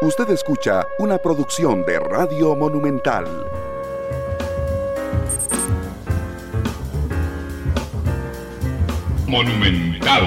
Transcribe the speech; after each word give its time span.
Usted 0.00 0.30
escucha 0.30 0.86
una 1.00 1.18
producción 1.18 1.84
de 1.84 1.98
Radio 1.98 2.54
Monumental. 2.54 3.24
Monumental. 9.26 10.22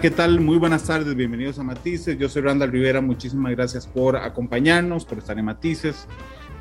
¿Qué 0.00 0.10
tal? 0.10 0.40
Muy 0.40 0.56
buenas 0.58 0.82
tardes, 0.82 1.14
bienvenidos 1.14 1.60
a 1.60 1.62
Matices. 1.62 2.18
Yo 2.18 2.28
soy 2.28 2.42
Randall 2.42 2.72
Rivera, 2.72 3.00
muchísimas 3.00 3.52
gracias 3.52 3.86
por 3.86 4.16
acompañarnos, 4.16 5.04
por 5.04 5.18
estar 5.18 5.38
en 5.38 5.44
Matices. 5.44 6.08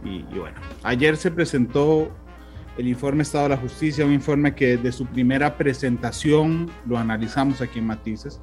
Y, 0.06 0.18
y, 0.32 0.38
bueno, 0.38 0.62
ayer 0.84 1.18
se 1.18 1.32
presentó 1.32 2.12
el 2.78 2.88
informe 2.88 3.24
Estado 3.24 3.46
de 3.46 3.50
la 3.56 3.58
Justicia, 3.58 4.06
un 4.06 4.14
informe 4.14 4.54
que 4.54 4.78
de 4.78 4.92
su 4.92 5.08
primera 5.08 5.58
presentación 5.58 6.70
lo 6.86 7.00
analizamos 7.00 7.60
aquí 7.62 7.80
en 7.80 7.88
Matices. 7.88 8.40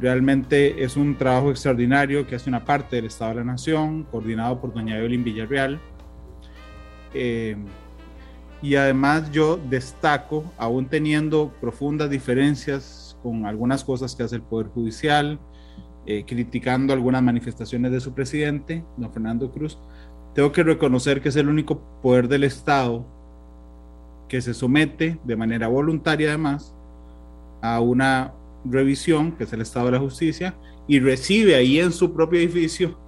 Realmente 0.00 0.82
es 0.84 0.96
un 0.96 1.16
trabajo 1.16 1.50
extraordinario 1.50 2.26
que 2.26 2.34
hace 2.34 2.50
una 2.50 2.64
parte 2.64 2.96
del 2.96 3.06
Estado 3.06 3.30
de 3.30 3.36
la 3.36 3.44
Nación, 3.44 4.04
coordinado 4.04 4.60
por 4.60 4.74
doña 4.74 4.98
Evelyn 4.98 5.24
Villarreal. 5.24 5.80
Eh, 7.14 7.56
y 8.60 8.74
además 8.74 9.30
yo 9.30 9.56
destaco, 9.56 10.52
aún 10.58 10.86
teniendo 10.86 11.52
profundas 11.60 12.10
diferencias 12.10 13.16
con 13.22 13.46
algunas 13.46 13.84
cosas 13.84 14.14
que 14.14 14.22
hace 14.22 14.36
el 14.36 14.42
Poder 14.42 14.68
Judicial, 14.68 15.38
eh, 16.04 16.24
criticando 16.26 16.92
algunas 16.92 17.22
manifestaciones 17.22 17.90
de 17.90 18.00
su 18.00 18.12
presidente, 18.12 18.84
don 18.96 19.12
Fernando 19.12 19.50
Cruz, 19.50 19.78
tengo 20.34 20.52
que 20.52 20.62
reconocer 20.62 21.22
que 21.22 21.30
es 21.30 21.36
el 21.36 21.48
único 21.48 21.80
poder 22.02 22.28
del 22.28 22.44
Estado 22.44 23.06
que 24.28 24.40
se 24.40 24.52
somete 24.52 25.18
de 25.24 25.36
manera 25.36 25.68
voluntaria 25.68 26.28
además 26.28 26.74
a 27.62 27.80
una 27.80 28.34
revisión, 28.70 29.32
que 29.32 29.44
es 29.44 29.52
el 29.52 29.60
Estado 29.60 29.86
de 29.86 29.92
la 29.92 29.98
Justicia, 29.98 30.54
y 30.86 31.00
recibe 31.00 31.54
ahí 31.54 31.78
en 31.80 31.92
su 31.92 32.12
propio 32.12 32.38
edificio 32.38 32.98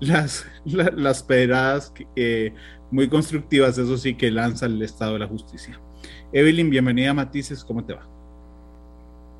las, 0.00 0.46
las, 0.64 1.22
pedradas 1.22 1.92
eh, 2.16 2.52
muy 2.90 3.08
constructivas, 3.08 3.78
eso 3.78 3.96
sí, 3.96 4.14
que 4.14 4.30
lanza 4.30 4.66
el 4.66 4.82
Estado 4.82 5.14
de 5.14 5.20
la 5.20 5.26
Justicia. 5.26 5.80
Evelyn, 6.32 6.70
bienvenida 6.70 7.14
Matices, 7.14 7.64
¿cómo 7.64 7.84
te 7.84 7.94
va? 7.94 8.06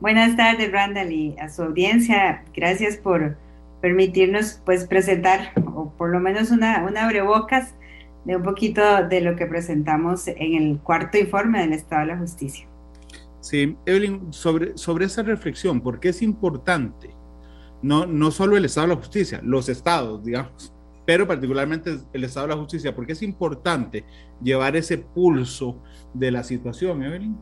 Buenas 0.01 0.37
tardes, 0.37 0.73
Randall, 0.73 1.13
y 1.13 1.37
a 1.39 1.49
su 1.49 1.63
audiencia. 1.63 2.45
Gracias 2.55 2.97
por 2.97 3.37
permitirnos 3.81 4.61
pues 4.65 4.85
presentar, 4.85 5.53
o 5.75 5.93
por 5.97 6.11
lo 6.11 6.21
menos 6.21 6.51
una, 6.51 6.85
una 6.85 7.05
abrebocas 7.05 7.75
de 8.25 8.37
un 8.37 8.43
poquito 8.43 9.07
de 9.09 9.21
lo 9.21 9.37
que 9.37 9.47
presentamos 9.47 10.29
en 10.29 10.55
el 10.55 10.79
cuarto 10.79 11.19
informe 11.19 11.61
del 11.61 11.73
Estado 11.73 12.03
de 12.03 12.07
la 12.09 12.19
Justicia. 12.19 12.67
Sí, 13.43 13.77
Evelyn, 13.87 14.33
sobre, 14.33 14.79
sobre 14.79 15.07
esa 15.07 15.25
reflexión, 15.25 15.81
¿por 15.81 15.99
qué 15.99 16.11
es 16.11 16.23
importante? 16.23 17.11
No, 17.83 18.07
no 18.07 18.31
solo 18.31 18.57
el 18.57 18.65
Estado 18.65 18.87
de 18.87 18.95
la 18.95 19.01
Justicia, 19.01 19.41
los 19.43 19.69
estados, 19.69 20.25
digamos, 20.25 20.73
pero 21.05 21.27
particularmente 21.27 21.99
el 22.13 22.23
Estado 22.23 22.47
de 22.47 22.55
la 22.55 22.61
Justicia, 22.61 22.95
¿por 22.95 23.05
qué 23.05 23.15
es 23.15 23.23
importante 23.23 24.05
llevar 24.41 24.77
ese 24.77 24.99
pulso 24.99 25.83
de 26.15 26.31
la 26.31 26.45
situación, 26.45 27.03
Evelyn? 27.03 27.37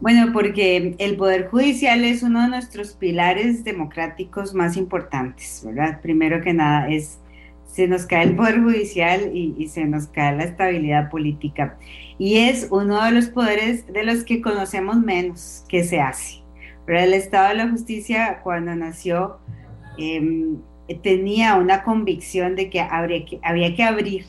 Bueno, 0.00 0.32
porque 0.32 0.94
el 0.98 1.16
Poder 1.16 1.48
Judicial 1.48 2.02
es 2.02 2.22
uno 2.22 2.40
de 2.42 2.48
nuestros 2.48 2.94
pilares 2.94 3.64
democráticos 3.64 4.54
más 4.54 4.78
importantes, 4.78 5.62
¿verdad? 5.62 6.00
Primero 6.00 6.40
que 6.42 6.54
nada, 6.54 6.88
es 6.88 7.18
se 7.76 7.86
nos 7.86 8.06
cae 8.06 8.24
el 8.24 8.36
Poder 8.36 8.62
Judicial 8.62 9.32
y, 9.34 9.54
y, 9.58 9.68
se 9.68 9.84
nos 9.84 10.06
cae 10.06 10.34
la 10.34 10.44
estabilidad 10.44 11.10
política. 11.10 11.76
Y 12.16 12.38
es 12.38 12.68
uno 12.70 13.04
de 13.04 13.10
los 13.10 13.26
poderes 13.26 13.86
de 13.92 14.02
los 14.02 14.24
que 14.24 14.40
conocemos 14.40 14.96
menos 14.96 15.62
que 15.68 15.84
se 15.84 16.00
hace. 16.00 16.42
Pero 16.86 17.00
el 17.00 17.12
Estado 17.12 17.50
de 17.50 17.56
la 17.56 17.68
Justicia, 17.68 18.40
cuando 18.42 18.74
nació, 18.74 19.40
eh, 19.98 20.54
tenía 21.02 21.56
una 21.56 21.82
convicción 21.82 22.56
de 22.56 22.70
que, 22.70 22.80
habría 22.80 23.26
que 23.26 23.40
había 23.42 23.74
que 23.74 23.82
abrir 23.82 24.24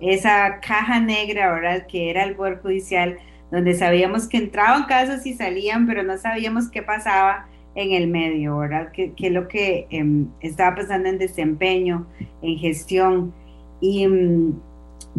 esa 0.00 0.60
caja 0.60 0.98
negra, 0.98 1.52
¿verdad? 1.52 1.86
Que 1.86 2.08
era 2.08 2.24
el 2.24 2.34
Poder 2.34 2.62
Judicial, 2.62 3.18
donde 3.50 3.74
sabíamos 3.74 4.26
que 4.26 4.38
entraban 4.38 4.84
casos 4.84 5.26
y 5.26 5.34
salían, 5.34 5.86
pero 5.86 6.02
no 6.02 6.16
sabíamos 6.16 6.70
qué 6.70 6.80
pasaba 6.80 7.46
en 7.76 7.92
el 7.92 8.08
medio, 8.08 8.58
¿verdad? 8.58 8.90
¿Qué, 8.92 9.12
qué 9.14 9.28
es 9.28 9.32
lo 9.32 9.46
que 9.46 9.86
eh, 9.90 10.24
estaba 10.40 10.76
pasando 10.76 11.08
en 11.08 11.18
desempeño, 11.18 12.06
en 12.42 12.58
gestión? 12.58 13.32
Y 13.80 14.06
um, 14.06 14.58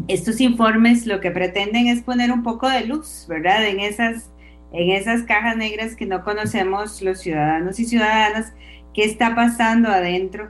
estos 0.07 0.41
informes 0.41 1.05
lo 1.05 1.21
que 1.21 1.31
pretenden 1.31 1.87
es 1.87 2.01
poner 2.01 2.31
un 2.31 2.43
poco 2.43 2.67
de 2.67 2.85
luz, 2.85 3.25
¿verdad? 3.29 3.65
En 3.65 3.79
esas, 3.79 4.31
en 4.73 4.91
esas 4.91 5.23
cajas 5.23 5.55
negras 5.55 5.95
que 5.95 6.05
no 6.05 6.23
conocemos 6.23 7.01
los 7.01 7.19
ciudadanos 7.19 7.79
y 7.79 7.85
ciudadanas, 7.85 8.53
qué 8.93 9.05
está 9.05 9.35
pasando 9.35 9.89
adentro 9.89 10.49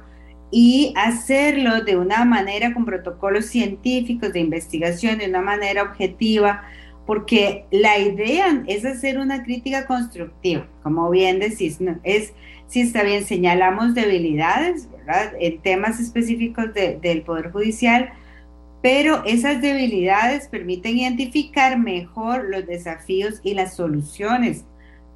y 0.49 0.93
hacerlo 0.95 1.83
de 1.83 1.97
una 1.97 2.23
manera 2.23 2.73
con 2.73 2.85
protocolos 2.85 3.47
científicos 3.47 4.31
de 4.31 4.39
investigación, 4.39 5.17
de 5.17 5.27
una 5.27 5.41
manera 5.41 5.83
objetiva, 5.83 6.63
porque 7.07 7.65
la 7.71 7.97
idea 7.97 8.63
es 8.67 8.85
hacer 8.85 9.17
una 9.17 9.43
crítica 9.43 9.87
constructiva, 9.87 10.67
como 10.83 11.09
bien 11.09 11.39
decís, 11.39 11.81
¿no? 11.81 11.97
es 12.03 12.33
si 12.67 12.81
está 12.81 13.03
bien, 13.03 13.23
señalamos 13.23 13.95
debilidades, 13.95 14.89
¿verdad? 14.91 15.33
En 15.39 15.59
temas 15.61 15.99
específicos 15.99 16.73
de, 16.73 16.99
del 17.01 17.21
Poder 17.21 17.51
Judicial, 17.51 18.09
pero 18.81 19.23
esas 19.25 19.61
debilidades 19.61 20.49
permiten 20.49 20.97
identificar 20.97 21.79
mejor 21.79 22.45
los 22.49 22.67
desafíos 22.67 23.39
y 23.41 23.53
las 23.53 23.75
soluciones 23.75 24.65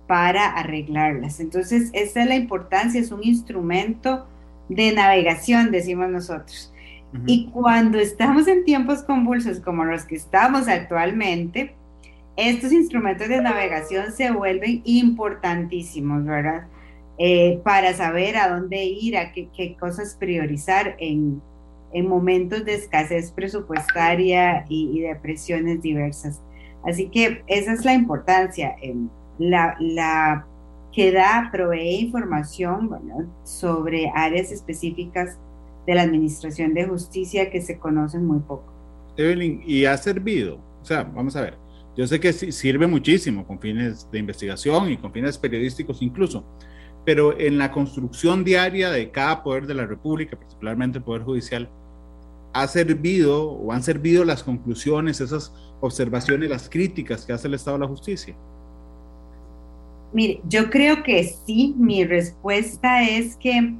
para 0.08 0.46
arreglarlas. 0.48 1.40
Entonces, 1.40 1.90
esa 1.94 2.22
es 2.24 2.28
la 2.28 2.36
importancia, 2.36 3.00
es 3.00 3.12
un 3.12 3.24
instrumento 3.24 4.28
de 4.70 4.94
navegación, 4.94 5.72
decimos 5.72 6.10
nosotros. 6.10 6.74
Uh 7.14 7.18
-huh. 7.18 7.24
Y 7.28 7.50
cuando 7.50 8.00
estamos 8.00 8.48
en 8.48 8.64
tiempos 8.64 9.04
convulsos 9.04 9.60
como 9.60 9.84
los 9.84 10.06
que 10.06 10.16
estamos 10.16 10.70
actualmente, 10.70 11.76
estos 12.36 12.72
instrumentos 12.72 13.28
de 13.28 13.42
navegación 13.42 14.12
se 14.12 14.32
vuelven 14.32 14.82
importantísimos, 14.86 16.26
¿verdad? 16.26 16.68
Eh, 17.18 17.62
para 17.64 17.94
saber 17.94 18.38
a 18.38 18.50
dónde 18.50 18.84
ir, 18.84 19.18
a 19.18 19.32
qué, 19.32 19.76
cosas 19.80 20.16
priorizar 20.20 20.96
en, 21.00 21.42
en, 21.94 22.08
momentos 22.08 22.66
de 22.66 22.74
escasez 22.74 23.32
presupuestaria 23.32 24.66
y, 24.70 25.02
de 25.02 25.16
presiones 25.18 25.82
diversas. 25.82 26.42
Así 26.84 27.10
que 27.10 27.44
esa 27.46 27.74
es 27.74 27.86
la 27.86 27.94
importancia, 27.94 28.76
la, 29.38 30.48
que 30.92 31.12
da, 31.12 31.50
provee 31.52 32.00
información 32.00 32.90
sobre 33.44 34.12
áreas 34.16 34.52
específicas 34.52 35.38
de 35.86 35.96
la 35.96 36.02
Administración 36.02 36.74
de 36.74 36.86
Justicia 36.86 37.52
que 37.52 37.62
se 37.62 37.78
conocen 37.78 38.26
muy 38.26 38.40
poco. 38.40 38.74
Evelyn, 39.18 39.62
¿y 39.66 39.86
ha 39.86 39.96
servido? 39.98 40.58
O 40.82 40.86
sea, 40.86 41.04
vamos 41.04 41.36
a 41.36 41.42
ver, 41.42 41.58
yo 41.96 42.08
sé 42.08 42.20
que 42.20 42.32
sirve 42.32 42.88
muchísimo 42.88 43.46
con 43.46 43.60
fines 43.60 44.10
de 44.12 44.20
investigación 44.20 44.92
y 44.92 44.98
con 44.98 45.12
fines 45.12 45.38
periodísticos 45.38 46.02
incluso, 46.02 46.46
pero 47.06 47.38
en 47.38 47.58
la 47.58 47.72
construcción 47.72 48.44
diaria 48.44 48.90
de 48.90 49.12
cada 49.12 49.44
poder 49.44 49.68
de 49.68 49.74
la 49.74 49.86
República, 49.86 50.38
particularmente 50.38 51.00
el 51.00 51.04
Poder 51.04 51.24
Judicial, 51.24 51.70
ha 52.54 52.68
servido 52.68 53.50
o 53.50 53.72
han 53.72 53.84
servido 53.84 54.24
las 54.24 54.44
conclusiones, 54.44 55.22
esas 55.22 55.54
observaciones, 55.80 56.50
las 56.50 56.70
críticas 56.70 57.26
que 57.26 57.34
hace 57.34 57.48
el 57.48 57.56
Estado 57.56 57.78
de 57.78 57.82
la 57.82 57.90
Justicia. 57.90 58.36
Mire, 60.14 60.42
yo 60.48 60.70
creo 60.70 61.04
que 61.04 61.24
sí, 61.24 61.74
mi 61.78 62.04
respuesta 62.04 63.04
es 63.04 63.38
que 63.38 63.76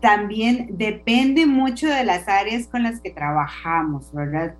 también 0.00 0.70
depende 0.78 1.46
mucho 1.46 1.86
de 1.86 2.04
las 2.04 2.26
áreas 2.26 2.66
con 2.66 2.82
las 2.82 3.00
que 3.00 3.10
trabajamos, 3.10 4.10
¿verdad? 4.12 4.54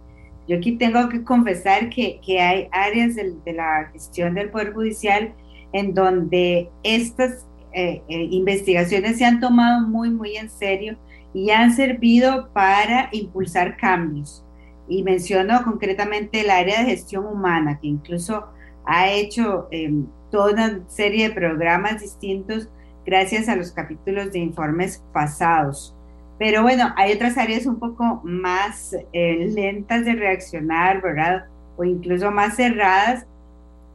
Yo 0.51 0.57
aquí 0.57 0.73
tengo 0.73 1.09
que 1.09 1.23
confesar 1.23 1.91
que, 1.91 2.21
que 2.27 2.41
hay 2.41 2.67
áreas 2.73 3.15
de, 3.15 3.37
de, 3.45 3.53
la 3.53 3.89
gestión 3.93 4.35
del 4.35 4.51
Poder 4.51 4.73
Judicial 4.73 5.33
en 5.73 5.95
donde 5.95 6.69
estas 6.83 7.47
eh, 7.73 8.03
eh, 8.09 8.29
investigaciones 8.33 9.19
se 9.19 9.25
han 9.25 9.39
tomado 9.39 9.87
muy, 9.87 10.11
muy 10.11 10.37
en 10.37 10.51
serio 10.51 10.99
y 11.33 11.51
han 11.51 11.73
servido 11.73 12.49
para 12.53 13.11
impulsar 13.13 13.77
cambios. 13.77 14.45
Y 14.89 15.05
menciono 15.05 15.63
concretamente 15.63 16.41
el 16.41 16.51
área 16.51 16.81
de 16.81 16.91
gestión 16.91 17.27
humana, 17.27 17.79
que 17.81 17.87
incluso 17.87 18.47
ha 18.85 19.09
hecho 19.09 19.69
eh, 19.71 19.93
toda 20.33 20.53
una 20.53 20.81
serie 20.89 21.29
de 21.29 21.35
programas 21.37 22.01
distintos 22.01 22.69
gracias 23.07 23.49
a 23.49 23.55
los 23.55 23.71
capítulos 23.71 24.33
de 24.33 24.41
informes 24.41 25.01
pasados. 25.13 25.95
Pero 26.41 26.63
bueno, 26.63 26.95
hay 26.97 27.13
otras 27.13 27.37
áreas 27.37 27.67
un 27.67 27.79
poco 27.79 28.23
más 28.25 28.97
eh, 29.13 29.47
lentas 29.55 30.07
de 30.07 30.15
reaccionar, 30.15 31.03
¿verdad? 31.03 31.45
O 31.77 31.85
incluso 31.85 32.31
más 32.31 32.57
cerradas, 32.57 33.27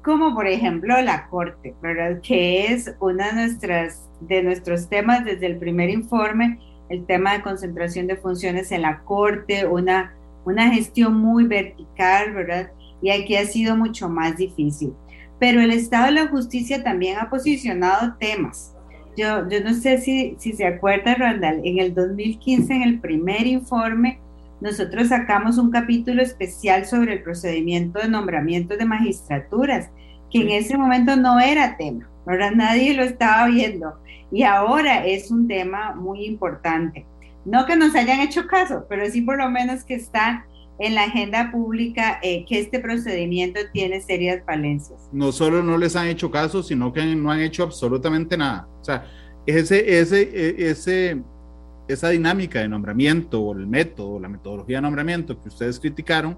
como 0.04 0.36
por 0.36 0.46
ejemplo 0.46 1.02
la 1.02 1.28
Corte, 1.30 1.74
¿verdad? 1.82 2.22
Que 2.22 2.68
es 2.68 2.94
una 3.00 3.32
de, 3.32 3.90
de 4.22 4.44
nuestros 4.44 4.88
temas 4.90 5.26
desde 5.26 5.48
el 5.48 5.58
primer 5.58 5.90
informe, 5.90 6.60
el 6.90 7.08
tema 7.08 7.34
de 7.34 7.42
concentración 7.42 8.06
de 8.06 8.16
funciones 8.16 8.72
en 8.72 8.84
la 8.84 9.00
Corte, 9.00 9.66
una, 9.66 10.14
una 10.46 10.70
gestión 10.70 11.16
muy 11.16 11.46
vertical, 11.46 12.32
¿verdad? 12.36 12.70
Y 13.02 13.10
aquí 13.10 13.38
ha 13.38 13.46
sido 13.48 13.76
mucho 13.76 14.08
más 14.08 14.38
difícil. 14.38 14.94
Pero 15.40 15.62
el 15.62 15.72
Estado 15.72 16.06
de 16.06 16.12
la 16.12 16.28
Justicia 16.28 16.84
también 16.84 17.18
ha 17.18 17.28
posicionado 17.28 18.14
temas 18.20 18.75
yo, 19.16 19.48
yo 19.50 19.64
no 19.64 19.74
sé 19.74 20.00
si, 20.00 20.36
si 20.40 20.54
se 20.54 20.66
acuerda, 20.66 21.16
Randall, 21.16 21.62
en 21.64 21.80
el 21.80 21.94
2015, 21.94 22.74
en 22.74 22.82
el 22.84 23.00
primer 23.00 23.48
informe, 23.48 24.20
nosotros 24.62 25.10
sacamos 25.10 25.58
un 25.58 25.70
capítulo 25.70 26.22
especial 26.22 26.86
sobre 26.86 27.14
el 27.14 27.24
procedimiento 27.24 28.00
de 28.00 28.10
nombramiento 28.10 28.78
de 28.78 28.86
magistraturas, 28.86 29.90
que 30.32 30.40
en 30.40 30.50
ese 30.50 30.78
momento 30.78 31.16
no 31.16 31.40
era 31.40 31.78
tema, 31.78 32.10
ahora 32.26 32.52
nadie 32.52 32.94
lo 32.94 33.04
estaba 33.04 33.48
viendo. 33.48 34.00
Y 34.32 34.44
ahora 34.44 35.06
es 35.06 35.30
un 35.30 35.48
tema 35.48 35.94
muy 35.94 36.26
importante. 36.26 37.06
No 37.46 37.66
que 37.66 37.76
nos 37.76 37.96
hayan 37.96 38.22
hecho 38.22 38.48
caso, 38.48 38.86
pero 38.90 39.06
sí 39.10 39.22
por 39.22 39.38
lo 39.38 39.50
menos 39.50 39.84
que 39.84 39.96
está 39.96 40.46
en 40.78 40.96
la 40.96 41.04
agenda 41.04 41.52
pública 41.52 42.20
eh, 42.22 42.46
que 42.46 42.60
este 42.60 42.80
procedimiento 42.80 43.60
tiene 43.72 44.02
serias 44.02 44.44
falencias. 44.46 45.10
No 45.12 45.32
solo 45.32 45.64
no 45.64 45.78
les 45.78 45.96
han 45.96 46.08
hecho 46.08 46.30
caso, 46.30 46.62
sino 46.64 46.92
que 46.92 47.04
no 47.16 47.32
han 47.32 47.42
hecho 47.42 47.64
absolutamente 47.64 48.38
nada. 48.38 48.68
O 48.82 48.84
sea, 48.84 49.06
ese, 49.46 50.00
ese, 50.00 50.22
e, 50.22 50.70
ese, 50.70 51.22
esa 51.88 52.10
dinámica 52.10 52.60
de 52.60 52.68
nombramiento 52.68 53.42
o 53.42 53.54
el 53.54 53.68
método, 53.68 54.20
la 54.20 54.28
metodología 54.28 54.78
de 54.78 54.82
nombramiento 54.82 55.42
que 55.42 55.48
ustedes 55.48 55.80
criticaron, 55.80 56.38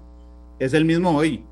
es 0.58 0.72
el 0.72 0.84
mismo 0.84 1.10
hoy. 1.10 1.44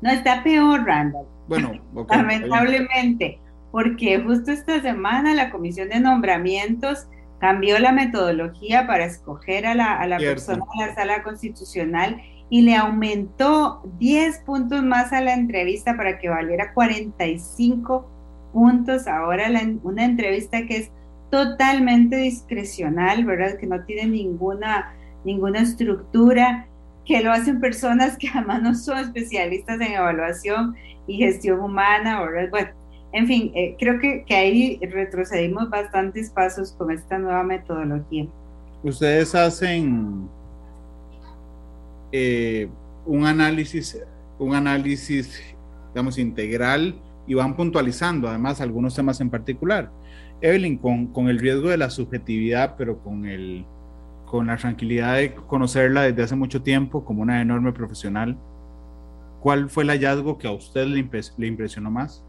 No, 0.00 0.10
está 0.10 0.42
peor, 0.42 0.84
Randall. 0.84 1.26
Bueno, 1.46 1.72
lamentablemente, 2.08 3.38
porque 3.70 4.20
justo 4.20 4.50
esta 4.50 4.80
semana 4.80 5.34
la 5.34 5.50
Comisión 5.50 5.88
de 5.88 6.00
Nombramientos 6.00 7.06
cambió 7.42 7.80
la 7.80 7.90
metodología 7.90 8.86
para 8.86 9.04
escoger 9.04 9.66
a 9.66 9.74
la, 9.74 9.96
a 9.96 10.06
la 10.06 10.18
persona 10.18 10.62
de 10.78 10.86
la 10.86 10.94
sala 10.94 11.22
constitucional 11.24 12.22
y 12.48 12.62
le 12.62 12.76
aumentó 12.76 13.82
10 13.98 14.42
puntos 14.46 14.80
más 14.84 15.12
a 15.12 15.20
la 15.20 15.34
entrevista 15.34 15.96
para 15.96 16.20
que 16.20 16.28
valiera 16.28 16.72
45 16.72 18.08
puntos. 18.52 19.08
Ahora 19.08 19.48
una 19.82 20.04
entrevista 20.04 20.66
que 20.66 20.76
es 20.76 20.92
totalmente 21.32 22.14
discrecional, 22.14 23.24
¿verdad? 23.24 23.58
Que 23.58 23.66
no 23.66 23.82
tiene 23.86 24.06
ninguna, 24.06 24.94
ninguna 25.24 25.62
estructura, 25.62 26.68
que 27.04 27.22
lo 27.22 27.32
hacen 27.32 27.58
personas 27.58 28.16
que 28.18 28.28
además 28.28 28.62
no 28.62 28.74
son 28.76 28.98
especialistas 28.98 29.80
en 29.80 29.94
evaluación 29.94 30.76
y 31.08 31.16
gestión 31.16 31.58
humana, 31.58 32.22
¿verdad? 32.22 32.50
Bueno, 32.50 32.70
en 33.12 33.26
fin, 33.26 33.52
eh, 33.54 33.76
creo 33.78 33.98
que, 33.98 34.24
que, 34.24 34.34
ahí 34.34 34.80
retrocedimos 34.80 35.68
bastantes 35.68 36.30
pasos 36.30 36.72
con 36.72 36.90
esta 36.90 37.18
nueva 37.18 37.42
metodología. 37.42 38.26
Ustedes 38.82 39.34
hacen 39.34 40.28
eh, 42.10 42.68
un 43.04 43.26
análisis, 43.26 44.02
un 44.38 44.54
análisis, 44.54 45.40
digamos, 45.88 46.18
integral 46.18 46.98
y 47.26 47.34
van 47.34 47.54
puntualizando 47.54 48.28
además 48.28 48.60
algunos 48.60 48.94
temas 48.94 49.20
en 49.20 49.30
particular. 49.30 49.90
Evelyn, 50.40 50.78
con, 50.78 51.06
con, 51.08 51.28
el 51.28 51.38
riesgo 51.38 51.68
de 51.68 51.76
la 51.76 51.90
subjetividad, 51.90 52.76
pero 52.76 52.98
con, 52.98 53.26
el, 53.26 53.64
con 54.24 54.46
la 54.46 54.56
tranquilidad 54.56 55.16
de 55.16 55.34
conocerla 55.34 56.02
desde 56.02 56.22
hace 56.22 56.34
mucho 56.34 56.62
tiempo 56.62 57.04
como 57.04 57.22
una 57.22 57.40
enorme 57.40 57.72
profesional, 57.72 58.36
¿cuál 59.40 59.68
fue 59.68 59.84
el 59.84 59.90
hallazgo 59.90 60.38
que 60.38 60.48
a 60.48 60.52
usted 60.52 60.86
le, 60.86 61.08
le 61.36 61.46
impresionó 61.46 61.90
más? 61.90 62.24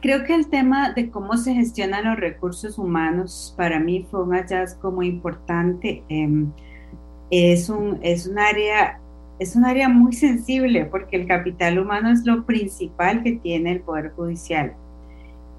Creo 0.00 0.24
que 0.24 0.34
el 0.34 0.48
tema 0.48 0.92
de 0.92 1.10
cómo 1.10 1.36
se 1.36 1.54
gestionan 1.54 2.04
los 2.04 2.16
recursos 2.16 2.78
humanos 2.78 3.54
para 3.56 3.80
mí 3.80 4.06
fue 4.10 4.22
un 4.22 4.32
hallazgo 4.32 4.92
muy 4.92 5.08
importante. 5.08 6.04
Em, 6.08 6.52
es, 7.30 7.68
un, 7.68 7.98
es 8.02 8.26
un 8.26 8.38
área 8.38 9.00
es 9.38 9.54
un 9.54 9.64
área 9.64 9.88
muy 9.88 10.14
sensible 10.14 10.86
porque 10.86 11.14
el 11.14 11.28
capital 11.28 11.78
humano 11.78 12.10
es 12.10 12.24
lo 12.26 12.44
principal 12.44 13.22
que 13.22 13.32
tiene 13.32 13.70
el 13.70 13.80
Poder 13.82 14.10
Judicial 14.16 14.74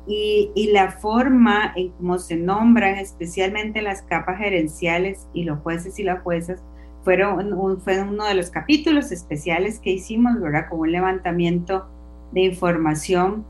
y, 0.10 0.72
la 0.74 0.92
forma 0.92 1.72
en 1.76 1.90
cómo 1.90 2.18
se 2.18 2.36
nombran, 2.36 2.96
especialmente 2.96 3.82
las 3.82 4.02
capas 4.02 4.40
gerenciales 4.40 5.28
y 5.34 5.44
los 5.44 5.60
jueces 5.60 6.00
y 6.00 6.04
las 6.04 6.22
juezas, 6.24 6.64
fueron 7.04 7.54
un, 7.54 7.80
fue 7.80 8.02
uno 8.02 8.26
de 8.26 8.34
los 8.34 8.50
capítulos 8.50 9.12
especiales 9.12 9.80
que 9.80 9.92
hicimos, 9.92 10.40
¿verdad? 10.42 10.68
Como 10.70 10.82
un 10.82 10.92
levantamiento 10.92 11.88
de 12.32 12.42
información. 12.42 13.46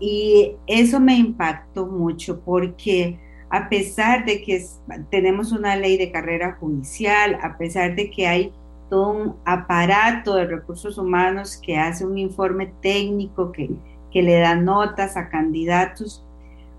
Y 0.00 0.56
eso 0.66 0.98
me 0.98 1.16
impactó 1.16 1.86
mucho 1.86 2.40
porque 2.40 3.18
a 3.50 3.68
pesar 3.68 4.24
de 4.24 4.42
que 4.42 4.64
tenemos 5.10 5.52
una 5.52 5.76
ley 5.76 5.98
de 5.98 6.10
carrera 6.10 6.56
judicial, 6.58 7.38
a 7.42 7.58
pesar 7.58 7.94
de 7.94 8.10
que 8.10 8.26
hay 8.26 8.52
todo 8.88 9.10
un 9.10 9.36
aparato 9.44 10.34
de 10.34 10.46
recursos 10.46 10.98
humanos 10.98 11.60
que 11.62 11.76
hace 11.76 12.04
un 12.04 12.18
informe 12.18 12.72
técnico 12.80 13.52
que 13.52 13.70
que 14.10 14.22
le 14.22 14.38
da 14.40 14.56
notas 14.56 15.16
a 15.16 15.28
candidatos. 15.28 16.24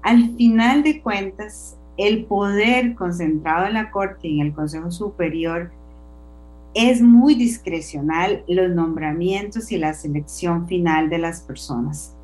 Al 0.01 0.35
final 0.35 0.83
de 0.83 1.01
cuentas, 1.01 1.77
el 1.97 2.25
poder 2.25 2.95
concentrado 2.95 3.67
en 3.67 3.75
la 3.75 3.91
Corte 3.91 4.27
y 4.27 4.39
en 4.39 4.47
el 4.47 4.53
Consejo 4.53 4.91
Superior 4.91 5.71
es 6.73 7.01
muy 7.01 7.35
discrecional 7.35 8.43
los 8.47 8.69
nombramientos 8.69 9.71
y 9.71 9.77
la 9.77 9.93
selección 9.93 10.67
final 10.67 11.09
de 11.09 11.17
las 11.17 11.41
personas. 11.41 12.15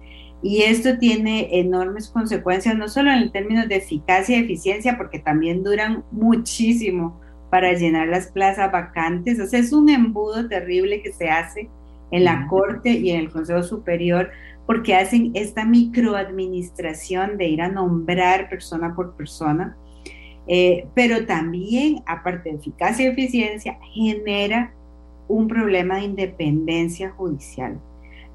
Y 0.42 0.62
esto 0.63 0.98
tiene 1.00 1.60
enormes 1.60 2.10
consecuencias, 2.10 2.75
no 2.78 2.88
solo 2.88 3.12
en 3.12 3.31
términos 3.31 3.68
de 3.68 3.78
eficacia 3.78 4.38
y 4.38 4.44
eficiencia, 4.44 4.98
porque 4.98 5.19
también 5.19 5.63
duran 5.63 6.04
muchísimo 6.12 7.19
para 7.50 7.74
llenar 7.74 8.07
las 8.07 8.28
plazas 8.28 8.72
vacantes. 8.72 9.39
O 9.39 9.48
sea, 9.48 9.60
es 9.60 9.74
un 9.74 9.89
embudo 9.89 10.48
terrible 10.48 11.01
que 11.01 11.12
se 11.12 11.30
hace 11.30 11.69
en 12.12 12.24
la 12.24 12.48
Corte 12.48 12.92
y 12.92 13.12
en 13.12 13.22
el 13.22 13.31
Consejo 13.31 13.63
Superior 13.63 14.30
porque 14.68 14.95
hacen 14.95 15.31
esta 15.34 15.66
microadministración 15.66 17.38
de 17.38 17.48
ir 17.48 17.62
a 17.62 17.69
nombrar 17.69 18.50
persona 18.50 18.94
por 18.94 19.16
persona, 19.16 19.78
eh, 20.45 20.88
pero 20.94 21.25
también, 21.25 22.04
aparte 22.06 22.50
de 22.50 22.57
eficacia 22.57 23.06
y 23.06 23.10
eficiencia, 23.10 23.80
genera 23.94 24.74
un 25.30 25.48
problema 25.48 25.95
de 25.95 26.04
independencia 26.04 27.12
judicial. 27.12 27.80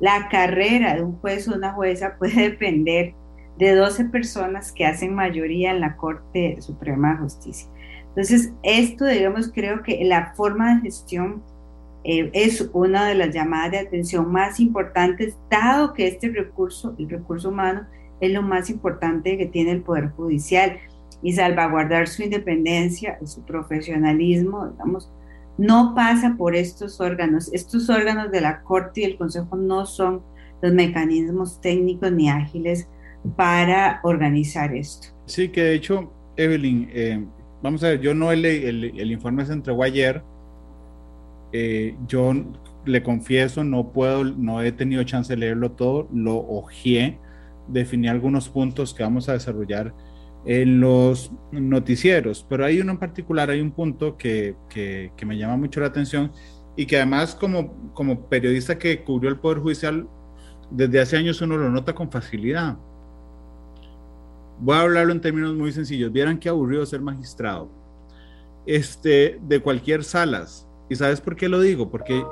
La 0.03 0.29
carrera 0.29 0.97
de 0.97 1.03
un 1.05 1.17
juez 1.21 1.47
o 1.47 1.55
una 1.55 1.75
jueza 1.75 2.17
puede 2.19 2.51
depender 2.51 3.15
de 3.57 3.77
12 3.77 4.07
personas 4.07 4.73
que 4.73 4.85
hacen 4.85 5.15
mayoría 5.15 5.71
en 5.71 5.81
la 5.81 5.97
Corte 5.97 6.61
Suprema 6.61 7.13
de 7.13 7.19
Justicia. 7.19 7.69
Entonces, 8.09 8.53
esto, 8.65 9.07
digamos, 9.07 9.53
creo 9.55 9.85
que 9.85 10.05
la 10.05 10.35
forma 10.35 10.75
de 10.75 10.81
gestión 10.83 11.45
eh, 12.03 12.31
es 12.33 12.69
una 12.73 13.07
de 13.07 13.15
las 13.15 13.33
llamadas 13.33 13.71
de 13.71 13.79
atención 13.79 14.33
más 14.33 14.59
importantes, 14.59 15.37
dado 15.49 15.95
que 15.95 16.09
este 16.09 16.31
recurso, 16.31 16.97
el 16.99 17.09
recurso 17.09 17.51
humano, 17.51 17.87
es 18.21 18.32
lo 18.32 18.43
más 18.43 18.71
importante 18.71 19.39
que 19.39 19.47
tiene 19.47 19.71
el 19.71 19.82
Poder 19.82 20.11
Judicial 20.11 20.79
y 21.23 21.32
salvaguardar 21.32 22.09
su 22.09 22.25
independencia, 22.25 23.21
su 23.25 23.44
profesionalismo, 23.44 24.67
digamos, 24.67 25.13
no 25.59 25.94
pasa 25.94 26.35
por 26.37 26.55
estos 26.55 27.01
órganos. 27.01 27.53
Estos 27.53 27.89
órganos 27.91 28.31
de 28.31 28.41
la 28.41 28.63
Corte 28.63 29.03
y 29.03 29.05
el 29.05 29.17
Consejo 29.17 29.56
no 29.56 29.87
son 29.87 30.23
los 30.61 30.73
mecanismos 30.73 31.61
técnicos 31.61 32.13
ni 32.13 32.31
ágiles 32.31 32.89
para 33.37 34.01
organizar 34.03 34.75
esto. 34.75 35.09
Sí, 35.27 35.49
que 35.49 35.63
de 35.63 35.75
hecho, 35.75 36.13
Evelyn, 36.37 36.89
eh, 36.93 37.25
vamos 37.63 37.85
a 37.85 37.89
ver, 37.89 38.01
yo 38.01 38.15
no 38.15 38.32
el, 38.32 38.44
el, 38.44 38.85
el 38.99 39.13
informe 39.13 39.44
se 39.47 39.53
entregó 39.53 39.82
ayer, 39.82 40.23
eh, 41.53 41.97
yo 42.09 42.32
le 42.85 43.03
confieso, 43.03 43.63
no 43.63 43.93
puedo, 43.93 44.25
no 44.25 44.63
he 44.63 44.73
tenido 44.73 45.03
chance 45.05 45.32
de 45.32 45.37
leerlo 45.37 45.73
todo, 45.73 46.09
lo 46.13 46.37
ojeé, 46.37 47.19
definí 47.69 48.09
algunos 48.09 48.49
puntos 48.49 48.94
que 48.94 49.03
vamos 49.03 49.29
a 49.29 49.35
desarrollar 49.35 49.94
en 50.44 50.81
los 50.81 51.31
noticieros, 51.53 52.44
pero 52.49 52.65
hay 52.65 52.81
uno 52.81 52.93
en 52.93 52.99
particular, 52.99 53.51
hay 53.51 53.61
un 53.61 53.70
punto 53.70 54.17
que, 54.17 54.56
que, 54.69 55.13
me 55.25 55.39
llama 55.39 55.56
mucho 55.56 55.81
la 55.81 55.87
atención 55.87 56.32
y 56.77 56.87
que 56.87 56.96
además 56.96 57.34
como, 57.34 57.93
como 57.94 58.29
periodista 58.29 58.79
que 58.79 59.05
cubrió 59.05 59.31
el 59.31 59.39
Poder 59.39 59.58
Judicial 59.58 60.08
desde 60.70 61.01
hace 61.01 61.17
años 61.17 61.41
uno 61.43 61.56
lo 61.56 61.70
nota 61.70 61.94
con 61.94 62.11
facilidad. 62.11 62.77
Voy 64.58 64.77
a 64.77 64.81
hablarlo 64.81 65.13
en 65.13 65.20
términos 65.20 65.55
muy 65.55 65.72
sencillos. 65.72 66.13
Vieran 66.13 66.39
qué 66.39 66.49
aburrido 66.49 66.87
ser 66.87 67.01
magistrado. 67.01 67.69
Este, 68.65 69.39
de 69.43 69.61
cualquier 69.61 70.05
salas, 70.05 70.69
¿Y 70.93 70.94
sabes 70.94 71.22
por 71.22 71.37
qué 71.37 71.49
lo 71.49 71.58
digo? 71.58 71.91
Porque, 71.91 72.22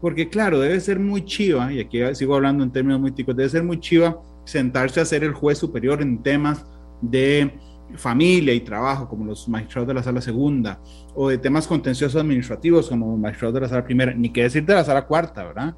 porque 0.00 0.28
claro, 0.28 0.60
debe 0.60 0.78
ser 0.78 1.00
muy 1.00 1.24
chiva, 1.24 1.72
y 1.72 1.80
aquí 1.80 1.98
sigo 2.14 2.36
hablando 2.36 2.62
en 2.62 2.70
términos 2.70 3.00
muy 3.00 3.10
ticos, 3.10 3.34
debe 3.34 3.48
ser 3.48 3.64
muy 3.64 3.80
chiva 3.80 4.20
sentarse 4.44 5.00
a 5.00 5.04
ser 5.04 5.24
el 5.24 5.32
juez 5.32 5.58
superior 5.58 6.00
en 6.00 6.22
temas 6.22 6.64
de 7.00 7.58
familia 7.96 8.52
y 8.52 8.60
trabajo, 8.60 9.08
como 9.08 9.24
los 9.24 9.48
magistrados 9.48 9.88
de 9.88 9.94
la 9.94 10.02
sala 10.02 10.20
segunda, 10.20 10.80
o 11.14 11.28
de 11.28 11.38
temas 11.38 11.66
contenciosos 11.66 12.20
administrativos, 12.20 12.88
como 12.88 13.12
los 13.12 13.18
magistrados 13.18 13.54
de 13.54 13.60
la 13.60 13.68
sala 13.68 13.84
primera, 13.84 14.12
ni 14.12 14.30
qué 14.30 14.42
decir 14.42 14.64
de 14.64 14.74
la 14.74 14.84
sala 14.84 15.06
cuarta, 15.06 15.44
¿verdad? 15.44 15.74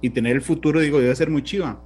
Y 0.00 0.10
tener 0.10 0.36
el 0.36 0.42
futuro, 0.42 0.80
digo, 0.80 0.98
debe 0.98 1.14
ser 1.14 1.30
muy 1.30 1.42
chiva. 1.42 1.80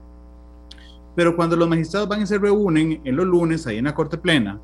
Pero 1.14 1.36
cuando 1.36 1.56
los 1.56 1.68
magistrados 1.68 2.08
van 2.08 2.22
y 2.22 2.26
se 2.26 2.38
reúnen 2.38 3.00
en 3.04 3.16
los 3.16 3.26
lunes, 3.26 3.66
ahí 3.66 3.78
en 3.78 3.84
la 3.84 3.94
corte 3.94 4.16
plena, 4.16 4.60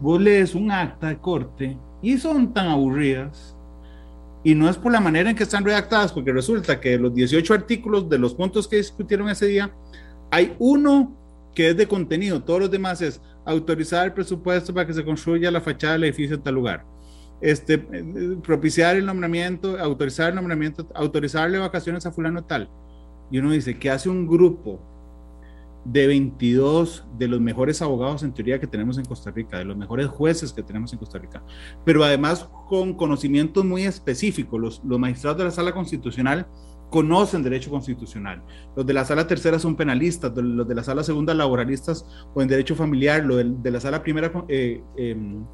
vos 0.00 0.20
lees 0.20 0.54
un 0.54 0.70
acta 0.70 1.08
de 1.08 1.18
corte 1.18 1.76
y 2.02 2.18
son 2.18 2.52
tan 2.52 2.68
aburridas. 2.68 3.54
Y 4.42 4.54
no 4.54 4.68
es 4.68 4.76
por 4.76 4.92
la 4.92 5.00
manera 5.00 5.28
en 5.28 5.36
que 5.36 5.42
están 5.42 5.64
redactadas, 5.64 6.12
porque 6.12 6.32
resulta 6.32 6.80
que 6.80 6.98
los 6.98 7.12
18 7.12 7.52
artículos 7.52 8.08
de 8.08 8.18
los 8.18 8.34
puntos 8.34 8.68
que 8.68 8.76
discutieron 8.76 9.28
ese 9.28 9.46
día 9.46 9.72
Hay 10.30 10.54
uno 10.58 11.25
que 11.56 11.70
es 11.70 11.76
de 11.76 11.88
contenido, 11.88 12.42
todos 12.44 12.60
los 12.60 12.70
demás 12.70 13.00
es 13.00 13.20
autorizar 13.46 14.04
el 14.04 14.12
presupuesto 14.12 14.74
para 14.74 14.86
que 14.86 14.92
se 14.92 15.02
construya 15.02 15.50
la 15.50 15.62
fachada 15.62 15.94
del 15.94 16.04
edificio 16.04 16.36
en 16.36 16.42
tal 16.42 16.54
lugar. 16.54 16.84
Este, 17.40 17.74
eh, 17.74 18.36
propiciar 18.42 18.94
el 18.94 19.06
nombramiento, 19.06 19.78
autorizar 19.78 20.28
el 20.28 20.34
nombramiento, 20.34 20.86
autorizarle 20.94 21.58
vacaciones 21.58 22.04
a 22.04 22.12
fulano 22.12 22.44
tal. 22.44 22.68
Y 23.30 23.38
uno 23.38 23.52
dice, 23.52 23.78
¿qué 23.78 23.90
hace 23.90 24.10
un 24.10 24.26
grupo 24.26 24.82
de 25.86 26.06
22 26.08 27.06
de 27.18 27.28
los 27.28 27.40
mejores 27.40 27.80
abogados 27.80 28.22
en 28.22 28.34
teoría 28.34 28.60
que 28.60 28.66
tenemos 28.66 28.98
en 28.98 29.06
Costa 29.06 29.30
Rica, 29.30 29.56
de 29.56 29.64
los 29.64 29.78
mejores 29.78 30.08
jueces 30.08 30.52
que 30.52 30.62
tenemos 30.62 30.92
en 30.92 30.98
Costa 30.98 31.18
Rica, 31.18 31.42
pero 31.86 32.04
además 32.04 32.50
con 32.68 32.92
conocimientos 32.92 33.64
muy 33.64 33.84
específicos. 33.84 34.60
Los, 34.60 34.82
los 34.84 34.98
magistrados 34.98 35.38
de 35.38 35.44
la 35.44 35.50
sala 35.52 35.72
constitucional 35.72 36.46
conocen 36.90 37.42
derecho 37.42 37.70
constitucional. 37.70 38.42
Los 38.74 38.86
de 38.86 38.92
la 38.92 39.04
sala 39.04 39.26
tercera 39.26 39.58
son 39.58 39.76
penalistas, 39.76 40.32
los 40.36 40.66
de 40.66 40.74
la 40.74 40.82
sala 40.82 41.02
segunda 41.02 41.34
laboralistas 41.34 42.06
o 42.34 42.42
en 42.42 42.48
derecho 42.48 42.74
familiar, 42.74 43.24
los 43.24 43.62
de, 43.62 43.70
la 43.70 43.80
sala 43.80 44.02
primera 44.02 44.32
eh, 44.48 44.82
em, 44.96 45.44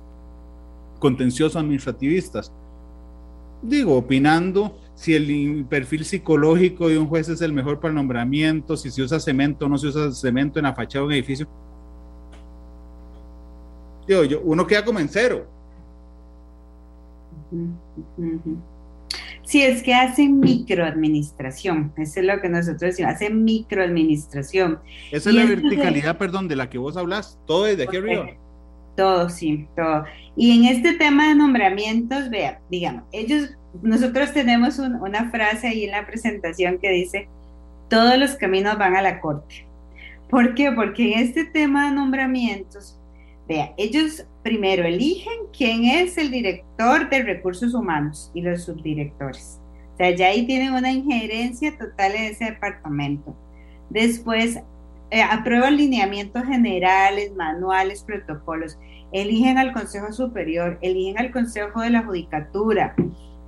contencioso 0.99 1.59
administrativistas. 1.59 2.53
Digo, 3.63 3.97
opinando 3.97 4.79
si 4.95 5.15
el 5.15 5.65
perfil 5.69 6.05
psicológico 6.05 6.89
de 6.89 6.99
un 6.99 7.07
juez 7.07 7.29
es 7.29 7.41
el 7.41 7.53
mejor 7.53 7.81
para 7.81 7.91
el 7.91 7.97
nombramiento, 7.97 8.77
si 8.77 8.91
se 8.91 9.03
usa 9.03 9.19
cemento 9.19 9.67
o 9.67 9.69
no 9.69 9.79
se 9.79 9.87
usa 9.89 10.13
cemento 10.13 10.59
en 10.59 10.65
la 10.65 10.75
fachada 10.75 11.03
de 11.03 11.07
un 11.07 11.13
edificio. 11.13 11.49
Digo, 14.07 14.25
yo, 14.25 14.41
uno 14.43 14.67
queda 14.67 14.85
como 14.85 14.99
en 14.99 15.09
cero. 15.09 15.47
Sí, 19.53 19.63
es 19.63 19.83
que 19.83 19.93
hacen 19.93 20.41
microadministración, 20.41 21.93
eso 21.99 22.21
es 22.21 22.25
lo 22.25 22.41
que 22.41 22.49
nosotros 22.49 22.81
decimos, 22.81 23.13
hacen 23.13 23.45
microadministración. 23.45 24.79
Esa 25.11 25.29
es 25.29 25.37
la 25.37 25.45
verticalidad, 25.45 26.17
perdón, 26.17 26.49
de 26.49 26.57
la 26.57 26.71
que 26.71 26.79
vos 26.79 26.97
hablas, 26.97 27.39
todo 27.47 27.65
desde 27.65 27.83
aquí 27.83 27.99
arriba. 27.99 28.31
Todo, 28.97 29.29
sí, 29.29 29.67
todo. 29.77 30.05
Y 30.37 30.57
en 30.57 30.75
este 30.75 30.95
tema 30.95 31.29
de 31.29 31.35
nombramientos, 31.35 32.31
vea, 32.31 32.63
digamos, 32.71 33.03
ellos, 33.13 33.51
nosotros 33.83 34.33
tenemos 34.33 34.79
una 34.79 35.31
frase 35.31 35.69
ahí 35.69 35.85
en 35.85 35.91
la 35.91 36.07
presentación 36.07 36.79
que 36.79 36.89
dice, 36.89 37.29
todos 37.91 38.17
los 38.17 38.37
caminos 38.37 38.79
van 38.79 38.97
a 38.97 39.03
la 39.03 39.21
corte. 39.21 39.67
¿Por 40.31 40.55
qué? 40.55 40.73
Porque 40.73 41.13
en 41.13 41.19
este 41.19 41.45
tema 41.45 41.91
de 41.91 41.97
nombramientos, 41.97 42.99
ellos 43.77 44.27
primero 44.43 44.85
eligen 44.85 45.33
quién 45.57 45.85
es 45.85 46.19
el 46.19 46.31
director 46.31 47.09
de 47.11 47.23
recursos 47.23 47.75
humanos 47.75 48.31
y 48.35 48.43
los 48.43 48.65
subdirectores. 48.65 49.61
O 49.95 49.97
sea, 49.97 50.11
ya 50.11 50.29
ahí 50.29 50.47
tienen 50.47 50.75
una 50.75 50.91
injerencia 50.91 51.77
total 51.77 52.15
en 52.15 52.25
ese 52.25 52.47
departamento. 52.47 53.37
Después 53.91 54.61
eh, 55.11 55.23
aprueban 55.23 55.77
lineamientos 55.77 56.45
generales, 56.45 57.35
manuales, 57.35 58.03
protocolos. 58.03 58.79
Eligen 59.13 59.59
al 59.59 59.73
Consejo 59.73 60.13
Superior, 60.13 60.79
eligen 60.81 61.19
al 61.19 61.31
Consejo 61.31 61.83
de 61.83 61.91
la 61.91 62.03
Judicatura, 62.03 62.95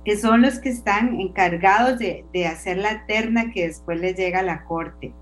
que 0.03 0.17
son 0.17 0.43
los 0.43 0.59
que 0.59 0.69
están 0.69 1.19
encargados 1.19 1.97
de, 1.97 2.25
de 2.31 2.45
hacer 2.45 2.77
la 2.77 3.05
terna 3.07 3.51
que 3.51 3.67
después 3.67 3.99
les 3.99 4.15
llega 4.15 4.39
a 4.39 4.43
la 4.43 4.63
Corte 4.65 5.13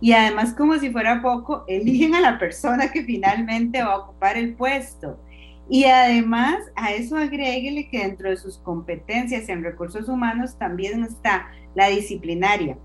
y 0.00 0.12
además 0.12 0.54
como 0.54 0.78
si 0.78 0.90
fuera 0.90 1.20
poco, 1.20 1.64
eligen 1.68 2.14
a 2.14 2.20
la 2.20 2.38
persona 2.38 2.90
que 2.90 3.04
finalmente 3.04 3.82
va 3.82 3.92
a 3.92 3.98
ocupar 3.98 4.36
el 4.36 4.54
puesto. 4.54 5.20
Y 5.68 5.84
además 5.84 6.58
a 6.74 6.92
eso 6.92 7.16
agréguele 7.16 7.88
que 7.88 7.98
dentro 7.98 8.30
de 8.30 8.36
sus 8.36 8.58
competencias 8.58 9.48
en 9.48 9.62
recursos 9.62 10.08
humanos 10.08 10.58
también 10.58 11.04
está 11.04 11.48
la 11.74 11.88
disciplinaria, 11.88 12.76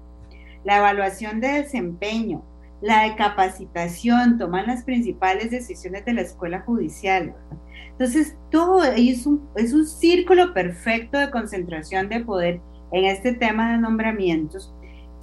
la 0.63 0.77
evaluación 0.77 1.39
de 1.39 1.47
desempeño, 1.63 2.43
la 2.81 3.03
de 3.03 3.15
capacitación, 3.15 4.37
toman 4.37 4.67
las 4.67 4.83
principales 4.83 5.49
decisiones 5.49 6.05
de 6.05 6.13
la 6.13 6.21
escuela 6.21 6.61
judicial. 6.61 7.33
Entonces, 7.91 8.35
todo 8.51 8.83
es 8.83 9.25
un, 9.25 9.49
es 9.55 9.73
un 9.73 9.87
círculo 9.87 10.53
perfecto 10.53 11.17
de 11.17 11.31
concentración 11.31 12.09
de 12.09 12.19
poder 12.19 12.61
en 12.91 13.05
este 13.05 13.33
tema 13.33 13.71
de 13.71 13.77
nombramientos 13.79 14.74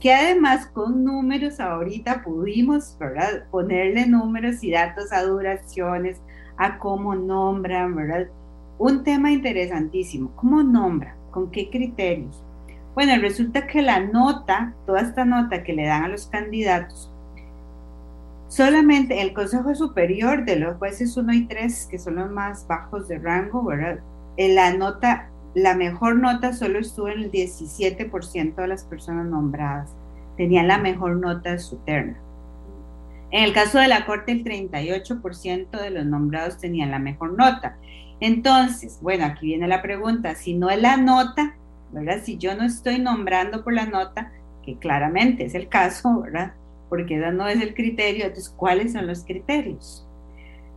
que 0.02 0.12
además 0.12 0.66
con 0.66 1.04
números 1.04 1.60
ahorita 1.60 2.24
pudimos 2.24 2.96
¿verdad? 2.98 3.44
ponerle 3.52 4.04
números 4.08 4.64
y 4.64 4.72
datos 4.72 5.12
a 5.12 5.22
duraciones, 5.22 6.20
a 6.56 6.76
cómo 6.78 7.14
nombran, 7.14 7.94
¿verdad? 7.94 8.26
Un 8.78 9.04
tema 9.04 9.30
interesantísimo, 9.30 10.32
¿cómo 10.34 10.64
nombran? 10.64 11.14
¿Con 11.30 11.52
qué 11.52 11.70
criterios? 11.70 12.42
Bueno, 12.96 13.12
resulta 13.20 13.68
que 13.68 13.80
la 13.80 14.00
nota, 14.00 14.74
toda 14.86 15.02
esta 15.02 15.24
nota 15.24 15.62
que 15.62 15.72
le 15.72 15.86
dan 15.86 16.02
a 16.02 16.08
los 16.08 16.26
candidatos, 16.26 17.08
solamente 18.48 19.22
el 19.22 19.32
Consejo 19.32 19.72
Superior 19.76 20.44
de 20.44 20.56
los 20.56 20.78
jueces 20.78 21.16
1 21.16 21.32
y 21.32 21.46
3, 21.46 21.86
que 21.88 22.00
son 22.00 22.16
los 22.16 22.28
más 22.28 22.66
bajos 22.66 23.06
de 23.06 23.20
rango, 23.20 23.62
¿verdad? 23.62 24.00
La 24.36 24.74
nota 24.74 25.28
la 25.54 25.74
mejor 25.74 26.16
nota 26.16 26.52
solo 26.52 26.78
estuvo 26.78 27.08
en 27.08 27.20
el 27.20 27.30
17% 27.30 28.54
de 28.54 28.68
las 28.68 28.84
personas 28.84 29.26
nombradas. 29.26 29.94
Tenían 30.36 30.68
la 30.68 30.78
mejor 30.78 31.16
nota 31.16 31.52
de 31.52 31.58
su 31.58 31.76
terna. 31.78 32.18
En 33.30 33.44
el 33.44 33.52
caso 33.52 33.78
de 33.78 33.88
la 33.88 34.06
Corte, 34.06 34.32
el 34.32 34.44
38% 34.44 35.70
de 35.70 35.90
los 35.90 36.06
nombrados 36.06 36.58
tenían 36.58 36.90
la 36.90 36.98
mejor 36.98 37.36
nota. 37.36 37.76
Entonces, 38.20 38.98
bueno, 39.02 39.24
aquí 39.24 39.46
viene 39.46 39.66
la 39.66 39.82
pregunta, 39.82 40.34
si 40.34 40.54
no 40.54 40.70
es 40.70 40.80
la 40.80 40.96
nota, 40.96 41.56
¿verdad? 41.92 42.20
Si 42.22 42.38
yo 42.38 42.54
no 42.54 42.64
estoy 42.64 42.98
nombrando 42.98 43.64
por 43.64 43.72
la 43.72 43.86
nota, 43.86 44.30
que 44.62 44.78
claramente 44.78 45.44
es 45.44 45.54
el 45.54 45.68
caso, 45.68 46.20
¿verdad? 46.20 46.54
Porque 46.88 47.16
ese 47.16 47.32
no 47.32 47.48
es 47.48 47.60
el 47.60 47.74
criterio, 47.74 48.26
entonces, 48.26 48.50
¿cuáles 48.50 48.92
son 48.92 49.06
los 49.06 49.24
criterios? 49.24 50.06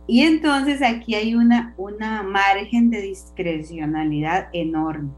Y 0.06 0.22
entonces 0.22 0.82
aquí 0.82 1.14
hay 1.14 1.34
una, 1.34 1.74
una 1.76 2.22
margen 2.22 2.90
de 2.90 3.02
discrecionalidad 3.02 4.48
enorme, 4.52 5.10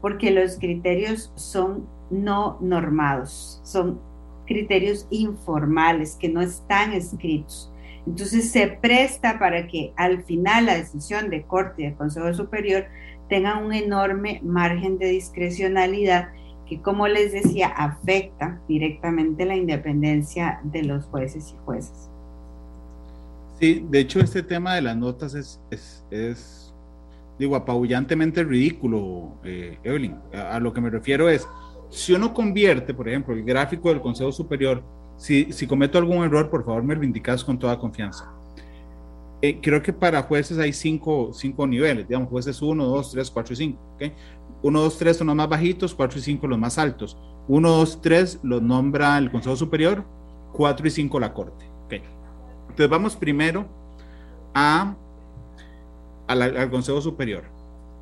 porque 0.00 0.30
los 0.30 0.58
criterios 0.58 1.32
son 1.34 1.86
no 2.10 2.58
normados, 2.60 3.60
son 3.64 4.00
criterios 4.46 5.06
informales 5.10 6.16
que 6.16 6.28
no 6.28 6.42
están 6.42 6.92
escritos. 6.92 7.72
Entonces 8.06 8.50
se 8.50 8.66
presta 8.66 9.38
para 9.38 9.66
que 9.66 9.94
al 9.96 10.24
final 10.24 10.66
la 10.66 10.74
decisión 10.74 11.30
de 11.30 11.44
corte 11.44 11.82
y 11.82 11.84
del 11.86 11.94
Consejo 11.94 12.34
Superior 12.34 12.84
tenga 13.30 13.58
un 13.58 13.72
enorme 13.72 14.40
margen 14.44 14.98
de 14.98 15.06
discrecionalidad 15.06 16.28
que, 16.66 16.82
como 16.82 17.08
les 17.08 17.32
decía, 17.32 17.68
afecta 17.68 18.60
directamente 18.68 19.46
la 19.46 19.56
independencia 19.56 20.60
de 20.64 20.82
los 20.82 21.06
jueces 21.06 21.54
y 21.54 21.64
jueces. 21.64 22.10
Sí, 23.60 23.86
de 23.88 24.00
hecho 24.00 24.20
este 24.20 24.42
tema 24.42 24.74
de 24.74 24.82
las 24.82 24.96
notas 24.96 25.34
es, 25.34 25.60
es, 26.10 26.74
digo, 27.38 27.54
apabullantemente 27.56 28.42
ridículo, 28.42 29.38
eh, 29.44 29.78
Evelyn. 29.84 30.16
A, 30.32 30.58
lo 30.58 30.72
que 30.72 30.80
me 30.80 30.90
refiero 30.90 31.28
es, 31.28 31.46
si 31.90 32.12
uno 32.12 32.34
convierte, 32.34 32.92
por 32.94 33.08
ejemplo, 33.08 33.34
el 33.34 33.44
gráfico 33.44 33.90
del 33.90 34.00
Consejo 34.00 34.32
Superior, 34.32 34.82
si, 35.16 35.52
si 35.52 35.66
cometo 35.66 35.98
algún 35.98 36.24
error, 36.24 36.50
por 36.50 36.64
favor 36.64 36.82
me 36.82 36.96
lo 36.96 37.04
indicas 37.04 37.44
con 37.44 37.58
toda 37.58 37.78
confianza. 37.78 38.32
Eh, 39.40 39.60
creo 39.60 39.82
que 39.82 39.92
para 39.92 40.22
jueces 40.22 40.58
hay 40.58 40.72
cinco, 40.72 41.30
cinco 41.32 41.66
niveles, 41.66 42.08
digamos, 42.08 42.30
jueces 42.30 42.62
1, 42.62 42.82
2, 42.82 43.12
3, 43.12 43.30
4 43.30 43.52
y 43.52 43.56
5. 43.56 43.82
¿okay? 43.94 44.12
1, 44.62 44.80
2, 44.80 44.98
3 44.98 45.16
son 45.18 45.26
los 45.26 45.36
más 45.36 45.48
bajitos, 45.48 45.94
4 45.94 46.18
y 46.18 46.22
5 46.22 46.46
los 46.48 46.58
más 46.58 46.78
altos. 46.78 47.18
1, 47.48 47.68
2, 47.68 48.00
3 48.00 48.40
los 48.42 48.62
nombra 48.62 49.18
el 49.18 49.30
Consejo 49.30 49.54
Superior, 49.54 50.04
4 50.54 50.86
y 50.86 50.90
5 50.90 51.20
la 51.20 51.34
Corte. 51.34 51.73
Entonces 52.74 52.90
vamos 52.90 53.14
primero 53.14 53.68
a, 54.52 54.96
al 56.26 56.70
Consejo 56.70 57.00
Superior. 57.00 57.44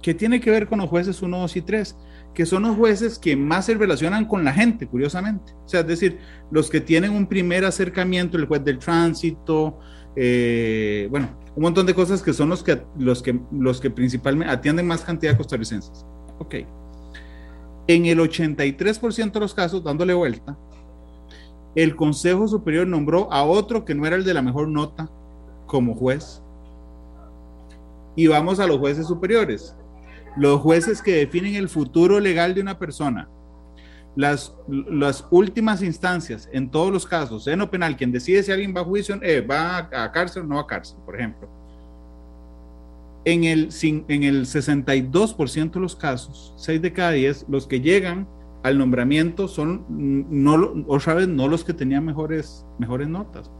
¿Qué 0.00 0.14
tiene 0.14 0.40
que 0.40 0.50
ver 0.50 0.66
con 0.66 0.78
los 0.78 0.88
jueces 0.88 1.20
1, 1.20 1.38
2 1.40 1.56
y 1.56 1.60
3? 1.60 1.96
Que 2.32 2.46
son 2.46 2.62
los 2.62 2.74
jueces 2.74 3.18
que 3.18 3.36
más 3.36 3.66
se 3.66 3.74
relacionan 3.74 4.24
con 4.24 4.44
la 4.44 4.52
gente, 4.54 4.86
curiosamente. 4.86 5.52
O 5.66 5.68
sea, 5.68 5.80
es 5.80 5.86
decir, 5.86 6.20
los 6.50 6.70
que 6.70 6.80
tienen 6.80 7.12
un 7.12 7.26
primer 7.26 7.66
acercamiento, 7.66 8.38
el 8.38 8.46
juez 8.46 8.64
del 8.64 8.78
tránsito, 8.78 9.78
eh, 10.16 11.06
bueno, 11.10 11.28
un 11.54 11.64
montón 11.64 11.84
de 11.84 11.94
cosas 11.94 12.22
que 12.22 12.32
son 12.32 12.48
los 12.48 12.62
que, 12.62 12.82
los 12.98 13.22
que, 13.22 13.38
los 13.52 13.78
que 13.78 13.90
principalmente 13.90 14.50
atienden 14.50 14.86
más 14.86 15.02
cantidad 15.02 15.32
de 15.32 15.36
costarricenses. 15.36 16.06
Ok. 16.38 16.54
En 17.88 18.06
el 18.06 18.20
83% 18.20 19.32
de 19.32 19.40
los 19.40 19.52
casos, 19.52 19.84
dándole 19.84 20.14
vuelta, 20.14 20.56
el 21.74 21.96
Consejo 21.96 22.48
Superior 22.48 22.86
nombró 22.86 23.32
a 23.32 23.44
otro 23.44 23.84
que 23.84 23.94
no 23.94 24.06
era 24.06 24.16
el 24.16 24.24
de 24.24 24.34
la 24.34 24.42
mejor 24.42 24.68
nota 24.68 25.08
como 25.66 25.94
juez. 25.94 26.42
Y 28.14 28.26
vamos 28.26 28.60
a 28.60 28.66
los 28.66 28.78
jueces 28.78 29.06
superiores. 29.06 29.74
Los 30.36 30.60
jueces 30.60 31.00
que 31.00 31.16
definen 31.16 31.54
el 31.54 31.68
futuro 31.68 32.20
legal 32.20 32.54
de 32.54 32.60
una 32.60 32.78
persona. 32.78 33.28
Las, 34.14 34.54
últimas 35.30 35.82
instancias, 35.82 36.46
en 36.52 36.70
todos 36.70 36.92
los 36.92 37.06
casos, 37.06 37.46
en 37.46 37.58
lo 37.58 37.70
penal, 37.70 37.96
quien 37.96 38.12
decide 38.12 38.42
si 38.42 38.52
alguien 38.52 38.74
va 38.76 38.82
a 38.82 38.84
juicio, 38.84 39.18
eh, 39.22 39.40
va 39.40 39.78
a, 39.78 40.12
cárcel 40.12 40.42
o 40.42 40.46
no 40.46 40.58
a 40.58 40.66
cárcel, 40.66 40.98
por 41.06 41.16
ejemplo. 41.16 41.48
En 43.24 43.44
el, 43.44 43.70
en 43.82 44.22
el 44.24 44.44
62% 44.44 45.70
de 45.70 45.80
los 45.80 45.96
casos, 45.96 46.52
6 46.58 46.82
de 46.82 46.92
cada 46.92 47.12
10, 47.12 47.46
los 47.48 47.66
que 47.66 47.80
llegan 47.80 48.26
al 48.62 48.78
nombramiento 48.78 49.48
son, 49.48 49.84
no, 49.88 50.84
otra 50.86 51.14
vez, 51.14 51.28
no 51.28 51.48
los 51.48 51.64
que 51.64 51.74
tenían 51.74 52.04
mejores, 52.04 52.64
mejores 52.78 53.08
notas. 53.08 53.50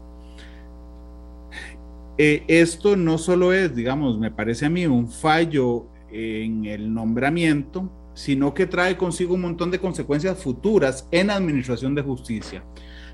Eh, 2.17 2.43
esto 2.47 2.95
no 2.95 3.17
solo 3.17 3.53
es, 3.53 3.75
digamos, 3.75 4.19
me 4.19 4.31
parece 4.31 4.67
a 4.67 4.69
mí 4.69 4.85
un 4.85 5.09
fallo 5.09 5.87
en 6.11 6.65
el 6.65 6.93
nombramiento, 6.93 7.91
sino 8.13 8.53
que 8.53 8.67
trae 8.67 8.95
consigo 8.95 9.33
un 9.33 9.41
montón 9.41 9.71
de 9.71 9.79
consecuencias 9.79 10.41
futuras 10.41 11.07
en 11.11 11.31
administración 11.31 11.95
de 11.95 12.03
justicia. 12.03 12.63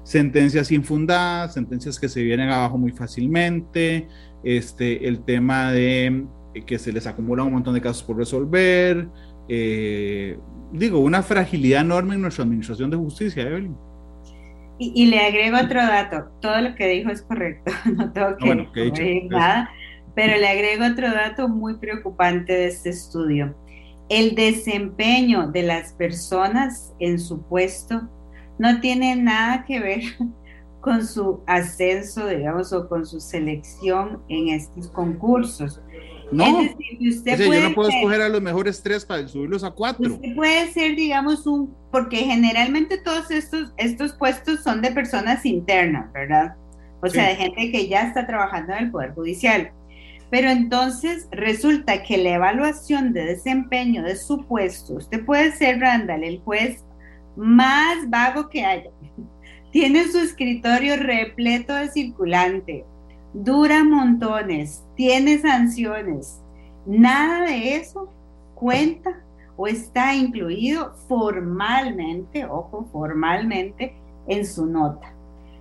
Sentencias 0.04 0.72
infundadas, 0.72 1.54
sentencias 1.54 2.00
que 2.00 2.10
se 2.10 2.22
vienen 2.22 2.50
abajo 2.50 2.78
muy 2.78 2.92
fácilmente, 2.92 4.08
este, 4.44 5.08
el 5.08 5.24
tema 5.24 5.72
de 5.72 6.26
que 6.66 6.80
se 6.80 6.92
les 6.92 7.08
acumula 7.08 7.44
un 7.44 7.54
montón 7.54 7.74
de 7.74 7.82
casos 7.82 8.04
por 8.04 8.18
resolver, 8.18 9.08
eh, 9.50 10.38
digo, 10.72 11.00
una 11.00 11.24
fragilidad 11.24 11.82
enorme 11.82 12.16
en 12.16 12.22
nuestra 12.22 12.44
administración 12.44 12.90
de 12.90 12.98
justicia, 12.98 13.44
Evelyn. 13.44 13.76
Y, 14.82 15.08
le 15.08 15.20
agrego 15.20 15.58
otro 15.58 15.82
dato, 15.82 16.30
todo 16.40 16.62
lo 16.62 16.74
que 16.74 16.88
dijo 16.88 17.10
es 17.10 17.22
correcto, 17.22 17.70
no 17.98 18.14
tengo 18.14 18.30
ah, 18.40 18.72
que 18.74 18.80
decir 18.80 19.26
nada, 19.30 19.70
pero 20.16 20.38
le 20.38 20.48
agrego 20.48 20.86
otro 20.86 21.12
dato 21.12 21.50
muy 21.50 21.78
preocupante 21.78 22.54
de 22.54 22.68
este 22.68 22.90
estudio. 22.92 23.56
El 24.08 24.36
desempeño 24.36 25.52
de 25.52 25.64
las 25.64 25.92
personas 25.94 26.94
en 27.00 27.20
su 27.20 27.42
puesto 27.42 28.10
no 28.58 28.80
tiene 28.80 29.18
nada 29.18 29.66
que 29.66 29.82
ver 29.82 30.02
con 30.82 31.06
su 31.06 31.42
ascenso, 31.46 32.28
digamos, 32.28 32.72
o 32.72 32.88
con 32.88 33.06
su 33.06 33.20
selección 33.20 34.22
en 34.30 34.50
estos 34.50 34.88
concursos. 34.90 35.82
No, 36.32 36.62
usted 37.00 37.38
yo 37.38 37.70
no 37.70 37.76
puedo 37.76 37.90
escoger 37.90 38.22
a 38.22 38.30
los 38.30 38.42
mejores 38.42 38.82
tres 38.84 39.06
para 39.06 39.28
subirlos 39.28 39.64
a 39.64 39.72
cuatro. 39.72 40.14
Usted 40.14 40.36
puede 40.36 40.72
ser, 40.72 40.96
digamos, 40.96 41.48
un, 41.48 41.76
porque 41.92 42.18
generalmente 42.18 42.98
todos 43.00 43.32
estos, 43.32 43.74
estos 43.78 44.14
puestos 44.14 44.62
son 44.62 44.82
de 44.82 44.92
personas 44.92 45.46
internas, 45.46 46.12
¿verdad? 46.14 46.56
O 47.02 47.08
sea, 47.08 47.30
de 47.30 47.36
gente 47.36 47.72
que 47.72 47.88
ya 47.88 48.04
está 48.04 48.28
trabajando 48.28 48.74
en 48.74 48.86
el 48.86 48.92
Poder 48.92 49.14
Judicial. 49.14 49.72
Pero 50.30 50.50
entonces 50.50 51.28
resulta 51.32 52.04
que 52.04 52.18
la 52.18 52.36
evaluación 52.36 53.14
de 53.14 53.26
desempeño 53.26 54.04
de 54.04 54.16
su 54.16 54.46
puesto, 54.46 54.96
usted 54.96 55.26
puede 55.26 55.52
ser, 55.54 55.80
Randall, 55.80 56.24
el 56.24 56.40
juez 56.42 56.84
más 57.36 58.10
vago 58.10 58.50
que 58.50 58.64
haya. 58.64 58.92
Tiene 59.72 60.08
su 60.08 60.20
escritorio 60.20 60.98
repleto 60.98 61.74
de 61.74 61.90
circulante, 61.90 62.86
dura 63.34 63.84
montones, 63.84 64.84
tiene 64.96 65.40
sanciones. 65.40 66.42
Nada 66.86 67.46
de 67.46 67.76
eso 67.76 68.12
cuenta 68.56 69.22
o 69.56 69.68
está 69.68 70.16
incluido 70.16 70.94
formalmente, 71.08 72.46
ojo, 72.46 72.88
formalmente 72.92 73.94
en 74.28 74.46
su 74.46 74.66
nota. 74.66 75.14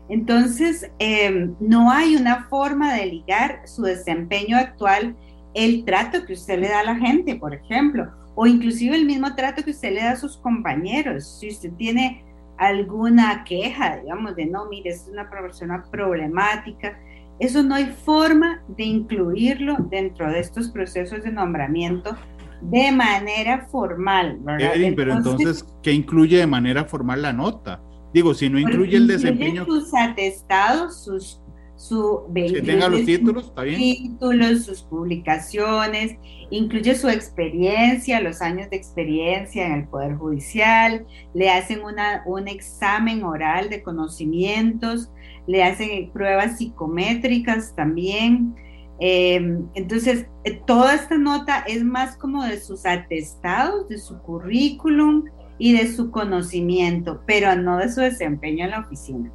Entonces, 0.09 0.91
em, 0.99 1.55
no 1.61 1.91
hay 1.91 2.17
una 2.17 2.45
forma 2.45 2.95
de 2.95 3.07
ligar 3.07 3.63
su 3.67 3.83
desempeño 3.83 4.57
actual, 4.57 5.17
el 5.55 5.85
trato 5.85 6.25
que 6.25 6.35
usted 6.35 6.61
le 6.61 6.69
da 6.69 6.81
a 6.81 6.85
la 6.85 6.97
gente, 6.97 7.37
por 7.37 7.55
ejemplo, 7.55 8.11
o 8.35 8.47
inclusive 8.47 8.95
el 8.95 9.05
mismo 9.05 9.35
trato 9.35 9.65
que 9.65 9.73
usted 9.73 9.93
le 9.93 10.03
da 10.03 10.13
a 10.13 10.17
sus 10.17 10.37
compañeros. 10.37 11.39
Si 11.41 11.49
usted 11.49 11.73
tiene 11.73 12.25
alguna 12.57 13.45
queja, 13.45 13.99
digamos, 13.99 14.37
de 14.37 14.47
no, 14.47 14.67
mire, 14.67 14.91
es 14.91 15.09
una 15.11 15.29
persona 15.29 15.85
problemática, 15.91 16.99
eso 17.41 17.63
no 17.63 17.75
hay 17.75 17.87
forma 17.87 18.63
de 18.69 18.85
incluirlo 18.85 19.77
dentro 19.91 20.31
de 20.31 20.41
estos 20.41 20.69
procesos 20.71 21.23
de 21.23 21.31
nombramiento 21.31 22.17
de 22.61 22.91
manera 22.91 23.67
formal, 23.71 24.39
¿verdad? 24.41 24.73
pero 24.97 25.15
entonces, 25.15 25.65
¿qué 25.83 25.93
incluye 25.93 26.39
de 26.39 26.47
manera 26.47 26.85
formal 26.85 27.23
la 27.23 27.33
nota? 27.33 27.81
Digo, 28.13 28.35
si 28.35 28.49
no 28.49 28.59
incluye 28.59 28.97
el 28.97 29.07
desempeño. 29.07 29.65
Sus 29.65 29.95
atestados, 29.95 31.05
sus 31.05 31.41
su 31.79 32.25
que 32.35 32.61
tenga 32.61 32.89
los 32.89 33.05
títulos, 33.05 33.47
está 33.47 33.63
bien. 33.63 33.79
Títulos, 33.79 34.65
sus 34.65 34.83
publicaciones, 34.83 36.17
incluye 36.51 36.97
su 36.97 37.09
experiencia, 37.09 38.21
los 38.21 38.43
años 38.43 38.69
de 38.69 38.77
experiencia 38.77 39.65
en 39.65 39.73
el 39.73 39.85
Poder 39.87 40.17
Judicial, 40.17 41.07
le 41.35 41.51
hacen 41.51 41.85
una, 41.85 42.25
un 42.27 42.49
examen 42.49 43.23
oral 43.23 43.71
de 43.71 43.85
conocimientos, 43.85 45.13
le 45.47 45.63
hacen 45.63 46.11
pruebas 46.11 46.59
psicométricas 46.59 47.77
también. 47.77 48.57
Em, 48.99 49.69
entonces, 49.75 50.27
eh, 50.43 50.61
toda 50.67 50.97
esta 50.97 51.17
nota 51.17 51.61
es 51.61 51.85
más 51.85 52.17
como 52.17 52.43
de 52.43 52.59
sus 52.59 52.87
atestados, 52.87 53.89
de 53.89 53.99
su 53.99 54.19
currículum 54.19 55.27
y 55.59 55.75
de 55.75 55.87
su 55.87 56.11
conocimiento, 56.11 57.23
pero 57.25 57.55
no 57.55 57.79
de 57.79 57.89
su 57.89 58.01
desempeño 58.01 58.65
en 58.65 58.73
la 58.73 58.81
oficina. 58.81 59.33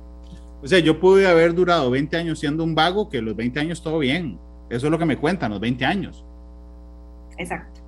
O 0.64 0.68
sea, 0.68 0.80
yo 0.80 0.98
pude 0.98 1.28
haber 1.28 1.54
durado 1.54 1.92
20 1.92 2.16
años 2.16 2.40
siendo 2.40 2.64
un 2.64 2.74
vago, 2.74 3.10
que 3.10 3.22
los 3.22 3.36
20 3.36 3.60
años 3.60 3.84
todo 3.84 4.00
bien. 4.00 4.40
Eso 4.70 4.88
es 4.88 4.92
lo 4.92 4.98
que 4.98 5.06
me 5.06 5.18
cuentan, 5.18 5.52
los 5.52 5.60
20 5.60 5.84
años. 5.86 6.26
Exacto. 7.38 7.82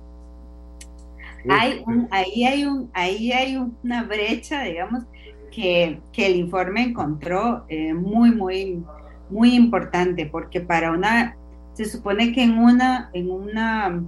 hay 1.48 1.82
ahí, 2.10 2.44
hay 2.44 2.64
un, 2.64 2.90
ahí 2.92 3.32
hay 3.32 3.56
una 3.56 4.02
brecha, 4.04 4.62
digamos, 4.64 5.04
que, 5.50 6.00
el 6.16 6.36
informe 6.36 6.82
encontró 6.82 7.64
eh, 7.68 7.94
muy, 7.94 8.30
muy, 8.30 8.82
muy 9.30 9.54
importante, 9.54 10.26
porque 10.26 10.60
para 10.60 10.92
una, 10.92 11.34
se 11.72 11.86
supone 11.86 12.32
que 12.32 12.42
en 12.42 12.58
una, 12.58 13.08
en 13.14 13.30
una 13.30 14.02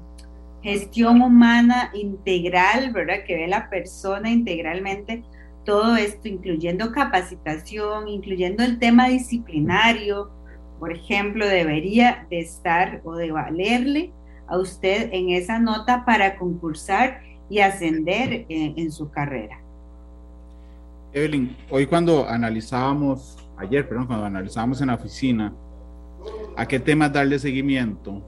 gestión 0.62 1.22
humana 1.22 1.90
integral, 1.94 2.92
¿verdad? 2.92 3.24
Que 3.26 3.36
ve 3.36 3.48
la 3.48 3.70
persona 3.70 4.30
integralmente, 4.30 5.22
todo 5.68 5.96
esto, 5.96 6.28
incluyendo 6.28 6.92
capacitación, 6.92 8.08
incluyendo 8.08 8.64
el 8.64 8.78
tema 8.78 9.08
disciplinario, 9.08 10.30
por 10.78 10.90
ejemplo, 10.90 11.46
debería 11.46 12.26
de 12.30 12.38
estar 12.38 13.02
o 13.04 13.14
de 13.16 13.32
valerle 13.32 14.10
a 14.46 14.56
usted 14.56 15.10
en 15.12 15.28
esa 15.28 15.58
nota 15.58 16.06
para 16.06 16.38
concursar 16.38 17.20
y 17.50 17.58
ascender 17.58 18.46
en 18.48 18.90
su 18.90 19.10
carrera. 19.10 19.60
Evelyn, 21.12 21.54
hoy 21.68 21.84
cuando 21.84 22.26
analizábamos, 22.26 23.36
ayer, 23.58 23.86
perdón, 23.86 24.06
cuando 24.06 24.24
analizábamos 24.24 24.80
en 24.80 24.86
la 24.86 24.94
oficina, 24.94 25.52
a 26.56 26.64
qué 26.64 26.80
temas 26.80 27.12
darle 27.12 27.38
seguimiento, 27.38 28.22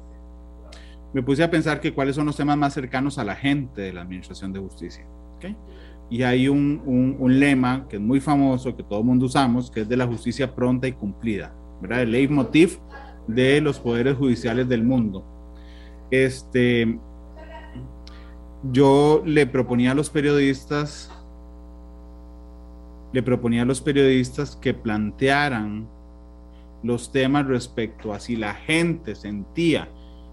me 1.15 1.23
puse 1.23 1.43
a 1.43 1.51
pensar 1.51 1.81
que 1.81 1.95
cuáles 1.95 2.17
son 2.17 2.27
los 2.27 2.37
temas 2.37 2.59
más 2.59 2.75
cercanos 2.75 3.17
a 3.17 3.25
la 3.25 3.35
gente 3.35 3.81
de 3.81 3.95
la 3.95 4.03
Administración 4.03 4.53
de 4.53 4.61
Justicia. 4.61 5.07
Y 6.11 6.25
hay 6.25 6.49
un, 6.49 6.83
un, 7.19 7.39
lema 7.39 7.87
que 7.89 7.97
es 7.97 8.03
muy 8.03 8.21
famoso, 8.21 8.77
que 8.77 8.83
todo 8.83 8.99
el 8.99 9.05
mundo 9.05 9.27
usamos, 9.27 9.71
que 9.71 9.83
es 9.83 9.89
de 9.89 9.97
la 9.97 10.07
justicia 10.07 10.53
pronta 10.55 10.89
y 10.89 10.93
cumplida, 10.93 11.55
¿verdad? 11.81 12.03
El 12.03 12.11
leitmotiv 12.11 12.79
de 13.29 13.61
los 13.61 13.79
poderes 13.79 14.17
judiciales 14.17 14.69
del 14.69 14.83
mundo. 14.83 15.25
Este, 16.11 16.99
yo 18.73 19.23
le 19.25 19.47
proponía 19.47 19.93
a 19.93 19.95
los 19.95 20.11
periodistas 20.11 21.11
le 23.13 23.23
proponía 23.23 23.63
a 23.63 23.65
los 23.65 23.81
periodistas 23.81 24.57
que 24.57 24.73
plantearan 24.75 25.89
los 26.83 27.11
temas 27.13 27.47
respecto 27.47 28.13
a 28.13 28.21
si 28.21 28.37
la 28.37 28.55
gente 28.55 29.15
sentía 29.15 29.89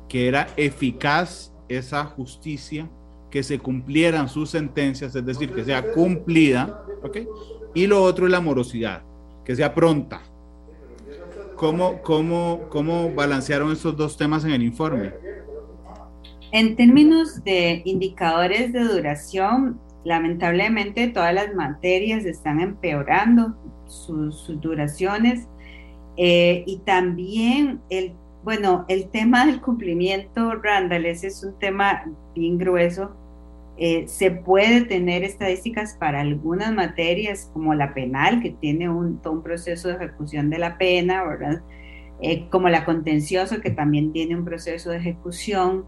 que 0.08 0.28
era 0.28 0.48
eficaz 0.56 1.54
esa 1.68 2.06
justicia, 2.06 2.90
que 3.30 3.44
se 3.44 3.60
cumplieran 3.60 4.30
sus 4.30 4.50
sentencias, 4.50 5.16
es 5.16 5.26
decir, 5.26 5.54
que 5.54 5.64
sea 5.64 5.92
cumplida, 5.92 6.84
¿ok? 7.04 7.18
Y 7.74 7.88
lo 7.88 8.02
otro 8.02 8.26
es 8.26 8.32
la 8.32 8.40
morosidad, 8.40 9.04
que 9.44 9.56
sea 9.56 9.74
pronta. 9.74 10.22
¿Cómo, 11.56 12.02
cómo, 12.02 12.68
cómo 12.70 13.14
balancearon 13.14 13.72
estos 13.72 13.98
dos 13.98 14.16
temas 14.16 14.46
en 14.46 14.52
el 14.52 14.64
informe? 14.64 15.14
En 16.52 16.76
términos 16.76 17.44
de 17.44 17.82
indicadores 17.84 18.72
de 18.72 18.84
duración, 18.84 19.80
Lamentablemente 20.08 21.10
todas 21.10 21.34
las 21.34 21.54
materias 21.54 22.24
están 22.24 22.62
empeorando 22.62 23.58
sus, 23.88 24.48
duraciones 24.62 25.50
eh, 26.16 26.64
y 26.66 26.78
también 26.86 27.82
el, 27.90 28.14
bueno, 28.48 28.86
el 28.88 29.10
tema 29.10 29.46
del 29.46 29.60
cumplimiento, 29.60 30.54
Randall, 30.54 31.06
ese 31.06 31.28
es 31.28 31.44
un 31.44 31.60
tema 31.60 32.06
bien 32.34 32.58
grueso. 32.58 33.14
Eh, 33.76 34.08
se 34.08 34.32
puede 34.32 34.86
tener 34.86 35.26
estadísticas 35.26 35.98
para 36.00 36.22
algunas 36.22 36.74
materias 36.74 37.52
como 37.52 37.74
la 37.74 37.94
penal, 37.94 38.42
que 38.42 38.52
tiene 38.52 38.88
un, 38.88 39.22
todo 39.22 39.34
un 39.34 39.44
proceso 39.44 39.90
de 39.90 39.96
ejecución 39.96 40.50
de 40.50 40.60
la 40.60 40.78
pena. 40.78 41.26
Eh, 42.22 42.48
como 42.50 42.70
la 42.70 42.86
contencioso, 42.86 43.60
que 43.60 43.72
también 43.72 44.14
tiene 44.14 44.38
un 44.38 44.46
proceso 44.46 44.92
de 44.92 44.98
ejecución 45.00 45.84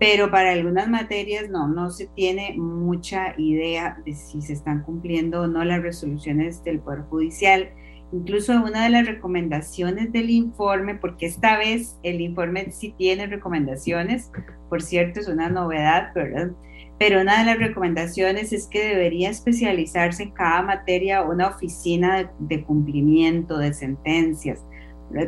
pero 0.00 0.32
para 0.32 0.50
algunas 0.50 0.88
materias 0.88 1.48
no, 1.48 1.68
no 1.68 1.90
se 1.90 2.08
tiene 2.08 2.56
mucha 2.58 3.34
idea 3.38 4.02
de 4.04 4.14
si 4.14 4.42
se 4.42 4.52
están 4.52 4.82
cumpliendo 4.82 5.42
o 5.42 5.46
no 5.46 5.64
las 5.64 5.80
resoluciones 5.80 6.64
del 6.64 6.80
Poder 6.80 7.02
Judicial. 7.02 7.70
Incluso 8.14 8.52
una 8.52 8.84
de 8.84 8.90
las 8.90 9.06
recomendaciones 9.06 10.12
del 10.12 10.30
informe, 10.30 10.94
porque 10.94 11.26
esta 11.26 11.58
vez 11.58 11.98
el 12.02 12.20
informe 12.20 12.70
sí 12.70 12.94
tiene 12.96 13.26
recomendaciones, 13.26 14.30
por 14.70 14.82
cierto, 14.82 15.20
es 15.20 15.28
una 15.28 15.48
novedad, 15.48 16.14
¿verdad? 16.14 16.52
pero 16.98 17.20
una 17.20 17.40
de 17.40 17.44
las 17.44 17.58
recomendaciones 17.58 18.52
es 18.52 18.66
que 18.66 18.86
debería 18.86 19.30
especializarse 19.30 20.24
en 20.24 20.30
cada 20.30 20.62
materia 20.62 21.22
una 21.22 21.48
oficina 21.48 22.30
de, 22.38 22.64
cumplimiento 22.64 23.58
de 23.58 23.74
sentencias, 23.74 24.64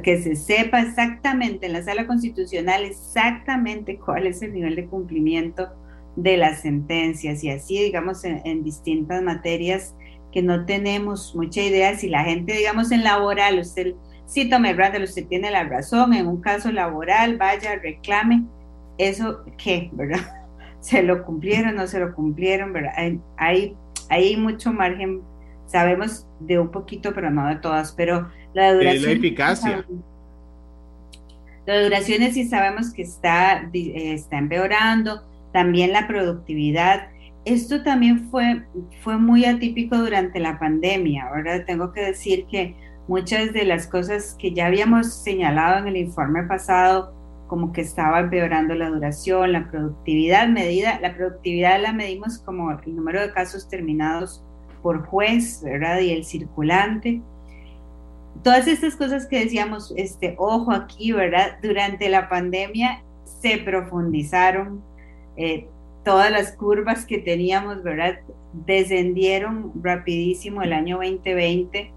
que 0.03 0.23
se 0.23 0.37
sepa 0.37 0.81
exactamente 0.81 1.67
en 1.67 1.73
la 1.73 1.83
sala 1.83 2.07
constitucional 2.07 2.85
exactamente 2.85 3.99
cuál 3.99 4.27
es 4.27 4.43
el 4.43 4.53
nivel 4.53 4.77
de 4.77 4.87
cumplimiento 4.87 5.69
de 6.17 6.37
las 6.37 6.63
sentencias 6.63 7.45
y 7.45 7.51
así, 7.51 7.83
digamos, 7.83 8.25
en, 8.25 8.65
distintas 8.65 9.23
materias 9.23 9.95
que 10.33 10.43
no 10.43 10.65
tenemos 10.67 11.35
mucha 11.35 11.63
idea, 11.63 11.97
si 11.97 12.09
la 12.09 12.25
gente, 12.25 12.55
digamos, 12.55 12.93
en 12.93 13.05
laboral, 13.05 13.59
usted, 13.59 13.95
sí, 14.27 14.49
tome 14.49 14.73
Randall, 14.75 15.05
usted 15.05 15.27
tiene 15.27 15.51
la 15.51 15.65
razón, 15.65 16.13
en 16.15 16.27
un 16.27 16.41
caso 16.41 16.71
laboral, 16.71 17.37
vaya, 17.37 17.77
reclame, 17.77 18.45
eso, 18.99 19.45
¿qué? 19.57 19.91
¿Verdad? 19.93 20.21
¿Se 20.81 21.03
lo 21.03 21.25
cumplieron, 21.25 21.77
no 21.77 21.87
se 21.87 21.99
lo 21.99 22.15
cumplieron? 22.15 22.73
¿verdad? 22.73 22.93
Hay, 23.37 23.77
hay, 24.09 24.37
mucho 24.37 24.73
margen, 24.73 25.23
sabemos 25.67 26.27
de 26.41 26.59
un 26.59 26.71
poquito, 26.71 27.13
pero 27.15 27.31
no 27.31 27.47
de 27.49 27.57
todas, 27.57 27.93
pero 27.93 28.31
la 28.53 28.73
duración... 28.73 29.05
la 29.05 29.13
eficacia. 29.13 29.87
La 31.67 31.83
duración 31.83 32.23
sí 32.33 32.47
sabemos 32.47 32.93
que 32.93 33.03
está, 33.03 33.69
está 33.73 34.39
empeorando, 34.39 35.25
también 35.53 35.93
la 35.93 36.07
productividad. 36.07 37.09
Esto 37.47 37.85
también 37.85 38.29
fue, 38.29 38.67
fue 39.03 39.19
muy 39.19 39.45
atípico 39.45 39.97
durante 39.97 40.41
la 40.41 40.59
pandemia. 40.59 41.29
Ahora 41.29 41.65
tengo 41.65 41.93
que 41.93 42.01
decir 42.03 42.45
que 42.47 42.75
muchas 43.07 43.53
de 43.53 43.65
las 43.65 43.87
cosas 43.87 44.37
que 44.37 44.53
ya 44.53 44.67
habíamos 44.67 45.15
señalado 45.15 45.79
en 45.79 45.87
el 45.87 45.97
informe 45.97 46.43
pasado, 46.43 47.15
como 47.47 47.73
que 47.73 47.83
estaba 47.83 48.19
empeorando 48.19 48.75
la 48.75 48.89
duración, 48.89 49.53
la 49.53 49.71
productividad 49.71 50.49
medida, 50.49 50.99
la 51.01 51.15
productividad 51.15 51.81
la 51.81 51.93
medimos 51.93 52.39
como 52.39 52.73
el 52.73 52.97
número 52.97 53.21
de 53.21 53.33
casos 53.33 53.69
terminados 53.69 54.45
por 54.83 55.07
juez, 55.07 55.63
¿verdad? 55.63 56.01
Y 56.01 56.11
el 56.11 56.25
circulante. 56.25 57.23
Todas 58.43 58.67
estas 58.67 58.97
cosas 58.97 59.27
que 59.27 59.45
decíamos, 59.45 59.95
este, 59.97 60.35
ojo 60.39 60.73
aquí, 60.73 61.13
¿verdad? 61.13 61.59
Durante 61.63 62.09
la 62.09 62.29
pandemia 62.29 63.05
se 63.25 63.59
profundizaron, 63.59 64.83
eh, 65.37 65.69
todas 66.07 66.31
las 66.31 66.53
curvas 66.53 67.05
que 67.05 67.19
teníamos, 67.19 67.83
¿verdad? 67.83 68.21
Descendieron 68.53 69.73
rapidísimo 69.83 70.63
el 70.63 70.73
año 70.73 70.99
2020 70.99 71.93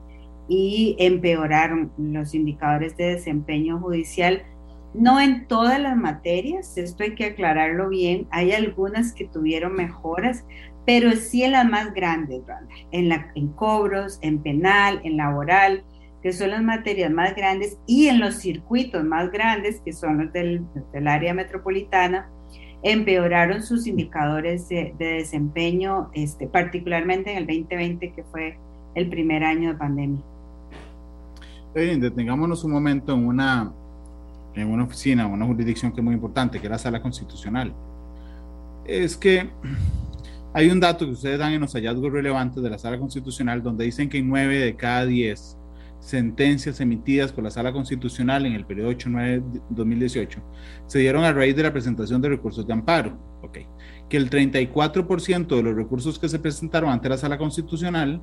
y 0.47 0.95
empeoraron 0.97 1.91
los 1.95 2.33
indicadores 2.33 2.97
de 2.97 3.13
desempeño 3.13 3.77
judicial. 3.79 4.41
No 4.95 5.21
en 5.21 5.45
todas 5.45 5.79
las 5.79 5.95
materias, 5.95 6.75
esto 6.75 7.03
hay 7.03 7.13
que 7.13 7.25
aclararlo 7.25 7.89
bien, 7.89 8.27
hay 8.31 8.51
algunas 8.51 9.13
que 9.13 9.25
tuvieron 9.25 9.73
mejoras, 9.73 10.43
pero 10.87 11.11
sí 11.11 11.43
en 11.43 11.51
las 11.51 11.69
más 11.69 11.93
grandes, 11.93 12.41
en, 12.91 13.09
la, 13.09 13.31
en 13.35 13.49
cobros, 13.49 14.17
en 14.23 14.41
penal, 14.41 15.01
en 15.03 15.17
laboral, 15.17 15.83
que 16.23 16.33
son 16.33 16.49
las 16.49 16.63
materias 16.63 17.11
más 17.11 17.35
grandes, 17.35 17.77
y 17.85 18.07
en 18.07 18.19
los 18.19 18.37
circuitos 18.37 19.03
más 19.03 19.29
grandes, 19.29 19.81
que 19.81 19.93
son 19.93 20.17
los 20.17 20.33
del, 20.33 20.65
del 20.91 21.07
área 21.07 21.35
metropolitana, 21.35 22.27
empeoraron 22.83 23.63
sus 23.63 23.87
indicadores 23.87 24.69
de, 24.69 24.93
desempeño, 24.97 26.09
este, 26.13 26.47
particularmente 26.47 27.31
en 27.31 27.37
el 27.37 27.47
2020, 27.47 28.13
que 28.13 28.23
fue 28.23 28.57
el 28.95 29.09
primer 29.09 29.43
año 29.43 29.69
de 29.69 29.75
pandemia. 29.75 30.21
Bien, 31.75 31.99
detengámonos 31.99 32.63
un 32.63 32.71
momento 32.71 33.13
en 33.13 33.27
una, 33.27 33.71
en 34.55 34.69
una 34.69 34.83
oficina, 34.83 35.27
una 35.27 35.45
jurisdicción 35.45 35.91
que 35.91 36.01
es 36.01 36.03
muy 36.03 36.15
importante, 36.15 36.59
que 36.59 36.67
es 36.67 36.71
la 36.71 36.79
sala 36.79 37.01
constitucional. 37.01 37.73
Es 38.85 39.15
que 39.15 39.49
hay 40.53 40.69
un 40.69 40.79
dato 40.79 41.05
que 41.05 41.11
ustedes 41.11 41.37
dan 41.37 41.53
en 41.53 41.61
los 41.61 41.73
hallazgos 41.73 42.11
relevantes 42.11 42.63
de 42.63 42.69
la 42.69 42.79
sala 42.79 42.97
constitucional 42.97 43.61
donde 43.61 43.85
dicen 43.85 44.09
que 44.09 44.17
en 44.17 44.27
9 44.29 44.57
de 44.57 44.75
cada 44.75 45.05
10 45.05 45.58
sentencias 45.99 46.79
emitidas 46.79 47.31
por 47.31 47.43
la 47.43 47.51
Sala 47.51 47.73
Constitucional 47.73 48.45
en 48.45 48.53
el 48.53 48.65
periodo 48.65 48.91
8-9-2018 48.91 50.41
se 50.88 50.99
dieron 50.99 51.23
a 51.23 51.33
raíz 51.33 51.55
de 51.55 51.63
la 51.63 51.73
presentación 51.73 52.21
de 52.21 52.29
recursos 52.29 52.65
de 52.65 52.73
amparo. 52.73 53.17
Okay. 53.41 53.67
Que 54.09 54.17
el 54.17 54.29
34% 54.29 55.47
de 55.47 55.63
los 55.63 55.75
recursos 55.75 56.19
que 56.19 56.27
se 56.27 56.39
presentaron 56.39 56.89
ante 56.89 57.09
la 57.09 57.17
Sala 57.17 57.38
Constitucional 57.38 58.21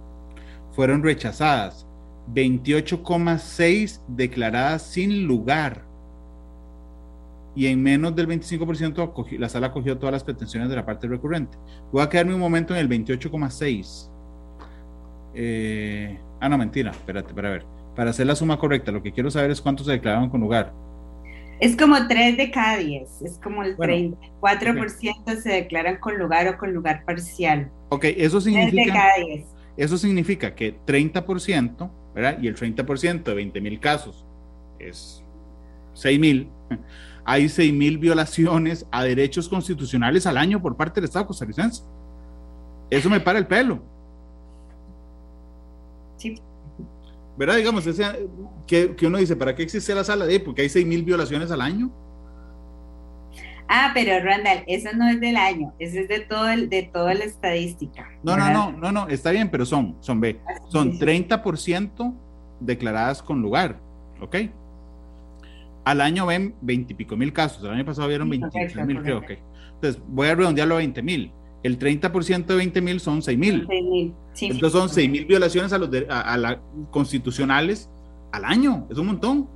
fueron 0.72 1.02
rechazadas, 1.02 1.86
28,6 2.34 4.00
declaradas 4.08 4.82
sin 4.82 5.26
lugar. 5.26 5.84
Y 7.54 7.68
en 7.68 7.82
menos 7.82 8.14
del 8.14 8.28
25% 8.28 9.38
la 9.38 9.48
sala 9.48 9.68
acogió 9.68 9.96
todas 9.96 10.12
las 10.12 10.24
pretensiones 10.24 10.68
de 10.68 10.76
la 10.76 10.84
parte 10.84 11.08
recurrente. 11.08 11.56
Voy 11.90 12.02
a 12.02 12.08
quedarme 12.10 12.34
un 12.34 12.40
momento 12.40 12.74
en 12.74 12.80
el 12.80 12.88
28,6. 12.90 14.10
Eh, 15.34 16.18
Ah, 16.40 16.48
no, 16.48 16.58
mentira, 16.58 16.90
espérate, 16.90 17.32
para 17.34 17.50
ver. 17.50 17.64
Para 17.94 18.10
hacer 18.10 18.26
la 18.26 18.36
suma 18.36 18.58
correcta, 18.58 18.92
lo 18.92 19.02
que 19.02 19.12
quiero 19.12 19.30
saber 19.30 19.50
es 19.50 19.60
cuántos 19.60 19.86
se 19.86 19.92
declararon 19.92 20.28
con 20.28 20.40
lugar. 20.40 20.72
Es 21.58 21.74
como 21.76 22.06
3 22.06 22.36
de 22.36 22.50
cada 22.50 22.76
10, 22.76 23.22
es 23.22 23.38
como 23.42 23.62
el 23.62 23.76
34% 23.78 25.40
se 25.40 25.48
declaran 25.48 25.96
con 25.96 26.18
lugar 26.18 26.46
o 26.48 26.58
con 26.58 26.74
lugar 26.74 27.04
parcial. 27.06 27.70
Ok, 27.88 28.04
eso 28.16 28.40
significa... 28.42 28.82
3 28.82 28.86
de 28.86 28.92
cada 28.92 29.16
10. 29.16 29.46
Eso 29.78 29.98
significa 29.98 30.54
que 30.54 30.78
30%, 30.86 31.90
¿verdad? 32.14 32.38
Y 32.40 32.48
el 32.48 32.56
30% 32.56 33.22
de 33.22 33.34
20 33.34 33.60
mil 33.60 33.80
casos 33.80 34.26
es 34.78 35.22
6 35.94 36.20
mil. 36.20 36.50
Hay 37.24 37.48
6 37.48 37.72
mil 37.72 37.98
violaciones 37.98 38.86
a 38.92 39.02
derechos 39.02 39.48
constitucionales 39.48 40.26
al 40.26 40.36
año 40.36 40.62
por 40.62 40.76
parte 40.76 41.00
del 41.00 41.06
Estado 41.06 41.26
costarricense. 41.26 41.82
Eso 42.88 43.10
me 43.10 43.18
para 43.18 43.38
el 43.38 43.46
pelo. 43.46 43.82
¿Verdad? 47.36 47.56
Digamos, 47.56 47.84
que, 48.66 48.96
uno 49.02 49.18
dice, 49.18 49.36
¿para 49.36 49.54
qué 49.54 49.62
existe 49.62 49.94
la 49.94 50.04
sala 50.04 50.26
de? 50.26 50.40
Porque 50.40 50.62
hay 50.62 50.68
6.000 50.68 51.04
violaciones 51.04 51.50
al 51.50 51.60
año. 51.60 51.90
Ah, 53.68 53.90
pero 53.92 54.24
Randall, 54.24 54.62
eso 54.68 54.90
no 54.94 55.08
es 55.08 55.20
del 55.20 55.36
año, 55.36 55.74
eso 55.80 55.98
es 55.98 56.08
de 56.08 56.20
todo 56.20 56.48
el, 56.48 56.70
de 56.70 56.84
toda 56.84 57.14
la 57.14 57.24
estadística. 57.24 58.08
No, 58.22 58.36
no, 58.36 58.48
no, 58.52 58.70
no, 58.70 58.92
no, 58.92 59.08
está 59.08 59.32
bien, 59.32 59.50
pero 59.50 59.66
son, 59.66 59.96
son 60.00 60.20
B, 60.20 60.38
son 60.68 60.96
30% 61.00 62.14
declaradas 62.60 63.24
con 63.24 63.42
lugar, 63.42 63.80
¿ok? 64.20 64.36
Al 65.84 66.00
año 66.00 66.26
ven 66.26 66.54
20 66.60 66.92
y 66.92 66.96
pico 66.96 67.16
mil 67.16 67.32
casos, 67.32 67.64
el 67.64 67.70
año 67.70 67.84
pasado 67.84 68.06
vieron 68.06 68.30
20 68.30 68.84
mil, 68.86 69.02
creo, 69.02 69.18
ok. 69.18 69.32
Entonces, 69.74 70.00
voy 70.06 70.28
a 70.28 70.36
redondearlo 70.36 70.76
a 70.76 70.78
20 70.78 71.02
mil 71.02 71.32
el 71.66 71.78
30% 71.78 72.46
de 72.46 72.56
20 72.56 72.80
mil 72.80 73.00
son 73.00 73.22
6 73.22 73.38
mil. 73.38 73.66
Entonces 74.40 74.72
son 74.72 74.88
6 74.88 75.10
mil 75.10 75.24
violaciones 75.26 75.72
a, 75.72 75.78
los 75.78 75.90
a, 76.08 76.60
constitucionales 76.90 77.90
al 78.32 78.44
año. 78.44 78.86
Es 78.90 78.98
un 78.98 79.06
montón. 79.06 79.48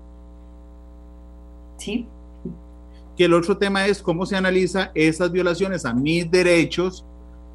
Sí. 1.79 2.07
Que 3.17 3.25
el 3.25 3.35
otro 3.35 3.57
tema 3.57 3.87
es 3.87 4.03
cómo 4.03 4.27
se 4.27 4.37
analiza 4.37 4.91
esas 4.95 5.31
violaciones 5.31 5.85
a 5.85 5.95
mis 5.95 6.31
derechos 6.31 7.05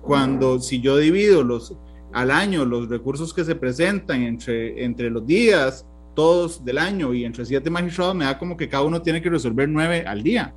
cuando 0.02 0.60
si 0.60 0.80
yo 0.82 0.98
divido 0.98 1.44
los 1.44 1.76
al 2.14 2.32
año 2.32 2.64
los 2.64 2.88
recursos 2.88 3.34
que 3.34 3.44
se 3.44 3.56
presentan 3.56 4.22
entre, 4.22 4.86
entre 4.86 5.10
los 5.10 5.26
días 5.26 5.86
todos 6.14 6.64
del 6.64 6.78
año 6.78 7.14
y 7.14 7.26
entre 7.26 7.46
siete 7.46 7.70
magistrados 7.70 8.16
me 8.16 8.24
da 8.24 8.38
como 8.38 8.56
que 8.56 8.70
cada 8.70 8.84
uno 8.84 9.02
tiene 9.02 9.22
que 9.22 9.30
resolver 9.30 9.68
nueve 9.68 10.06
al 10.08 10.24
día 10.24 10.54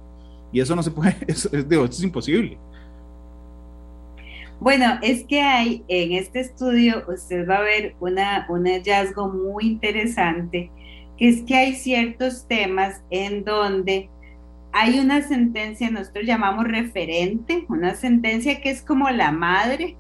y 0.53 0.61
eso 0.61 0.75
no 0.77 0.83
se 0.83 0.91
puede, 0.91 1.17
eso, 1.27 1.49
eso 1.53 1.85
es 1.85 2.03
imposible. 2.03 2.59
Bueno, 4.61 4.99
es 5.03 5.25
que 5.25 5.41
hay 5.41 5.85
en 5.87 6.13
este 6.13 6.41
estudio, 6.41 7.05
usted 7.09 7.49
va 7.49 7.59
a 7.59 7.63
ver 7.63 7.95
una, 8.01 8.47
un 8.49 8.67
hallazgo 8.67 9.29
muy 9.29 9.67
interesante, 9.67 10.71
que 11.17 11.29
es 11.29 11.43
que 11.43 11.55
hay 11.55 11.75
ciertos 11.75 12.47
temas 12.49 13.03
en 13.11 13.45
donde 13.45 14.11
hay 14.73 14.99
una 14.99 15.23
sentencia, 15.23 15.91
nosotros 15.91 16.27
llamamos 16.27 16.67
referente, 16.67 17.67
una 17.69 17.95
sentencia 17.95 18.61
que 18.61 18.71
es 18.71 18.83
como 18.83 19.09
la 19.11 19.31
madre, 19.31 19.97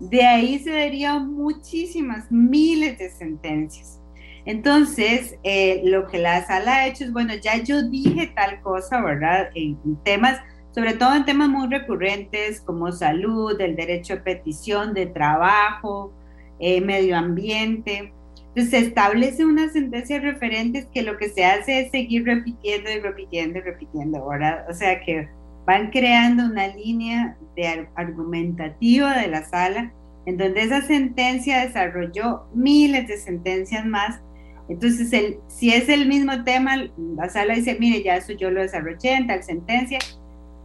de 0.00 0.22
ahí 0.22 0.58
se 0.58 0.70
darían 0.70 1.32
muchísimas, 1.34 2.32
miles 2.32 2.98
de 2.98 3.10
sentencias. 3.10 4.00
Entonces, 4.46 5.38
eh, 5.42 5.82
lo 5.84 6.06
que 6.06 6.18
la 6.18 6.44
sala 6.46 6.76
ha 6.76 6.86
hecho 6.86 7.04
es, 7.04 7.12
bueno, 7.12 7.34
ya 7.34 7.62
yo 7.62 7.82
dije 7.82 8.32
tal 8.34 8.62
cosa, 8.62 9.02
¿verdad? 9.02 9.50
En 9.54 9.76
temas 10.04 10.40
sobre 10.72 10.94
todo 10.94 11.14
en 11.14 11.24
temas 11.24 11.48
muy 11.48 11.68
recurrentes 11.68 12.60
como 12.60 12.92
salud, 12.92 13.60
el 13.60 13.76
derecho 13.76 14.14
a 14.14 14.22
petición, 14.22 14.94
de 14.94 15.06
trabajo, 15.06 16.12
eh, 16.58 16.80
medio 16.80 17.16
ambiente. 17.16 18.12
Entonces 18.48 18.70
se 18.70 18.78
establece 18.78 19.44
una 19.44 19.68
sentencia 19.68 20.20
referentes 20.20 20.86
que 20.92 21.02
lo 21.02 21.16
que 21.16 21.28
se 21.28 21.44
hace 21.44 21.80
es 21.80 21.90
seguir 21.90 22.24
repitiendo 22.24 22.90
y 22.90 22.98
repitiendo 22.98 23.58
y 23.58 23.62
repitiendo. 23.62 24.18
Ahora, 24.18 24.66
o 24.68 24.74
sea 24.74 25.00
que 25.00 25.28
van 25.66 25.90
creando 25.90 26.44
una 26.44 26.68
línea 26.68 27.36
de 27.54 27.88
argumentativa 27.94 29.16
de 29.18 29.28
la 29.28 29.44
sala 29.44 29.92
en 30.26 30.36
donde 30.36 30.62
esa 30.62 30.82
sentencia 30.82 31.64
desarrolló 31.64 32.44
miles 32.54 33.08
de 33.08 33.16
sentencias 33.16 33.86
más. 33.86 34.20
Entonces, 34.68 35.12
el, 35.12 35.38
si 35.48 35.72
es 35.72 35.88
el 35.88 36.06
mismo 36.06 36.44
tema, 36.44 36.76
la 37.16 37.28
sala 37.28 37.54
dice, 37.54 37.76
mire, 37.80 38.02
ya 38.02 38.16
eso 38.16 38.32
yo 38.32 38.50
lo 38.50 38.60
desarrollé 38.60 39.14
en 39.14 39.26
tal 39.26 39.42
sentencia, 39.42 39.98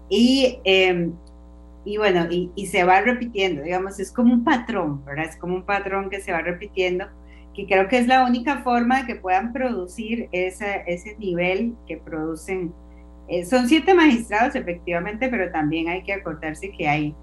y 0.10 0.60
em, 0.64 1.14
y 1.86 1.98
bueno, 1.98 2.26
y, 2.32 2.52
y, 2.56 2.66
se 2.66 2.84
va 2.84 3.02
repitiendo, 3.02 3.62
digamos, 3.62 4.00
es 4.00 4.12
como 4.12 4.34
un 4.34 4.44
patrón, 4.44 5.06
¿verdad? 5.06 5.26
Es 5.26 5.38
como 5.38 5.56
un 5.56 5.64
patrón 5.64 6.10
que 6.10 6.20
se 6.20 6.32
va 6.32 6.40
repitiendo, 6.40 7.06
que 7.54 7.68
creo 7.68 7.88
que 7.88 8.00
es 8.00 8.08
la 8.08 8.26
única 8.26 8.64
forma 8.64 9.02
de 9.02 9.06
que 9.06 9.16
puedan 9.16 9.54
producir 9.54 10.28
ese, 10.32 10.84
ese 10.88 11.16
nivel 11.18 11.76
que 11.88 11.98
producen. 11.98 12.74
Eh, 13.28 13.46
son 13.46 13.68
siete 13.68 13.94
magistrados, 13.94 14.56
efectivamente, 14.56 15.30
pero 15.30 15.52
también 15.52 15.88
hay 15.88 16.04
que 16.04 16.14
acordarse 16.14 16.72
que 16.72 16.88
hay 16.88 17.16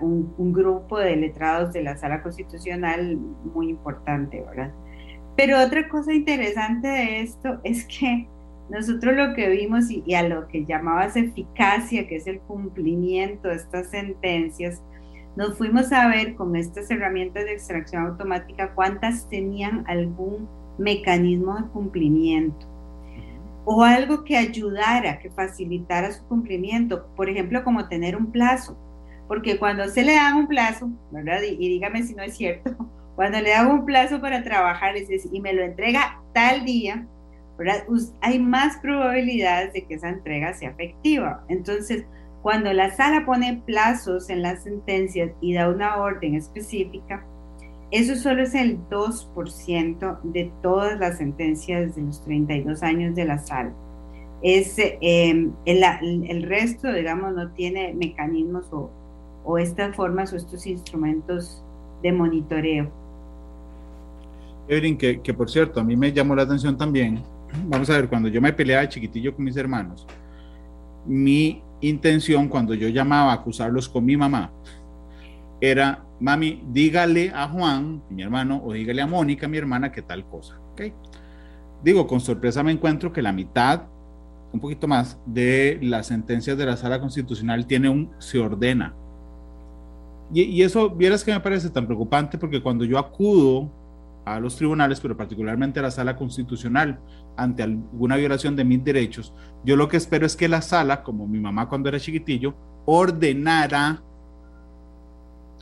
un, 0.00 0.32
un, 0.38 0.52
grupo 0.54 0.98
de 0.98 1.16
letrados 1.16 1.72
de 1.72 1.82
la 1.82 1.98
sala 1.98 2.22
constitucional 2.22 3.16
muy 3.54 3.68
importante, 3.68 4.42
¿verdad? 4.42 4.72
Pero 5.36 5.60
otra 5.60 5.88
cosa 5.88 6.14
interesante 6.14 6.88
de 6.88 7.20
esto 7.20 7.60
es 7.62 7.84
que 7.84 8.26
nosotros 8.68 9.14
lo 9.14 9.34
que 9.34 9.48
vimos 9.48 9.90
y, 9.90 10.14
a 10.14 10.28
lo 10.28 10.48
que 10.48 10.64
llamabas 10.64 11.16
eficacia, 11.16 12.08
que 12.08 12.16
es 12.16 12.26
el 12.26 12.40
cumplimiento 12.40 13.48
de 13.48 13.56
estas 13.56 13.90
sentencias, 13.90 14.82
nos 15.36 15.56
fuimos 15.56 15.92
a 15.92 16.08
ver 16.08 16.34
con 16.34 16.56
estas 16.56 16.90
herramientas 16.90 17.44
de 17.44 17.52
extracción 17.52 18.06
automática 18.06 18.72
cuántas 18.74 19.28
tenían 19.28 19.84
algún 19.86 20.48
mecanismo 20.78 21.56
de 21.56 21.68
cumplimiento. 21.68 22.66
O 23.64 23.82
algo 23.82 24.24
que 24.24 24.36
ayudara, 24.36 25.18
que 25.18 25.30
facilitara 25.30 26.12
su 26.12 26.24
cumplimiento, 26.26 27.06
por 27.14 27.28
ejemplo, 27.28 27.62
como 27.64 27.88
tener 27.88 28.16
un 28.16 28.32
plazo, 28.32 28.76
porque 29.28 29.58
cuando 29.58 29.88
se 29.88 30.04
le 30.04 30.14
da 30.14 30.34
un 30.34 30.46
plazo, 30.46 30.90
¿verdad? 31.10 31.40
Y, 31.42 31.54
y 31.54 31.68
dígame 31.68 32.02
si 32.02 32.14
no 32.14 32.22
es 32.22 32.36
cierto, 32.36 32.74
cuando 33.16 33.40
le 33.40 33.50
da 33.50 33.66
un 33.66 33.84
plazo 33.84 34.20
para 34.20 34.42
trabajar 34.42 34.94
y 34.96 35.40
me 35.40 35.52
lo 35.52 35.62
entrega 35.62 36.20
tal 36.32 36.64
día, 36.64 37.06
hay 38.20 38.38
más 38.38 38.76
probabilidades 38.78 39.72
de 39.72 39.84
que 39.84 39.94
esa 39.94 40.08
entrega 40.08 40.52
sea 40.54 40.70
efectiva. 40.70 41.44
Entonces, 41.48 42.04
cuando 42.42 42.72
la 42.72 42.90
sala 42.94 43.24
pone 43.24 43.62
plazos 43.66 44.30
en 44.30 44.42
las 44.42 44.62
sentencias 44.62 45.32
y 45.40 45.54
da 45.54 45.68
una 45.68 45.96
orden 45.96 46.34
específica, 46.34 47.24
eso 47.90 48.16
solo 48.16 48.42
es 48.42 48.54
el 48.54 48.78
2% 48.88 50.20
de 50.22 50.52
todas 50.62 50.98
las 50.98 51.18
sentencias 51.18 51.94
de 51.94 52.02
los 52.02 52.22
32 52.24 52.82
años 52.82 53.14
de 53.14 53.24
la 53.24 53.38
sala. 53.38 53.72
Es, 54.42 54.76
em, 54.78 55.52
el, 55.64 56.42
resto, 56.42 56.92
digamos, 56.92 57.34
no 57.34 57.50
tiene 57.52 57.94
mecanismos 57.94 58.66
o, 58.72 58.90
o 59.44 59.58
estas 59.58 59.96
formas 59.96 60.32
o 60.32 60.36
estos 60.36 60.66
instrumentos 60.66 61.64
de 62.02 62.12
monitoreo. 62.12 62.90
Evelyn, 64.68 64.98
que, 64.98 65.20
que 65.20 65.32
por 65.32 65.48
cierto, 65.48 65.80
a 65.80 65.84
mí 65.84 65.96
me 65.96 66.12
llamó 66.12 66.34
la 66.34 66.42
atención 66.42 66.76
también 66.76 67.22
vamos 67.66 67.90
a 67.90 67.94
ver, 67.94 68.08
cuando 68.08 68.28
yo 68.28 68.40
me 68.40 68.52
peleaba 68.52 68.88
chiquitillo 68.88 69.34
con 69.34 69.44
mis 69.44 69.56
hermanos, 69.56 70.06
mi 71.06 71.62
intención 71.80 72.48
cuando 72.48 72.74
yo 72.74 72.88
llamaba 72.88 73.32
a 73.32 73.34
acusarlos 73.36 73.88
con 73.88 74.04
mi 74.04 74.16
mamá 74.16 74.50
era, 75.60 76.04
mami, 76.20 76.62
dígale 76.70 77.30
a 77.34 77.48
Juan, 77.48 78.02
mi 78.10 78.22
hermano, 78.22 78.60
o 78.64 78.72
dígale 78.72 79.02
a 79.02 79.06
Mónica, 79.06 79.48
mi 79.48 79.56
hermana, 79.56 79.90
que 79.90 80.02
tal 80.02 80.26
cosa. 80.26 80.58
¿okay? 80.72 80.92
Digo, 81.82 82.06
con 82.06 82.20
sorpresa 82.20 82.62
me 82.62 82.72
encuentro 82.72 83.12
que 83.12 83.22
la 83.22 83.32
mitad, 83.32 83.84
un 84.52 84.60
poquito 84.60 84.86
más, 84.86 85.18
de 85.26 85.78
las 85.82 86.08
sentencias 86.08 86.58
de 86.58 86.66
la 86.66 86.76
sala 86.76 87.00
constitucional 87.00 87.66
tiene 87.66 87.88
un 87.88 88.10
se 88.18 88.38
ordena. 88.38 88.94
Y, 90.32 90.42
y 90.42 90.62
eso, 90.62 90.90
vieras 90.90 91.24
que 91.24 91.32
me 91.32 91.40
parece 91.40 91.70
tan 91.70 91.86
preocupante 91.86 92.36
porque 92.36 92.62
cuando 92.62 92.84
yo 92.84 92.98
acudo 92.98 93.70
a 94.24 94.40
los 94.40 94.56
tribunales, 94.56 95.00
pero 95.00 95.16
particularmente 95.16 95.78
a 95.78 95.84
la 95.84 95.90
sala 95.90 96.16
constitucional, 96.16 96.98
ante 97.36 97.62
alguna 97.62 98.16
violación 98.16 98.56
de 98.56 98.64
mis 98.64 98.82
derechos, 98.82 99.32
yo 99.64 99.76
lo 99.76 99.88
que 99.88 99.96
espero 99.96 100.26
es 100.26 100.36
que 100.36 100.48
la 100.48 100.62
sala, 100.62 101.02
como 101.02 101.26
mi 101.26 101.40
mamá 101.40 101.68
cuando 101.68 101.88
era 101.88 102.00
chiquitillo, 102.00 102.54
ordenara 102.84 104.02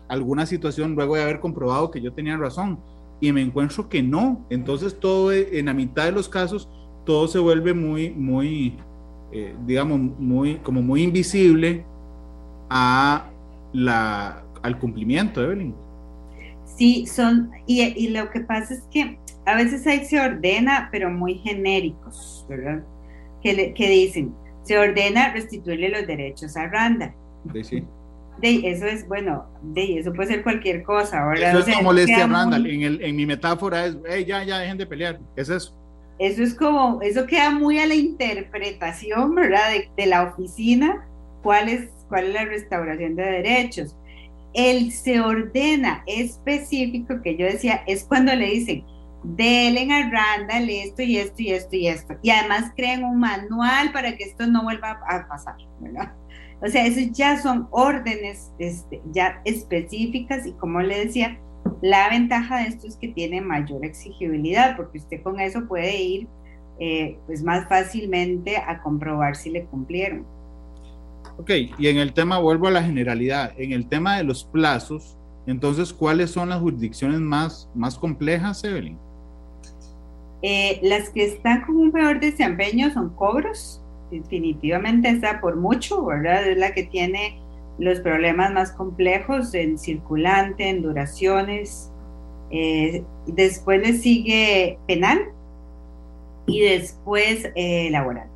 alguna 0.09 0.47
situación 0.47 0.95
luego 0.95 1.17
de 1.17 1.23
haber 1.23 1.41
comprobado 1.41 1.91
que 1.91 2.01
yo 2.01 2.13
tenía 2.13 2.37
razón. 2.37 2.79
Y 3.21 3.33
me 3.33 3.43
encuentro 3.43 3.89
que 3.89 4.03
no. 4.03 4.45
Entonces 4.51 4.99
todo 4.99 5.33
en 5.33 5.67
la 5.67 5.75
mitad 5.75 6.05
de 6.05 6.13
los 6.13 6.29
casos, 6.29 6.69
todo 7.05 7.29
se 7.29 7.39
vuelve 7.39 7.73
muy, 7.73 8.11
muy, 8.11 8.77
eh, 9.33 9.55
digamos, 9.67 9.99
muy, 10.19 10.57
como 10.57 10.83
muy 10.83 11.03
invisible 11.03 11.85
a 12.69 13.31
la, 13.73 14.45
al 14.63 14.79
cumplimiento, 14.79 15.43
Evelyn. 15.43 15.75
Sí, 16.77 17.07
son, 17.07 17.53
y, 17.67 17.83
y, 17.83 18.09
lo 18.09 18.31
que 18.31 18.41
pasa 18.41 18.75
es 18.75 18.83
que 18.91 19.19
a 19.47 19.55
veces 19.55 19.87
ahí 19.87 20.05
se 20.05 20.21
ordena, 20.21 20.89
pero 20.91 21.09
muy 21.11 21.35
genéricos, 21.37 22.45
¿verdad? 22.49 22.83
Que, 23.43 23.73
que 23.75 23.89
dicen, 23.89 24.35
se 24.65 24.77
ordena 24.79 25.33
restituirle 25.33 25.91
los 25.91 26.07
derechos 26.07 26.57
a 26.57 26.67
Randa. 26.67 27.15
Sí, 27.63 27.85
De, 28.41 28.69
eso 28.69 28.87
es, 28.87 29.07
bueno, 29.07 29.47
de, 29.63 29.99
eso 29.99 30.13
puede 30.13 30.31
ser 30.31 30.43
cualquier 30.43 30.83
cosa, 30.83 31.25
¿verdad? 31.27 31.51
Eso 31.51 31.59
es 31.59 31.65
o 31.65 31.67
sea, 31.67 31.75
como 31.77 31.91
molestia 31.91 32.25
a 32.25 32.27
Randall. 32.27 32.67
En, 32.67 32.83
el, 32.83 33.03
en 33.03 33.17
mi 33.17 33.27
metáfora 33.27 33.87
es, 33.87 33.97
hey, 34.09 34.25
ya, 34.27 34.43
ya, 34.43 34.59
dejen 34.59 34.79
de 34.79 34.87
pelear. 34.87 35.21
Es 35.37 35.51
eso. 35.51 35.77
Eso 36.19 36.43
es 36.43 36.55
como, 36.55 37.03
eso 37.03 37.27
queda 37.27 37.51
muy 37.51 37.79
a 37.79 37.87
la 37.87 37.95
interpretación, 37.95 39.35
¿verdad? 39.35 39.71
De, 39.71 39.91
de 39.97 40.07
la 40.07 40.25
oficina, 40.25 41.07
cuál 41.43 41.69
es, 41.69 41.91
cuál 42.09 42.27
es 42.27 42.35
la 42.35 42.45
restauración 42.47 43.15
de 43.15 43.23
derechos 43.23 43.97
el 44.55 44.93
se 44.93 45.21
ordena 45.21 46.03
específico 46.07 47.21
que 47.23 47.37
yo 47.37 47.47
decía 47.47 47.83
es 47.87 48.05
cuando 48.05 48.35
le 48.35 48.47
dicen 48.47 48.85
delen 49.25 49.91
a 49.91 50.11
Randall 50.11 50.69
esto 50.71 51.03
y 51.03 51.19
esto 51.19 51.43
y 51.43 51.51
esto 51.51 51.77
y 51.77 51.89
esto 51.89 52.15
y 52.23 52.31
además 52.31 52.73
creen 52.77 53.05
un 53.05 53.19
manual 53.19 53.91
para 53.93 54.17
que 54.17 54.25
esto 54.25 54.47
no 54.47 54.63
vuelva 54.63 55.01
a 55.09 55.27
pasar 55.27 55.57
¿verdad? 55.81 56.13
o 56.63 56.69
sea 56.69 56.87
eso 56.87 57.01
ya 57.13 57.41
son 57.41 57.67
órdenes 57.71 58.53
este, 58.59 59.01
ya 59.13 59.41
específicas 59.45 60.47
y 60.47 60.53
como 60.53 60.81
le 60.81 61.07
decía 61.07 61.39
la 61.81 62.09
ventaja 62.11 62.59
de 62.59 62.69
esto 62.69 62.87
es 62.87 62.97
que 62.97 63.09
tiene 63.09 63.41
mayor 63.41 63.85
exigibilidad 63.85 64.77
porque 64.77 64.99
usted 64.99 65.23
con 65.23 65.41
eso 65.41 65.67
puede 65.67 66.01
ir 66.01 66.29
eh, 66.79 67.19
pues 67.27 67.43
más 67.43 67.69
fácilmente 67.69 68.57
a 68.57 68.83
comprobar 68.83 69.37
si 69.37 69.51
le 69.51 69.65
cumplieron 69.65 70.27
Ok, 71.39 71.51
y 71.79 71.89
en 71.89 71.99
el 71.99 72.13
tema, 72.13 72.39
vuelvo 72.39 72.69
a 72.69 72.71
la 72.71 72.83
generalidad, 72.83 73.53
en 73.59 73.73
el 73.73 73.89
tema 73.89 74.17
de 74.17 74.25
los 74.25 74.45
plazos, 74.45 75.17
entonces, 75.47 75.93
¿cuáles 75.93 76.31
son 76.31 76.49
las 76.49 76.61
jurisdicciones 76.61 77.21
más, 77.21 77.69
más 77.75 77.99
complejas, 77.99 78.65
Evelyn? 78.65 78.97
Eh, 80.43 80.79
las 80.83 81.11
que 81.11 81.25
están 81.25 81.63
con 81.63 81.77
un 81.77 81.93
peor 81.93 82.21
desempeño 82.21 82.93
son 82.93 83.11
cobros, 83.15 83.83
definitivamente 84.11 85.09
está 85.09 85.41
por 85.41 85.57
mucho, 85.57 86.05
¿verdad? 86.05 86.47
Es 86.47 86.57
la 86.57 86.73
que 86.73 86.85
tiene 86.85 87.39
los 87.79 88.01
problemas 88.01 88.53
más 88.53 88.73
complejos 88.73 89.55
en 89.55 89.79
circulante, 89.79 90.69
en 90.69 90.83
duraciones. 90.83 91.91
Eh, 92.51 93.03
después 93.27 93.81
le 93.81 93.95
sigue 93.95 94.79
penal 94.87 95.19
y 96.47 96.61
después 96.61 97.51
eh, 97.55 97.91
laboral. 97.91 98.29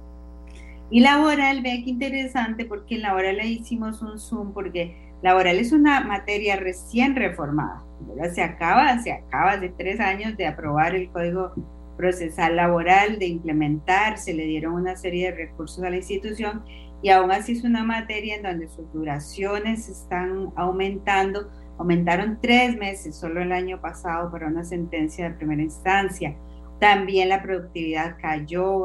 Y 0.91 1.01
laboral, 1.01 1.63
ve 1.63 1.83
que 1.85 1.91
interesante 1.91 2.65
porque 2.65 2.97
en 2.97 3.03
laboral 3.03 3.37
le 3.37 3.47
hicimos 3.47 4.01
un 4.01 4.19
zoom 4.19 4.55
porque 4.55 4.97
laboral 5.23 5.59
es 5.59 5.73
una 5.73 6.01
materia 6.01 6.57
recién 6.57 7.15
reformada, 7.15 7.85
¿verdad? 8.01 8.33
Se 8.33 8.43
acaba, 8.43 8.99
se 9.01 9.13
acaba 9.13 9.59
de 9.59 9.69
tres 9.69 10.01
años 10.01 10.37
de 10.37 10.47
aprobar 10.47 10.95
el 10.95 11.11
Código 11.11 11.53
Procesal 11.97 12.57
Laboral, 12.57 13.19
de 13.19 13.27
implementar, 13.27 14.19
se 14.19 14.33
le 14.33 14.45
dieron 14.45 14.75
una 14.75 14.97
serie 14.97 15.31
de 15.31 15.37
recursos 15.37 15.83
a 15.85 15.91
la 15.91 15.97
institución 15.97 16.63
y 17.03 17.11
aún 17.11 17.31
así 17.33 17.53
es 17.53 17.65
una 17.65 17.85
materia 17.85 18.37
en 18.37 18.43
donde 18.43 18.69
sus 18.69 18.91
duraciones 18.93 19.89
están 19.89 20.53
aumentando, 20.57 21.51
aumentaron 21.77 22.39
tres 22.41 22.77
meses 22.79 23.17
solo 23.17 23.43
el 23.43 23.53
año 23.53 23.81
pasado 23.81 24.31
para 24.31 24.47
una 24.47 24.65
sentencia 24.65 25.29
de 25.29 25.37
primera 25.37 25.63
instancia 25.63 26.35
también 26.81 27.29
la 27.29 27.43
productividad 27.43 28.17
cayó 28.21 28.85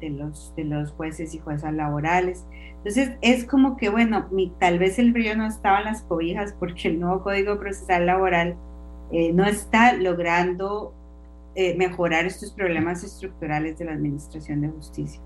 De, 0.00 0.10
los, 0.10 0.52
de 0.56 0.64
los 0.64 0.90
jueces 0.92 1.34
y 1.34 1.38
juezas 1.38 1.72
laborales. 1.72 2.44
Entonces 2.78 3.12
es 3.20 3.44
como 3.44 3.76
que, 3.76 3.88
bueno, 3.88 4.28
tal 4.58 4.78
vez 4.78 4.98
el 4.98 5.14
río 5.14 5.36
no 5.36 5.46
estaba 5.46 5.80
en 5.80 5.86
las 5.86 6.02
cobijas 6.02 6.54
porque 6.58 6.88
el 6.88 7.00
nuevo 7.00 7.22
Código 7.22 7.58
Procesal 7.58 8.06
Laboral 8.06 8.56
eh, 9.10 9.32
no 9.32 9.44
está 9.44 9.94
logrando 9.94 10.94
eh, 11.54 11.76
mejorar 11.76 12.26
estos 12.26 12.52
problemas 12.52 13.02
estructurales 13.02 13.78
de 13.78 13.84
la 13.86 13.92
Administración 13.92 14.60
de 14.60 14.68
Justicia. 14.68 15.20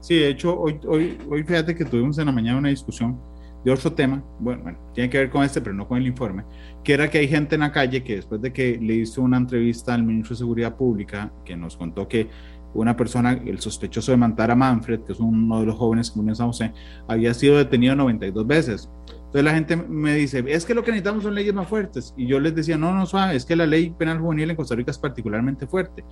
Sí, 0.00 0.18
de 0.18 0.28
hecho, 0.28 0.58
hoy, 0.58 0.80
hoy, 0.86 1.18
hoy 1.28 1.42
fíjate 1.42 1.74
que 1.74 1.84
tuvimos 1.84 2.18
en 2.18 2.26
la 2.26 2.32
mañana 2.32 2.58
una 2.58 2.68
discusión 2.68 3.18
de 3.64 3.72
otro 3.72 3.92
tema, 3.92 4.22
bueno, 4.38 4.62
bueno, 4.62 4.78
tiene 4.92 5.08
que 5.08 5.18
ver 5.18 5.30
con 5.30 5.42
este, 5.42 5.60
pero 5.60 5.74
no 5.74 5.88
con 5.88 5.98
el 5.98 6.06
informe, 6.06 6.44
que 6.82 6.92
era 6.92 7.08
que 7.08 7.18
hay 7.18 7.28
gente 7.28 7.54
en 7.54 7.62
la 7.62 7.72
calle 7.72 8.04
que 8.04 8.16
después 8.16 8.40
de 8.42 8.52
que 8.52 8.78
le 8.78 8.94
hizo 8.94 9.22
una 9.22 9.38
entrevista 9.38 9.94
al 9.94 10.02
ministro 10.02 10.34
de 10.34 10.38
Seguridad 10.38 10.76
Pública, 10.76 11.32
que 11.44 11.56
nos 11.56 11.76
contó 11.76 12.06
que 12.06 12.28
una 12.74 12.96
persona, 12.96 13.32
el 13.32 13.60
sospechoso 13.60 14.10
de 14.10 14.18
matar 14.18 14.50
a 14.50 14.56
Manfred, 14.56 15.00
que 15.00 15.12
es 15.12 15.20
uno 15.20 15.60
de 15.60 15.66
los 15.66 15.76
jóvenes 15.76 16.10
que 16.10 16.16
murió 16.16 16.32
en 16.32 16.36
San 16.36 16.46
José, 16.48 16.72
había 17.08 17.32
sido 17.32 17.56
detenido 17.56 17.94
92 17.94 18.46
veces. 18.46 18.90
Entonces 19.06 19.44
la 19.44 19.54
gente 19.54 19.76
me 19.76 20.14
dice, 20.14 20.44
es 20.46 20.64
que 20.64 20.74
lo 20.74 20.84
que 20.84 20.92
necesitamos 20.92 21.24
son 21.24 21.34
leyes 21.34 21.54
más 21.54 21.68
fuertes. 21.68 22.14
Y 22.16 22.26
yo 22.26 22.38
les 22.38 22.54
decía, 22.54 22.76
no, 22.76 22.94
no, 22.94 23.06
suave, 23.06 23.34
es 23.34 23.44
que 23.44 23.56
la 23.56 23.66
ley 23.66 23.90
penal 23.90 24.20
juvenil 24.20 24.50
en 24.50 24.56
Costa 24.56 24.74
Rica 24.74 24.90
es 24.90 24.98
particularmente 24.98 25.66
fuerte. 25.66 26.04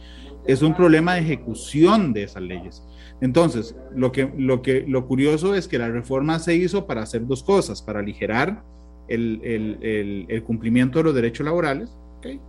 Es 0.46 0.62
un 0.62 0.74
problema 0.74 1.14
de 1.14 1.20
ejecución 1.20 2.12
de 2.12 2.24
esas 2.24 2.42
leyes. 2.42 2.82
Entonces, 3.22 3.76
lo, 3.94 4.10
que, 4.10 4.32
lo, 4.36 4.62
que, 4.62 4.84
lo 4.86 5.06
curioso 5.06 5.54
es 5.54 5.68
que 5.68 5.78
la 5.78 5.88
reforma 5.88 6.40
se 6.40 6.56
hizo 6.56 6.88
para 6.88 7.02
hacer 7.02 7.24
dos 7.24 7.44
cosas, 7.44 7.80
para 7.80 8.00
aligerar 8.00 8.64
el, 9.06 9.40
el, 9.44 10.26
el, 10.28 10.42
cumplimiento 10.42 10.98
de 10.98 11.04
los 11.04 11.14
derechos 11.14 11.46
laborales, 11.46 11.96
¿okay? 12.18 12.40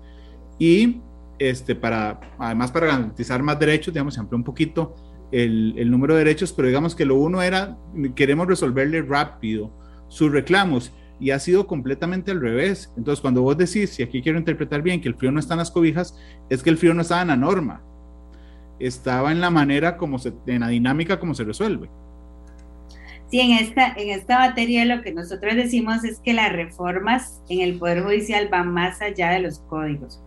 y 0.57 0.99
este, 1.37 1.75
para, 1.75 2.19
además 2.39 2.71
para 2.71 2.87
garantizar 2.87 3.43
más 3.43 3.59
derechos, 3.59 3.93
digamos, 3.93 4.15
se 4.15 4.19
amplió 4.19 4.35
un 4.35 4.43
poquito 4.43 4.95
el, 5.31 5.75
el 5.77 5.91
número 5.91 6.15
de 6.15 6.23
derechos, 6.23 6.51
pero 6.51 6.67
digamos 6.67 6.95
que 6.95 7.05
lo 7.05 7.17
uno 7.17 7.43
era, 7.43 7.77
queremos 8.15 8.47
resolverle 8.47 9.03
rápido 9.03 9.69
sus 10.07 10.31
reclamos 10.31 10.91
y 11.19 11.29
ha 11.29 11.37
sido 11.37 11.67
completamente 11.67 12.31
al 12.31 12.41
revés. 12.41 12.91
Entonces, 12.97 13.21
cuando 13.21 13.43
vos 13.43 13.55
decís, 13.55 13.91
si 13.91 14.01
aquí 14.01 14.23
quiero 14.23 14.39
interpretar 14.39 14.81
bien, 14.81 15.01
que 15.01 15.07
el 15.07 15.15
frío 15.15 15.31
no 15.31 15.39
está 15.39 15.53
en 15.53 15.59
las 15.59 15.69
cobijas, 15.69 16.17
es 16.49 16.63
que 16.63 16.71
el 16.71 16.77
frío 16.77 16.95
no 16.95 17.03
estaba 17.03 17.21
en 17.21 17.27
la 17.27 17.37
norma, 17.37 17.83
estaba 18.79 19.31
en 19.31 19.41
la 19.41 19.49
manera 19.49 19.97
como 19.97 20.19
se, 20.19 20.33
en 20.47 20.61
la 20.61 20.67
dinámica 20.67 21.19
como 21.19 21.33
se 21.33 21.43
resuelve. 21.43 21.89
Sí, 23.29 23.39
en 23.39 23.57
esta, 23.57 23.93
en 23.95 24.09
esta 24.11 24.39
materia 24.39 24.85
lo 24.85 25.01
que 25.01 25.13
nosotros 25.13 25.55
decimos 25.55 26.03
es 26.03 26.19
que 26.19 26.33
las 26.33 26.51
reformas 26.51 27.41
en 27.49 27.61
el 27.61 27.79
Poder 27.79 28.03
Judicial 28.03 28.47
van 28.49 28.71
más 28.71 29.01
allá 29.01 29.31
de 29.31 29.39
los 29.39 29.59
códigos. 29.61 30.21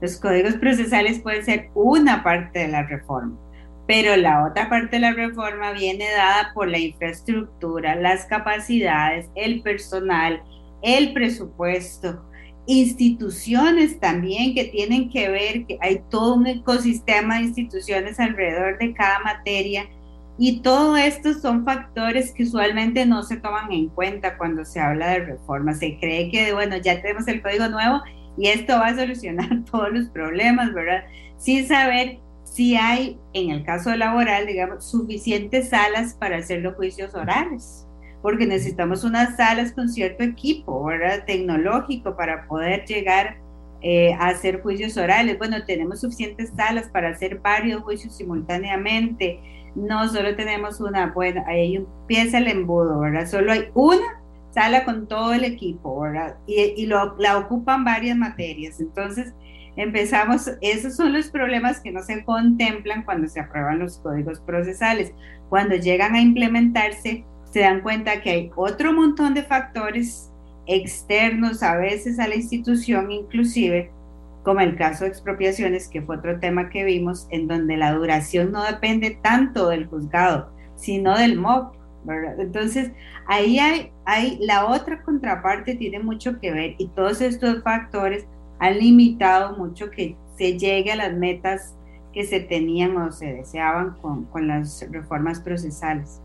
Los 0.00 0.16
códigos 0.18 0.54
procesales 0.54 1.18
pueden 1.18 1.44
ser 1.44 1.70
una 1.74 2.22
parte 2.22 2.60
de 2.60 2.68
la 2.68 2.84
reforma 2.84 3.38
pero 3.86 4.16
la 4.16 4.44
otra 4.44 4.68
parte 4.68 4.96
de 4.96 5.00
la 5.00 5.12
reforma 5.12 5.72
viene 5.72 6.06
dada 6.10 6.52
por 6.54 6.68
la 6.68 6.78
infraestructura, 6.78 7.94
las 7.96 8.24
capacidades, 8.26 9.28
el 9.34 9.60
personal, 9.62 10.42
el 10.82 11.12
presupuesto, 11.12 12.22
instituciones 12.66 14.00
también 14.00 14.54
que 14.54 14.64
tienen 14.64 15.10
que 15.10 15.28
ver, 15.28 15.66
que 15.66 15.78
hay 15.80 16.02
todo 16.10 16.34
un 16.34 16.46
ecosistema 16.46 17.36
de 17.36 17.44
instituciones 17.44 18.18
alrededor 18.18 18.78
de 18.78 18.94
cada 18.94 19.20
materia 19.20 19.88
y 20.36 20.62
todo 20.62 20.96
esto 20.96 21.34
son 21.34 21.64
factores 21.64 22.32
que 22.32 22.42
usualmente 22.42 23.06
no 23.06 23.22
se 23.22 23.36
toman 23.36 23.70
en 23.70 23.88
cuenta 23.88 24.36
cuando 24.36 24.64
se 24.64 24.80
habla 24.80 25.10
de 25.10 25.20
reforma. 25.20 25.74
Se 25.74 25.98
cree 25.98 26.30
que, 26.30 26.52
bueno, 26.52 26.76
ya 26.76 27.00
tenemos 27.00 27.28
el 27.28 27.40
código 27.40 27.68
nuevo 27.68 28.02
y 28.36 28.48
esto 28.48 28.74
va 28.74 28.88
a 28.88 28.96
solucionar 28.96 29.64
todos 29.70 29.92
los 29.92 30.08
problemas, 30.08 30.74
¿verdad? 30.74 31.04
Sin 31.38 31.68
saber 31.68 32.18
si 32.42 32.74
hay, 32.76 33.18
en 33.32 33.50
el 33.50 33.64
caso 33.64 33.94
laboral, 33.94 34.46
digamos, 34.46 34.90
suficientes 34.90 35.70
salas 35.70 36.14
para 36.14 36.38
hacer 36.38 36.62
los 36.62 36.74
juicios 36.74 37.14
orales, 37.14 37.83
porque 38.24 38.46
necesitamos 38.46 39.04
unas 39.04 39.36
salas 39.36 39.72
con 39.72 39.90
cierto 39.90 40.24
equipo, 40.24 40.82
¿verdad? 40.82 41.26
Tecnológico 41.26 42.16
para 42.16 42.46
poder 42.46 42.86
llegar 42.86 43.36
eh, 43.82 44.14
a 44.14 44.28
hacer 44.28 44.62
juicios 44.62 44.96
orales. 44.96 45.36
Bueno, 45.36 45.62
tenemos 45.66 46.00
suficientes 46.00 46.50
salas 46.56 46.88
para 46.88 47.10
hacer 47.10 47.40
varios 47.40 47.82
juicios 47.82 48.16
simultáneamente. 48.16 49.40
No 49.74 50.08
solo 50.08 50.34
tenemos 50.36 50.80
una, 50.80 51.12
bueno, 51.12 51.44
ahí 51.46 51.76
empieza 51.76 52.38
el 52.38 52.48
embudo, 52.48 53.00
¿verdad? 53.00 53.26
Solo 53.26 53.52
hay 53.52 53.66
una 53.74 54.22
sala 54.52 54.86
con 54.86 55.06
todo 55.06 55.34
el 55.34 55.44
equipo, 55.44 56.00
¿verdad? 56.00 56.36
Y, 56.46 56.62
y 56.78 56.86
lo, 56.86 57.16
la 57.18 57.36
ocupan 57.36 57.84
varias 57.84 58.16
materias. 58.16 58.80
Entonces, 58.80 59.34
empezamos, 59.76 60.50
esos 60.62 60.96
son 60.96 61.12
los 61.12 61.28
problemas 61.28 61.78
que 61.78 61.92
no 61.92 62.02
se 62.02 62.24
contemplan 62.24 63.02
cuando 63.02 63.28
se 63.28 63.40
aprueban 63.40 63.80
los 63.80 63.98
códigos 63.98 64.40
procesales. 64.40 65.12
Cuando 65.50 65.76
llegan 65.76 66.14
a 66.14 66.22
implementarse, 66.22 67.26
se 67.54 67.60
dan 67.60 67.82
cuenta 67.82 68.20
que 68.20 68.30
hay 68.30 68.50
otro 68.56 68.92
montón 68.92 69.32
de 69.32 69.44
factores 69.44 70.28
externos 70.66 71.62
a 71.62 71.76
veces 71.76 72.18
a 72.18 72.26
la 72.26 72.34
institución, 72.34 73.12
inclusive, 73.12 73.92
como 74.42 74.58
el 74.58 74.74
caso 74.74 75.04
de 75.04 75.10
expropiaciones, 75.10 75.86
que 75.86 76.02
fue 76.02 76.16
otro 76.16 76.40
tema 76.40 76.68
que 76.68 76.82
vimos, 76.82 77.28
en 77.30 77.46
donde 77.46 77.76
la 77.76 77.92
duración 77.92 78.50
no 78.50 78.64
depende 78.64 79.20
tanto 79.22 79.68
del 79.68 79.86
juzgado, 79.86 80.50
sino 80.74 81.16
del 81.16 81.38
MOP. 81.38 81.76
Entonces, 82.40 82.90
ahí 83.28 83.60
hay, 83.60 84.38
la 84.40 84.66
otra 84.66 85.04
contraparte, 85.04 85.76
tiene 85.76 86.00
mucho 86.00 86.40
que 86.40 86.50
ver 86.50 86.74
y 86.78 86.88
todos 86.88 87.20
estos 87.20 87.62
factores 87.62 88.26
han 88.58 88.80
limitado 88.80 89.56
mucho 89.56 89.92
que 89.92 90.16
se 90.36 90.58
llegue 90.58 90.90
a 90.90 90.96
las 90.96 91.12
metas 91.12 91.76
que 92.12 92.24
se 92.24 92.40
tenían 92.40 92.96
o 92.96 93.12
se 93.12 93.32
deseaban 93.32 93.96
con 94.00 94.48
las 94.48 94.84
reformas 94.90 95.38
procesales. 95.38 96.20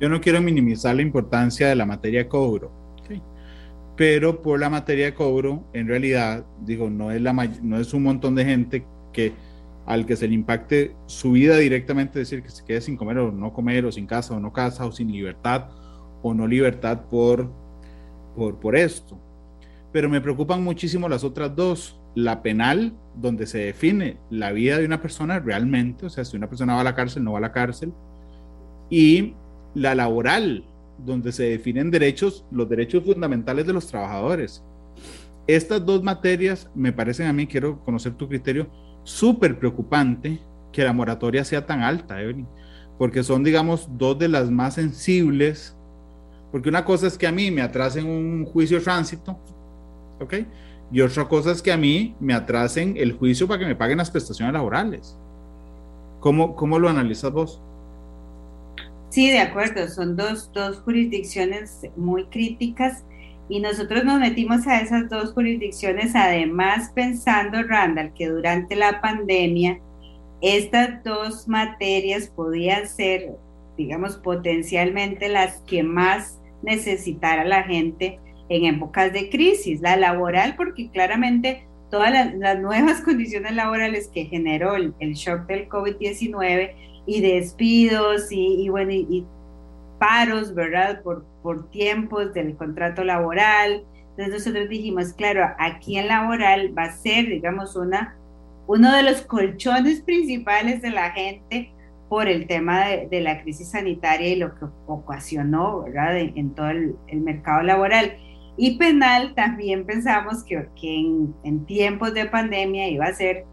Yo 0.00 0.08
no 0.08 0.20
quiero 0.20 0.40
minimizar 0.40 0.94
la 0.94 1.02
importancia 1.02 1.68
de 1.68 1.74
la 1.74 1.86
materia 1.86 2.20
de 2.20 2.28
cobro, 2.28 2.70
pero 3.96 4.42
por 4.42 4.60
la 4.60 4.70
materia 4.70 5.06
de 5.06 5.14
cobro, 5.14 5.64
en 5.72 5.88
realidad, 5.88 6.44
digo, 6.64 6.88
no 6.88 7.10
es, 7.10 7.20
la, 7.20 7.32
no 7.32 7.78
es 7.78 7.92
un 7.92 8.04
montón 8.04 8.34
de 8.34 8.44
gente 8.44 8.86
que 9.12 9.32
al 9.86 10.06
que 10.06 10.16
se 10.16 10.28
le 10.28 10.34
impacte 10.34 10.94
su 11.06 11.32
vida 11.32 11.56
directamente, 11.56 12.18
decir 12.18 12.42
que 12.42 12.50
se 12.50 12.64
quede 12.64 12.80
sin 12.80 12.96
comer 12.96 13.18
o 13.18 13.32
no 13.32 13.52
comer, 13.52 13.86
o 13.86 13.92
sin 13.92 14.06
casa 14.06 14.34
o 14.34 14.40
no 14.40 14.52
casa, 14.52 14.86
o 14.86 14.92
sin 14.92 15.10
libertad 15.10 15.70
o 16.22 16.34
no 16.34 16.46
libertad 16.46 17.06
por, 17.08 17.50
por, 18.36 18.60
por 18.60 18.76
esto 18.76 19.18
pero 19.92 20.08
me 20.08 20.20
preocupan 20.20 20.62
muchísimo 20.62 21.08
las 21.08 21.24
otras 21.24 21.54
dos. 21.54 21.98
La 22.14 22.42
penal, 22.42 22.94
donde 23.14 23.46
se 23.46 23.58
define 23.58 24.18
la 24.30 24.50
vida 24.50 24.78
de 24.78 24.86
una 24.86 25.00
persona 25.00 25.38
realmente, 25.38 26.06
o 26.06 26.10
sea, 26.10 26.24
si 26.24 26.36
una 26.36 26.48
persona 26.48 26.74
va 26.74 26.80
a 26.80 26.84
la 26.84 26.94
cárcel, 26.94 27.22
no 27.22 27.32
va 27.32 27.38
a 27.38 27.42
la 27.42 27.52
cárcel, 27.52 27.92
y 28.90 29.34
la 29.78 29.94
laboral, 29.94 30.64
donde 30.98 31.32
se 31.32 31.44
definen 31.44 31.90
derechos, 31.90 32.44
los 32.50 32.68
derechos 32.68 33.04
fundamentales 33.04 33.66
de 33.66 33.72
los 33.72 33.86
trabajadores. 33.86 34.62
Estas 35.46 35.84
dos 35.84 36.02
materias 36.02 36.68
me 36.74 36.92
parecen 36.92 37.26
a 37.26 37.32
mí, 37.32 37.46
quiero 37.46 37.80
conocer 37.84 38.12
tu 38.14 38.28
criterio, 38.28 38.68
súper 39.04 39.58
preocupante 39.58 40.40
que 40.72 40.84
la 40.84 40.92
moratoria 40.92 41.44
sea 41.44 41.64
tan 41.64 41.82
alta, 41.82 42.20
Evelyn, 42.20 42.46
porque 42.98 43.22
son, 43.22 43.44
digamos, 43.44 43.88
dos 43.96 44.18
de 44.18 44.28
las 44.28 44.50
más 44.50 44.74
sensibles, 44.74 45.76
porque 46.52 46.68
una 46.68 46.84
cosa 46.84 47.06
es 47.06 47.16
que 47.16 47.26
a 47.26 47.32
mí 47.32 47.50
me 47.50 47.62
atrasen 47.62 48.06
un 48.06 48.44
juicio 48.44 48.78
de 48.78 48.84
tránsito, 48.84 49.38
¿ok? 50.20 50.34
Y 50.90 51.00
otra 51.00 51.28
cosa 51.28 51.52
es 51.52 51.62
que 51.62 51.72
a 51.72 51.76
mí 51.76 52.16
me 52.18 52.34
atrasen 52.34 52.96
el 52.96 53.12
juicio 53.12 53.46
para 53.46 53.60
que 53.60 53.66
me 53.66 53.76
paguen 53.76 53.98
las 53.98 54.10
prestaciones 54.10 54.52
laborales. 54.52 55.16
¿Cómo, 56.20 56.56
cómo 56.56 56.78
lo 56.78 56.88
analizas 56.88 57.32
vos? 57.32 57.62
Sí, 59.10 59.30
de 59.30 59.38
acuerdo, 59.38 59.88
son 59.88 60.16
dos, 60.16 60.52
dos 60.52 60.80
jurisdicciones 60.80 61.82
muy 61.96 62.26
críticas 62.26 63.04
y 63.48 63.60
nosotros 63.60 64.04
nos 64.04 64.20
metimos 64.20 64.66
a 64.66 64.80
esas 64.80 65.08
dos 65.08 65.32
jurisdicciones, 65.32 66.14
además 66.14 66.92
pensando, 66.94 67.62
Randall, 67.62 68.12
que 68.12 68.28
durante 68.28 68.76
la 68.76 69.00
pandemia 69.00 69.80
estas 70.40 71.02
dos 71.02 71.48
materias 71.48 72.28
podían 72.28 72.86
ser, 72.86 73.30
digamos, 73.76 74.16
potencialmente 74.16 75.28
las 75.28 75.62
que 75.62 75.82
más 75.82 76.38
necesitara 76.62 77.44
la 77.44 77.62
gente 77.62 78.20
en 78.48 78.64
épocas 78.66 79.12
de 79.12 79.30
crisis, 79.30 79.80
la 79.80 79.96
laboral, 79.96 80.54
porque 80.56 80.90
claramente 80.90 81.66
todas 81.90 82.10
las, 82.10 82.58
nuevas 82.60 83.00
condiciones 83.04 83.54
laborales 83.54 84.08
que 84.08 84.26
generó 84.26 84.76
el, 84.76 84.94
shock 85.14 85.46
del 85.46 85.68
COVID-19 85.68 86.87
y 87.08 87.20
despidos 87.22 88.28
y, 88.30 88.68
bueno, 88.68 88.92
y, 88.92 89.24
paros, 89.98 90.54
¿verdad? 90.54 91.02
Por, 91.02 91.24
por 91.42 91.68
tiempos 91.70 92.32
del 92.32 92.54
contrato 92.54 93.02
laboral. 93.02 93.82
Entonces 94.10 94.28
nosotros 94.28 94.68
dijimos, 94.68 95.12
claro, 95.12 95.48
aquí 95.58 95.98
en 95.98 96.06
laboral 96.06 96.76
va 96.76 96.84
a 96.84 96.92
ser, 96.92 97.26
digamos, 97.26 97.74
una, 97.74 98.14
uno 98.68 98.94
de 98.94 99.02
los 99.02 99.22
colchones 99.22 100.02
principales 100.02 100.82
de 100.82 100.90
la 100.90 101.10
gente 101.10 101.72
por 102.08 102.28
el 102.28 102.46
tema 102.46 102.86
de, 102.86 103.20
la 103.20 103.42
crisis 103.42 103.70
sanitaria 103.70 104.28
y 104.28 104.36
lo 104.36 104.54
que 104.54 104.66
ocasionó, 104.86 105.82
¿verdad? 105.82 106.16
En, 106.16 106.54
todo 106.54 106.70
el, 106.70 106.94
el 107.08 107.20
mercado 107.20 107.62
laboral. 107.62 108.16
Y 108.60 108.76
penal 108.76 109.34
también 109.34 109.86
pensamos 109.86 110.42
que, 110.42 110.66
en, 110.82 111.64
tiempos 111.66 112.12
de 112.12 112.26
pandemia 112.26 112.88
iba 112.88 113.06
a 113.06 113.14
ser 113.14 113.44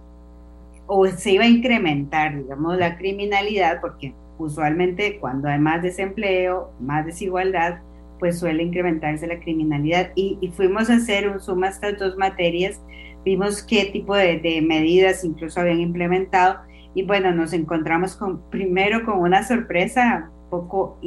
o 0.88 1.08
se 1.08 1.32
iba 1.32 1.44
a 1.44 1.48
incrementar, 1.48 2.38
digamos, 2.38 2.78
la 2.78 2.98
criminalidad, 2.98 3.82
porque 3.82 4.14
usualmente 4.38 5.20
cuando 5.20 5.48
hay 5.48 5.60
más 5.60 5.82
desempleo, 5.82 6.72
más 6.80 7.06
desigualdad, 7.06 7.80
pues 8.20 8.40
suele 8.40 8.64
incrementarse 8.64 9.28
la 9.28 9.40
criminalidad. 9.40 10.12
Y, 10.16 10.52
fuimos 10.56 10.90
a 10.90 10.96
hacer 10.96 11.28
un 11.30 11.40
suma 11.40 11.68
a 11.68 11.70
estas 11.72 11.98
dos 12.00 12.18
materias, 12.18 12.82
vimos 13.24 13.64
qué 13.64 13.86
tipo 13.86 14.16
de, 14.16 14.40
de, 14.40 14.62
medidas 14.62 15.24
incluso 15.24 15.60
habían 15.60 15.80
implementado 15.80 16.60
y 16.96 17.04
bueno, 17.04 17.32
nos 17.34 17.52
encontramos 17.54 18.16
con, 18.16 18.42
primero 18.50 19.04
con 19.04 19.20
una 19.20 19.44
sorpresa 19.44 20.32
un 20.46 20.50
poco 20.50 20.98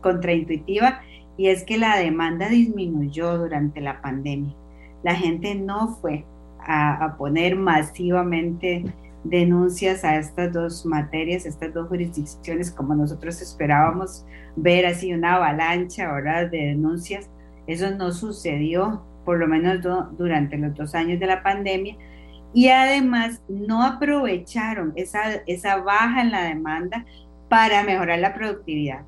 contraintuitiva 0.00 1.00
y 1.36 1.48
es 1.48 1.64
que 1.64 1.78
la 1.78 1.96
demanda 1.96 2.48
disminuyó 2.48 3.38
durante 3.38 3.80
la 3.80 4.00
pandemia. 4.00 4.54
La 5.02 5.16
gente 5.16 5.56
no 5.56 5.96
fue 6.00 6.24
a, 6.60 7.16
poner 7.18 7.56
masivamente 7.56 8.84
denuncias 9.24 10.04
a 10.04 10.16
estas 10.16 10.52
dos 10.52 10.84
materias, 10.84 11.46
estas 11.46 11.72
dos 11.72 11.88
jurisdicciones, 11.88 12.70
como 12.70 12.94
nosotros 12.94 13.40
esperábamos 13.40 14.24
ver 14.56 14.86
así 14.86 15.12
una 15.12 15.36
avalancha 15.36 16.10
ahora 16.10 16.46
de 16.46 16.58
denuncias, 16.58 17.30
Eso 17.66 17.92
no 17.92 18.10
sucedió, 18.10 19.04
por 19.24 19.38
lo 19.38 19.46
menos 19.46 19.78
durante 20.18 20.58
los 20.58 20.74
dos 20.74 20.96
años 20.96 21.20
de 21.20 21.26
la 21.26 21.44
pandemia. 21.44 21.96
Y 22.52 22.68
además 22.68 23.40
no 23.48 23.84
aprovecharon 23.84 24.92
esa, 24.96 25.36
esa 25.46 25.76
baja 25.76 26.22
en 26.22 26.32
la 26.32 26.42
demanda 26.42 27.06
para 27.48 27.84
mejorar 27.84 28.18
la 28.18 28.34
productividad, 28.34 29.02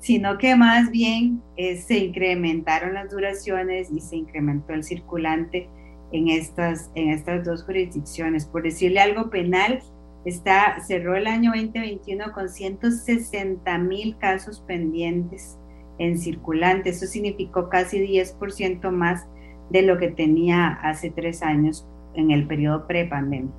sino 0.00 0.38
que 0.38 0.56
más 0.56 0.90
bien 0.90 1.40
eh, 1.56 1.76
se 1.76 1.98
incrementaron 1.98 2.94
las 2.94 3.10
duraciones 3.10 3.90
y 3.92 4.00
se 4.00 4.16
incrementó 4.16 4.72
el 4.72 4.82
circulante 4.82 5.68
en 6.12 6.28
estas, 6.28 6.90
en 6.94 7.10
estas 7.10 7.44
dos 7.44 7.64
jurisdicciones. 7.64 8.46
Por 8.46 8.62
decirle 8.62 9.00
algo 9.00 9.30
penal, 9.30 9.80
está, 10.24 10.80
cerró 10.86 11.16
el 11.16 11.26
año 11.26 11.52
2021 11.54 12.32
con 12.32 12.48
160 12.48 13.78
mil 13.78 14.16
casos 14.18 14.60
pendientes 14.60 15.58
en 15.98 16.18
circulante. 16.18 16.90
Eso 16.90 17.06
significó 17.06 17.68
casi 17.68 18.00
10% 18.00 18.90
más 18.90 19.26
de 19.70 19.82
lo 19.82 19.98
que 19.98 20.08
tenía 20.08 20.68
hace 20.68 21.10
tres 21.10 21.42
años 21.42 21.86
en 22.14 22.30
el 22.30 22.46
periodo 22.46 22.86
prepandemia. 22.86 23.52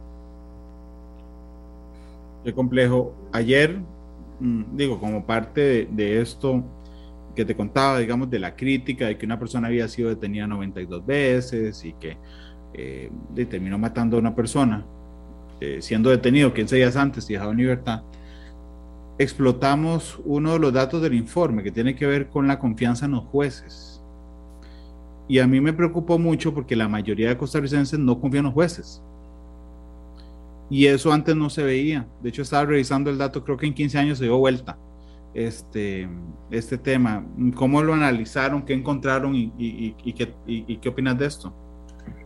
Qué 2.44 2.54
complejo. 2.54 3.14
Ayer, 3.32 3.80
mm, 4.40 4.76
digo, 4.76 5.00
como 5.00 5.26
parte 5.26 5.88
de, 5.92 6.22
esto 6.22 6.64
que 7.36 7.46
te 7.46 7.56
contaba, 7.56 8.00
digamos, 8.00 8.30
de 8.30 8.40
la 8.40 8.56
crítica 8.56 9.08
de 9.08 9.18
que 9.18 9.26
una 9.26 9.40
persona 9.40 9.68
había 9.68 9.88
sido 9.88 10.10
detenida 10.10 10.48
92 10.48 11.06
veces 11.06 11.84
y 11.86 11.94
que 11.94 12.18
eh, 12.74 13.12
terminó 13.50 13.78
matando 13.78 14.18
a 14.18 14.20
una 14.20 14.36
persona, 14.36 14.86
eh, 15.60 15.80
siendo 15.82 16.10
detenido 16.10 16.54
15 16.54 16.76
días 16.76 16.96
antes 16.96 17.30
y 17.30 17.34
dejado 17.34 17.52
en 17.52 17.58
libertad, 17.58 18.04
explotamos 19.18 20.20
uno 20.26 20.54
de 20.54 20.60
los 20.60 20.74
datos 20.74 21.02
del 21.02 21.14
informe 21.14 21.64
que 21.64 21.72
tiene 21.72 21.96
que 21.96 22.08
ver 22.08 22.30
con 22.30 22.48
la 22.48 22.60
confianza 22.60 23.06
en 23.06 23.12
los 23.12 23.26
jueces. 23.26 24.02
Y 25.28 25.40
a 25.40 25.48
mí 25.48 25.62
me 25.62 25.74
preocupó 25.74 26.18
mucho 26.18 26.54
porque 26.54 26.76
la 26.76 26.88
mayoría 26.88 27.30
de 27.30 27.38
costarricenses 27.38 28.00
no 28.00 28.20
confían 28.20 28.42
en 28.42 28.46
los 28.46 28.54
jueces. 28.54 29.02
Y 30.70 30.88
eso 30.88 31.12
antes 31.12 31.36
no 31.36 31.50
se 31.50 31.64
veía. 31.64 32.08
De 32.22 32.30
hecho, 32.30 32.42
estaba 32.42 32.66
revisando 32.66 33.10
el 33.10 33.18
dato, 33.18 33.44
creo 33.44 33.58
que 33.58 33.68
en 33.68 33.74
15 33.74 33.98
años 33.98 34.18
se 34.18 34.26
dio 34.26 34.38
vuelta 34.38 34.78
este, 35.34 36.10
este 36.50 36.78
tema. 36.78 37.26
¿Cómo 37.56 37.82
lo 37.82 37.94
analizaron? 37.94 38.64
¿Qué 38.64 38.74
encontraron? 38.74 39.34
¿Y, 39.36 39.94
qué, 40.14 40.34
y 40.46 40.78
qué 40.78 40.90
opinas 40.90 41.18
de 41.18 41.26
esto? 41.28 41.54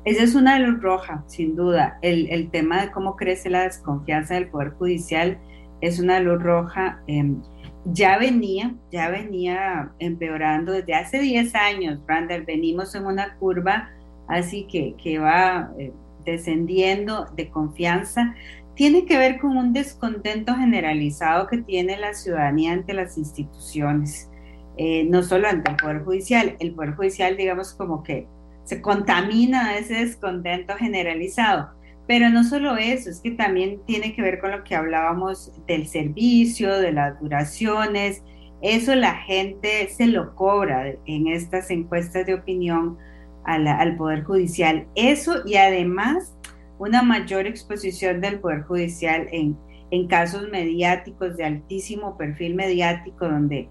Esa 0.05 0.21
es 0.21 0.35
una 0.35 0.59
luz 0.59 0.81
roja, 0.81 1.23
sin 1.25 1.55
duda. 1.55 1.97
El, 2.03 2.29
el, 2.29 2.51
tema 2.51 2.81
de 2.81 2.91
cómo 2.91 3.15
crece 3.15 3.49
la 3.49 3.63
desconfianza 3.63 4.35
del 4.35 4.49
Poder 4.49 4.73
Judicial 4.73 5.39
es 5.81 5.99
una 5.99 6.19
luz 6.19 6.43
roja. 6.43 7.01
Em, 7.07 7.41
ya 7.85 8.19
venía, 8.19 8.75
ya 8.91 9.09
venía 9.09 9.91
empeorando 9.97 10.73
desde 10.73 10.93
hace 10.93 11.19
10 11.19 11.55
años, 11.55 11.99
Randall. 12.07 12.45
Venimos 12.45 12.93
en 12.93 13.07
una 13.07 13.35
curva 13.37 13.89
así 14.27 14.67
que, 14.67 14.95
que 15.03 15.17
va 15.17 15.71
eh, 15.79 15.91
descendiendo 16.23 17.25
de 17.35 17.49
confianza. 17.49 18.35
Tiene 18.75 19.05
que 19.05 19.17
ver 19.17 19.39
con 19.39 19.55
un 19.55 19.71
descontento 19.71 20.53
generalizado 20.53 21.47
que 21.47 21.59
tiene 21.59 21.97
la 21.97 22.13
ciudadanía 22.13 22.73
ante 22.73 22.93
las 22.93 23.17
instituciones, 23.17 24.29
eh, 24.77 25.05
no 25.05 25.23
solo 25.23 25.47
ante 25.47 25.71
el 25.71 25.77
Poder 25.77 26.03
Judicial. 26.03 26.57
El 26.59 26.73
Poder 26.73 26.95
Judicial, 26.95 27.37
digamos, 27.37 27.73
como 27.73 28.03
que 28.03 28.27
se 28.65 28.81
contamina 28.81 29.77
ese 29.77 30.05
descontento 30.05 30.75
generalizado. 30.75 31.69
Pero 32.07 32.29
no 32.29 32.43
solo 32.43 32.75
eso, 32.75 33.09
es 33.09 33.21
que 33.21 33.31
también 33.31 33.79
tiene 33.85 34.13
que 34.13 34.21
ver 34.21 34.39
con 34.39 34.51
lo 34.51 34.63
que 34.63 34.75
hablábamos 34.75 35.53
del 35.67 35.87
servicio, 35.87 36.77
de 36.77 36.91
las 36.91 37.19
duraciones. 37.19 38.23
Eso 38.61 38.93
la 38.93 39.15
gente 39.15 39.87
se 39.87 40.07
lo 40.07 40.35
cobra 40.35 40.93
en 41.05 41.27
estas 41.27 41.71
encuestas 41.71 42.25
de 42.25 42.33
opinión 42.35 42.97
al 43.45 43.95
Poder 43.95 44.23
Judicial. 44.23 44.85
Eso 44.95 45.35
y 45.45 45.55
además 45.55 46.35
una 46.79 47.01
mayor 47.01 47.47
exposición 47.47 48.21
del 48.21 48.39
Poder 48.39 48.63
Judicial 48.63 49.27
en, 49.31 49.57
en 49.91 50.07
casos 50.07 50.49
mediáticos 50.49 51.37
de 51.37 51.45
altísimo 51.45 52.17
perfil 52.17 52.55
mediático 52.55 53.27
donde 53.27 53.69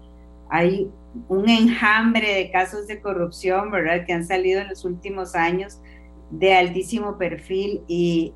hay 0.49 0.89
un 1.27 1.49
enjambre 1.49 2.35
de 2.35 2.51
casos 2.51 2.87
de 2.87 2.99
corrupción, 3.01 3.71
¿verdad?, 3.71 4.05
que 4.05 4.13
han 4.13 4.25
salido 4.25 4.61
en 4.61 4.69
los 4.69 4.85
últimos 4.85 5.35
años 5.35 5.79
de 6.31 6.53
altísimo 6.53 7.17
perfil 7.17 7.81
y, 7.87 8.33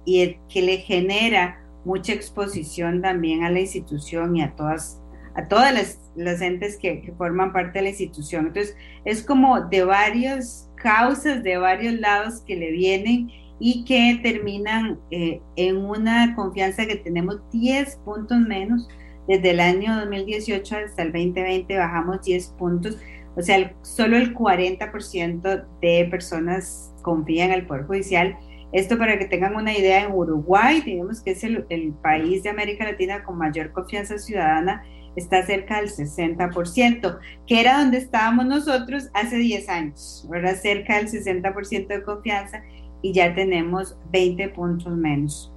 que 0.49 0.61
le 0.61 0.78
genera 0.78 1.61
mucha 1.86 2.13
exposición 2.13 3.01
también 3.01 3.43
a 3.43 3.49
la 3.49 3.59
institución 3.59 4.36
y 4.36 4.43
a 4.43 4.55
todas, 4.55 5.01
a 5.36 5.47
todas 5.47 5.99
las, 6.15 6.41
entes 6.41 6.78
que, 6.78 7.13
forman 7.17 7.51
parte 7.51 7.80
de 7.80 7.84
la 7.84 7.89
institución. 7.89 8.47
Entonces, 8.47 8.76
es 9.05 9.24
como 9.24 9.61
de 9.61 9.84
varias 9.84 10.70
causas, 10.76 11.43
de 11.43 11.57
varios 11.57 11.95
lados 11.95 12.41
que 12.41 12.55
le 12.55 12.72
vienen 12.72 13.30
y 13.60 13.84
que 13.84 14.20
terminan 14.24 14.99
eh, 15.12 15.41
en 15.55 15.78
una 15.78 16.36
confianza 16.36 16.86
que 16.86 16.95
tenemos 16.95 17.38
10 17.51 17.97
puntos 17.97 18.39
menos. 18.39 18.88
Desde 19.28 19.51
el 19.51 19.60
año 19.60 19.95
2018 19.99 20.78
hasta 20.78 21.03
el 21.03 21.12
2020 21.12 21.78
bajamos 21.78 22.24
10 22.24 22.47
puntos, 22.57 22.97
o 23.36 23.41
sea, 23.41 23.74
solo 23.84 24.18
el 24.18 24.34
40% 24.34 25.66
de 25.82 26.07
personas 26.10 26.93
confían 27.03 27.51
el 27.51 27.66
Poder 27.68 27.86
Judicial. 27.86 28.38
Esto 28.72 28.97
para 28.97 29.18
que 29.18 29.26
tengan 29.26 29.55
una 29.55 29.72
idea, 29.76 30.03
en 30.03 30.12
Uruguay, 30.12 30.82
digamos 30.82 31.22
que 31.22 31.32
es 31.32 31.43
el, 31.43 31.93
país 32.01 32.43
de 32.43 32.49
América 32.49 32.84
Latina 32.86 33.24
con 33.24 33.38
mayor 33.38 33.72
confianza 33.72 34.18
ciudadana, 34.18 34.84
está 35.16 35.43
cerca 35.45 35.78
del 35.78 35.89
60%, 35.89 37.20
que 37.47 37.62
era 37.62 37.80
donde 37.80 37.97
estábamos 37.97 38.45
nosotros 38.45 39.10
hace 39.14 39.38
10 39.38 39.70
años, 39.70 40.28
ahora 40.28 40.53
cerca 40.55 40.97
del 40.97 41.07
60% 41.07 41.88
de 41.88 42.03
confianza 42.03 42.62
y 43.02 43.14
ya 43.14 43.34
tenemos 43.34 43.95
20 44.12 44.50
puntos 44.50 44.95
menos. 44.95 45.52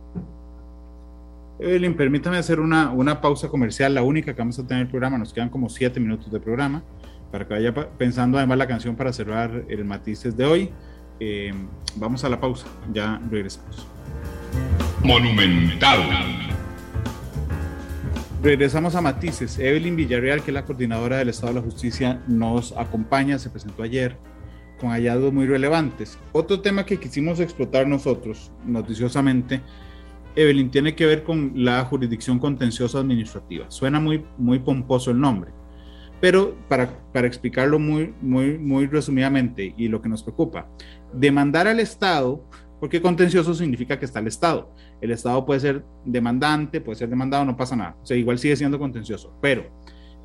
Evelyn, 1.58 1.94
permítame 1.94 2.38
hacer 2.38 2.58
una, 2.58 2.90
una, 2.90 3.20
pausa 3.20 3.48
comercial, 3.48 3.94
la 3.94 4.02
única 4.02 4.34
que 4.34 4.38
vamos 4.38 4.58
a 4.58 4.66
tener 4.66 4.80
en 4.80 4.86
el 4.86 4.90
programa. 4.90 5.18
Nos 5.18 5.32
quedan 5.32 5.48
como 5.48 5.68
siete 5.68 6.00
minutos 6.00 6.30
de 6.32 6.40
programa 6.40 6.82
para 7.30 7.46
que 7.46 7.54
vaya 7.54 7.72
pensando 7.96 8.36
además 8.36 8.58
la 8.58 8.66
canción 8.66 8.94
para 8.94 9.12
cerrar 9.12 9.64
el 9.68 9.84
Matices 9.84 10.36
de 10.36 10.44
hoy. 10.44 10.70
Eh, 11.18 11.52
vamos 11.96 12.24
a 12.24 12.28
la 12.28 12.40
pausa, 12.40 12.66
ya 12.92 13.20
regresamos. 13.30 13.86
Monumental. 15.02 16.00
Regresamos 18.42 18.94
a 18.96 19.00
Matices. 19.00 19.58
Evelyn 19.58 19.96
Villarreal, 19.96 20.42
que 20.42 20.50
es 20.50 20.54
la 20.54 20.64
coordinadora 20.64 21.18
del 21.18 21.28
Estado 21.28 21.54
de 21.54 21.60
la 21.60 21.64
Justicia, 21.64 22.20
nos 22.26 22.76
acompaña, 22.76 23.38
se 23.38 23.50
presentó 23.50 23.82
ayer 23.82 24.16
con 24.82 24.90
hallazgos 24.90 25.32
muy 25.32 25.46
relevantes. 25.46 26.18
Otro 26.32 26.60
tema 26.60 26.84
que 26.84 26.98
quisimos 26.98 27.38
explotar 27.38 27.86
nosotros, 27.86 28.50
noticiosamente, 28.66 29.60
Evelyn, 30.34 30.72
tiene 30.72 30.96
que 30.96 31.06
ver 31.06 31.22
con 31.22 31.52
la 31.54 31.84
jurisdicción 31.84 32.40
contenciosa 32.40 32.98
administrativa. 32.98 33.70
Suena 33.70 34.00
muy, 34.00 34.24
muy 34.36 34.58
pomposo 34.58 35.12
el 35.12 35.20
nombre, 35.20 35.52
pero 36.20 36.56
para, 36.68 36.90
para 37.12 37.28
explicarlo 37.28 37.78
muy, 37.78 38.12
muy, 38.20 38.58
muy 38.58 38.86
resumidamente 38.86 39.72
y 39.76 39.86
lo 39.86 40.02
que 40.02 40.08
nos 40.08 40.24
preocupa, 40.24 40.68
demandar 41.12 41.68
al 41.68 41.78
Estado, 41.78 42.44
porque 42.80 43.00
contencioso 43.00 43.54
significa 43.54 44.00
que 44.00 44.04
está 44.04 44.18
el 44.18 44.26
Estado. 44.26 44.74
El 45.00 45.12
Estado 45.12 45.46
puede 45.46 45.60
ser 45.60 45.84
demandante, 46.04 46.80
puede 46.80 46.98
ser 46.98 47.08
demandado, 47.08 47.44
no 47.44 47.56
pasa 47.56 47.76
nada. 47.76 47.96
O 48.02 48.06
sea, 48.06 48.16
igual 48.16 48.40
sigue 48.40 48.56
siendo 48.56 48.80
contencioso, 48.80 49.32
pero 49.40 49.70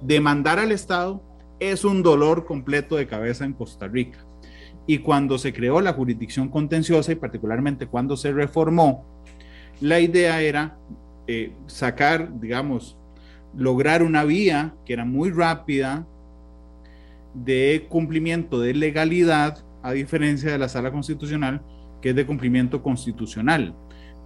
demandar 0.02 0.58
al 0.58 0.72
Estado 0.72 1.22
es 1.60 1.86
un 1.86 2.02
dolor 2.02 2.46
completo 2.46 2.96
de 2.96 3.08
cabeza 3.08 3.46
en 3.46 3.54
Costa 3.54 3.88
Rica. 3.88 4.27
Y 4.88 5.00
cuando 5.00 5.38
se 5.38 5.54
creó 5.54 5.82
la 5.82 5.94
jurisdicción 5.94 6.48
contenciosa 6.48 7.12
y 7.12 7.16
particularmente 7.16 7.88
cuando 7.88 8.16
se 8.16 8.32
reformó, 8.32 9.06
la 9.82 10.00
idea 10.00 10.42
era 10.42 10.78
eh, 11.28 11.52
sacar, 11.68 12.40
digamos, 12.40 12.98
lograr 13.56 14.02
una 14.02 14.24
vía 14.24 14.74
que 14.86 14.94
era 14.94 15.04
muy 15.04 15.30
rápida 15.30 16.08
de 17.34 17.86
cumplimiento 17.90 18.60
de 18.60 18.74
legalidad, 18.74 19.64
a 19.84 19.92
diferencia 19.92 20.52
de 20.52 20.58
la 20.58 20.70
sala 20.70 20.92
constitucional, 20.92 21.62
que 22.02 22.10
es 22.10 22.16
de 22.16 22.26
cumplimiento 22.26 22.82
constitucional. 22.82 23.76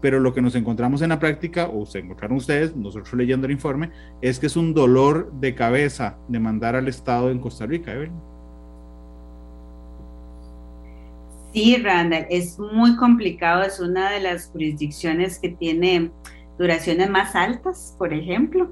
Pero 0.01 0.19
lo 0.19 0.33
que 0.33 0.41
nos 0.41 0.55
encontramos 0.55 1.01
en 1.01 1.09
la 1.09 1.19
práctica, 1.19 1.67
o 1.67 1.85
se 1.85 1.99
encontraron 1.99 2.37
ustedes, 2.37 2.75
nosotros 2.75 3.13
leyendo 3.13 3.45
el 3.45 3.51
informe, 3.51 3.91
es 4.21 4.39
que 4.39 4.47
es 4.47 4.55
un 4.55 4.73
dolor 4.73 5.31
de 5.39 5.53
cabeza 5.53 6.17
de 6.27 6.39
mandar 6.39 6.75
al 6.75 6.87
Estado 6.87 7.29
en 7.29 7.39
Costa 7.39 7.65
Rica, 7.65 7.93
Evelyn. 7.93 8.30
Sí, 11.53 11.75
Randall, 11.75 12.27
es 12.29 12.57
muy 12.57 12.95
complicado, 12.95 13.63
es 13.63 13.79
una 13.79 14.09
de 14.11 14.21
las 14.21 14.47
jurisdicciones 14.47 15.37
que 15.37 15.49
tiene 15.49 16.11
duraciones 16.57 17.09
más 17.09 17.35
altas, 17.35 17.93
por 17.97 18.13
ejemplo. 18.13 18.71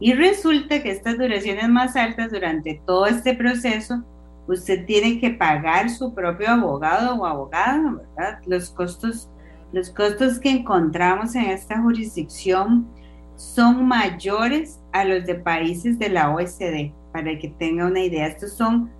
Y 0.00 0.12
resulta 0.12 0.82
que 0.82 0.90
estas 0.90 1.18
duraciones 1.18 1.68
más 1.68 1.94
altas 1.94 2.32
durante 2.32 2.82
todo 2.84 3.06
este 3.06 3.34
proceso, 3.34 4.02
usted 4.48 4.84
tiene 4.86 5.20
que 5.20 5.30
pagar 5.30 5.88
su 5.88 6.14
propio 6.14 6.48
abogado 6.50 7.14
o 7.14 7.26
abogada, 7.26 7.92
¿verdad? 7.92 8.40
Los 8.46 8.70
costos, 8.70 9.30
los 9.72 9.90
costos 9.90 10.40
que 10.40 10.50
encontramos 10.50 11.34
en 11.36 11.44
esta 11.44 11.80
jurisdicción 11.80 12.88
son 13.36 13.86
mayores 13.86 14.80
a 14.92 15.04
los 15.04 15.24
de 15.26 15.36
países 15.36 15.98
de 15.98 16.08
la 16.08 16.34
OSD, 16.34 16.92
para 17.12 17.38
que 17.38 17.54
tenga 17.58 17.86
una 17.86 18.00
idea. 18.00 18.26
Estos 18.26 18.56
son 18.56 18.90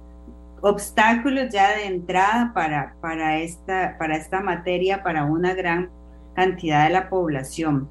obstáculos 0.61 1.53
ya 1.53 1.77
de 1.77 1.87
entrada 1.87 2.53
para, 2.55 2.97
para, 3.01 3.39
esta, 3.39 3.97
para 3.99 4.17
esta 4.17 4.41
materia, 4.41 5.03
para 5.03 5.25
una 5.25 5.55
gran 5.55 5.91
cantidad 6.35 6.85
de 6.87 6.93
la 6.93 7.09
población. 7.09 7.89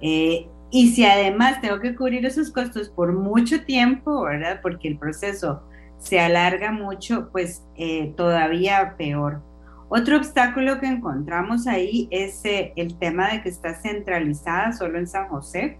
Eh, 0.00 0.48
y 0.70 0.88
si 0.88 1.04
además 1.04 1.60
tengo 1.60 1.78
que 1.80 1.94
cubrir 1.94 2.26
esos 2.26 2.50
costos 2.50 2.88
por 2.88 3.12
mucho 3.12 3.64
tiempo, 3.64 4.22
¿verdad? 4.22 4.60
Porque 4.60 4.88
el 4.88 4.98
proceso 4.98 5.62
se 5.98 6.18
alarga 6.18 6.72
mucho, 6.72 7.28
pues 7.30 7.62
eh, 7.76 8.12
todavía 8.16 8.94
peor. 8.96 9.40
Otro 9.88 10.16
obstáculo 10.16 10.80
que 10.80 10.86
encontramos 10.86 11.66
ahí 11.66 12.08
es 12.10 12.44
eh, 12.44 12.72
el 12.74 12.98
tema 12.98 13.28
de 13.28 13.42
que 13.42 13.48
está 13.48 13.74
centralizada 13.74 14.72
solo 14.72 14.98
en 14.98 15.06
San 15.06 15.28
José. 15.28 15.78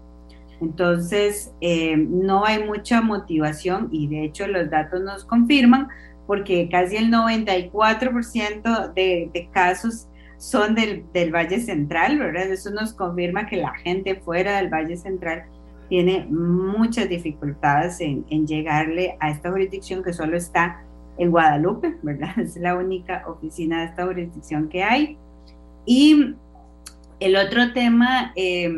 Entonces, 0.61 1.53
no 1.97 2.45
hay 2.45 2.63
mucha 2.63 3.01
motivación 3.01 3.89
y 3.91 4.07
de 4.07 4.23
hecho 4.23 4.47
los 4.47 4.69
datos 4.69 5.01
nos 5.01 5.25
confirman 5.25 5.89
porque 6.27 6.67
casi 6.69 6.97
el 6.97 7.11
94% 7.11 8.93
de, 8.93 9.49
casos 9.51 10.07
son 10.37 10.75
del, 10.75 11.05
del, 11.13 11.33
Valle 11.33 11.59
Central, 11.59 12.19
¿verdad? 12.19 12.51
Eso 12.51 12.71
nos 12.71 12.93
confirma 12.93 13.47
que 13.47 13.57
la 13.57 13.73
gente 13.75 14.15
fuera 14.15 14.57
del 14.57 14.69
Valle 14.69 14.97
Central 14.97 15.45
tiene 15.89 16.25
muchas 16.29 17.07
dificultades 17.09 18.01
en, 18.01 18.25
en, 18.29 18.47
llegarle 18.47 19.17
a 19.19 19.29
esta 19.29 19.51
jurisdicción 19.51 20.03
que 20.03 20.13
solo 20.13 20.35
está 20.35 20.81
en 21.17 21.31
Guadalupe, 21.31 21.95
¿verdad? 22.01 22.31
Es 22.39 22.57
la 22.57 22.75
única 22.75 23.23
oficina 23.27 23.81
de 23.81 23.85
esta 23.85 24.05
jurisdicción 24.05 24.67
que 24.67 24.83
hay. 24.83 25.17
Y 25.85 26.35
el 27.19 27.35
otro 27.35 27.71
tema, 27.73 28.33
eh, 28.35 28.73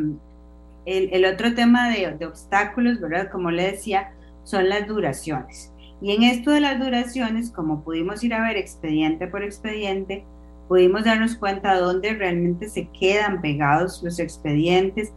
el, 0.85 1.09
el, 1.13 1.25
otro 1.25 1.55
tema 1.55 1.89
de 1.89 2.25
obstáculos, 2.25 2.99
¿verdad? 2.99 3.29
Como 3.31 3.51
le 3.51 3.71
decía, 3.71 4.11
son 4.43 4.69
las 4.69 4.87
duraciones. 4.87 5.73
Y 6.01 6.11
en 6.11 6.23
esto 6.23 6.51
de 6.51 6.61
las 6.61 6.79
duraciones, 6.79 7.51
como 7.51 7.83
pudimos 7.83 8.23
ir 8.23 8.33
a 8.33 8.41
ver 8.41 8.57
expediente 8.57 9.27
por 9.27 9.43
expediente, 9.43 10.25
pudimos 10.67 11.05
darnos 11.05 11.35
cuenta 11.35 11.79
dónde 11.79 12.13
realmente 12.13 12.69
se 12.69 12.89
quedan 12.89 13.41
pegados 13.41 14.03
los 14.03 14.19
expedientes. 14.19 15.13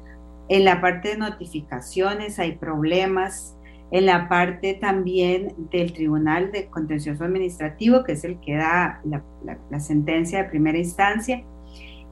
En 0.48 0.64
la 0.64 0.80
parte 0.80 1.10
de 1.10 1.18
notificaciones 1.18 2.38
hay 2.38 2.52
problemas, 2.52 3.56
en 3.90 4.06
la 4.06 4.28
parte 4.28 4.74
también 4.74 5.54
del 5.70 5.92
Tribunal 5.92 6.52
de 6.52 6.66
Contencioso 6.66 7.24
Administrativo, 7.24 8.04
que 8.04 8.12
es 8.12 8.24
el 8.24 8.38
que 8.40 8.56
da 8.56 9.00
la, 9.04 9.80
sentencia 9.80 10.42
de 10.42 10.48
primera 10.48 10.78
instancia, 10.78 11.44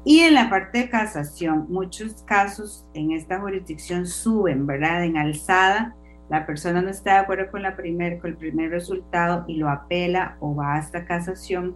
y 0.04 0.20
en 0.20 0.34
la 0.34 0.48
parte 0.48 0.78
de 0.78 0.88
casación, 0.88 1.66
muchos 1.68 2.22
casos 2.22 2.86
en 2.94 3.12
esta 3.12 3.40
jurisdicción 3.40 4.06
suben, 4.06 4.66
¿verdad? 4.66 5.04
En 5.04 5.16
alzada, 5.16 5.94
la 6.30 6.46
persona 6.46 6.82
no 6.82 6.90
está 6.90 7.14
de 7.14 7.18
acuerdo 7.20 7.50
con, 7.50 7.62
la 7.62 7.76
primer, 7.76 8.18
con 8.18 8.30
el 8.30 8.36
primer 8.36 8.70
resultado 8.70 9.44
y 9.46 9.56
lo 9.56 9.68
apela 9.68 10.36
o 10.40 10.54
va 10.54 10.76
hasta 10.76 11.04
casación 11.04 11.74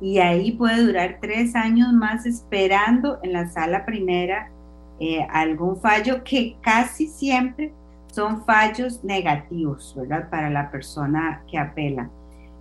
y 0.00 0.18
ahí 0.18 0.52
puede 0.52 0.84
durar 0.84 1.18
tres 1.20 1.54
años 1.54 1.92
más 1.92 2.26
esperando 2.26 3.20
en 3.22 3.32
la 3.32 3.48
sala 3.48 3.86
primera 3.86 4.50
eh, 5.00 5.26
algún 5.30 5.80
fallo 5.80 6.22
que 6.22 6.56
casi 6.60 7.08
siempre 7.08 7.72
son 8.12 8.44
fallos 8.44 9.02
negativos, 9.02 9.94
¿verdad? 9.96 10.28
Para 10.30 10.50
la 10.50 10.70
persona 10.70 11.42
que 11.50 11.58
apela. 11.58 12.10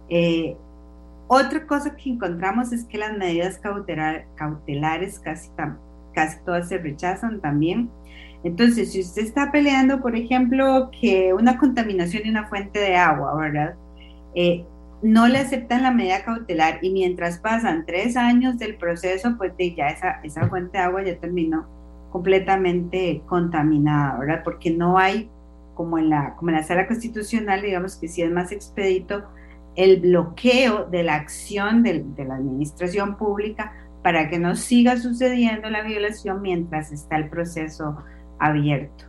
Eh, 0.10 0.56
otra 1.28 1.66
cosa 1.68 1.96
que 1.96 2.10
encontramos 2.10 2.72
es 2.72 2.86
que 2.86 2.98
las 2.98 3.18
medidas 3.18 3.60
cautelares 4.36 5.20
casi, 5.20 5.50
casi 6.14 6.40
todas 6.46 6.70
se 6.70 6.78
rechazan 6.78 7.40
también. 7.40 7.90
Entonces, 8.44 8.92
si 8.92 9.02
usted 9.02 9.24
está 9.24 9.52
peleando, 9.52 10.02
por 10.02 10.16
ejemplo, 10.16 10.92
que 11.00 11.34
una 11.34 11.58
contaminación 11.58 12.24
de 12.24 12.30
una 12.30 12.48
fuente 12.48 12.80
de 12.80 12.96
agua, 12.96 13.36
¿verdad? 13.36 13.76
Eh, 14.36 14.66
no 15.02 15.28
le 15.28 15.40
aceptan 15.40 15.84
la 15.84 15.92
medida 15.92 16.24
cautelar 16.24 16.80
y 16.82 16.92
mientras 16.92 17.38
pasan 17.40 17.86
tres 17.86 18.18
años 18.18 18.58
del 18.58 18.76
proceso, 18.76 19.36
pues 19.38 19.54
ya 19.76 19.90
esa, 19.90 20.20
esa 20.24 20.48
fuente 20.48 20.78
de 20.78 20.84
agua 20.84 21.04
ya 21.04 21.18
terminó 21.18 21.66
completamente 22.10 23.22
contaminada, 23.26 24.20
¿verdad? 24.20 24.42
Porque 24.44 24.72
no 24.72 24.98
hay, 24.98 25.30
como 25.74 25.98
en 25.98 26.10
la, 26.10 26.36
como 26.36 26.52
en 26.52 26.58
la 26.58 26.64
sala 26.64 26.88
constitucional, 26.88 27.62
digamos 27.62 27.96
que 27.96 28.08
sí 28.08 28.22
es 28.22 28.32
más 28.32 28.52
expedito, 28.52 29.24
el 29.76 30.02
bloqueo 30.02 30.86
de 30.86 31.04
la 31.04 31.16
acción 31.16 31.82
de, 31.84 32.04
de 32.16 32.26
la 32.26 32.36
administración 32.36 33.18
pública 33.18 33.74
para 34.04 34.30
que 34.30 34.38
no 34.38 34.56
siga 34.56 34.98
sucediendo 34.98 35.70
la 35.70 35.82
violación 35.82 36.42
mientras 36.42 36.92
está 36.92 37.16
el 37.16 37.30
proceso 37.30 37.98
abierto. 38.44 39.06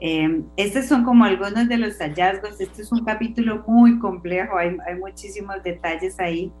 Eh, 0.00 0.42
estos 0.56 0.86
son 0.86 1.04
como 1.04 1.24
algunos 1.24 1.68
de 1.68 1.76
los 1.76 1.98
hallazgos. 1.98 2.60
Este 2.60 2.82
es 2.82 2.92
un 2.92 3.04
capítulo 3.04 3.64
muy 3.66 3.98
complejo, 3.98 4.56
hay, 4.56 4.76
hay 4.86 4.94
muchísimos 4.94 5.62
detalles 5.64 6.18
ahí, 6.20 6.52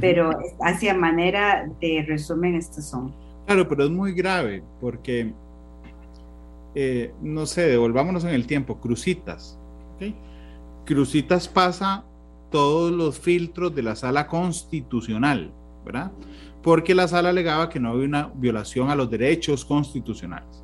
pero 0.00 0.30
hacia 0.60 0.94
manera 0.94 1.68
de 1.80 2.04
resumen 2.06 2.54
estos 2.54 2.86
son. 2.86 3.14
Claro, 3.46 3.68
pero 3.68 3.84
es 3.84 3.90
muy 3.90 4.12
grave 4.12 4.62
porque, 4.80 5.32
eh, 6.74 7.12
no 7.20 7.46
sé, 7.46 7.62
devolvámonos 7.62 8.24
en 8.24 8.30
el 8.30 8.46
tiempo, 8.46 8.80
Crucitas. 8.80 9.58
Crucitas 10.84 11.48
pasa 11.48 12.04
todos 12.50 12.92
los 12.92 13.18
filtros 13.18 13.74
de 13.74 13.82
la 13.82 13.96
sala 13.96 14.26
constitucional, 14.26 15.50
¿verdad? 15.84 16.12
Porque 16.62 16.94
la 16.94 17.08
sala 17.08 17.30
alegaba 17.30 17.70
que 17.70 17.80
no 17.80 17.90
había 17.90 18.04
una 18.04 18.30
violación 18.34 18.90
a 18.90 18.94
los 18.94 19.10
derechos 19.10 19.64
constitucionales. 19.64 20.62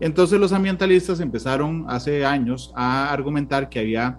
Entonces 0.00 0.38
los 0.38 0.52
ambientalistas 0.52 1.20
empezaron 1.20 1.86
hace 1.88 2.24
años 2.24 2.72
a 2.76 3.12
argumentar 3.12 3.68
que 3.68 3.80
había 3.80 4.18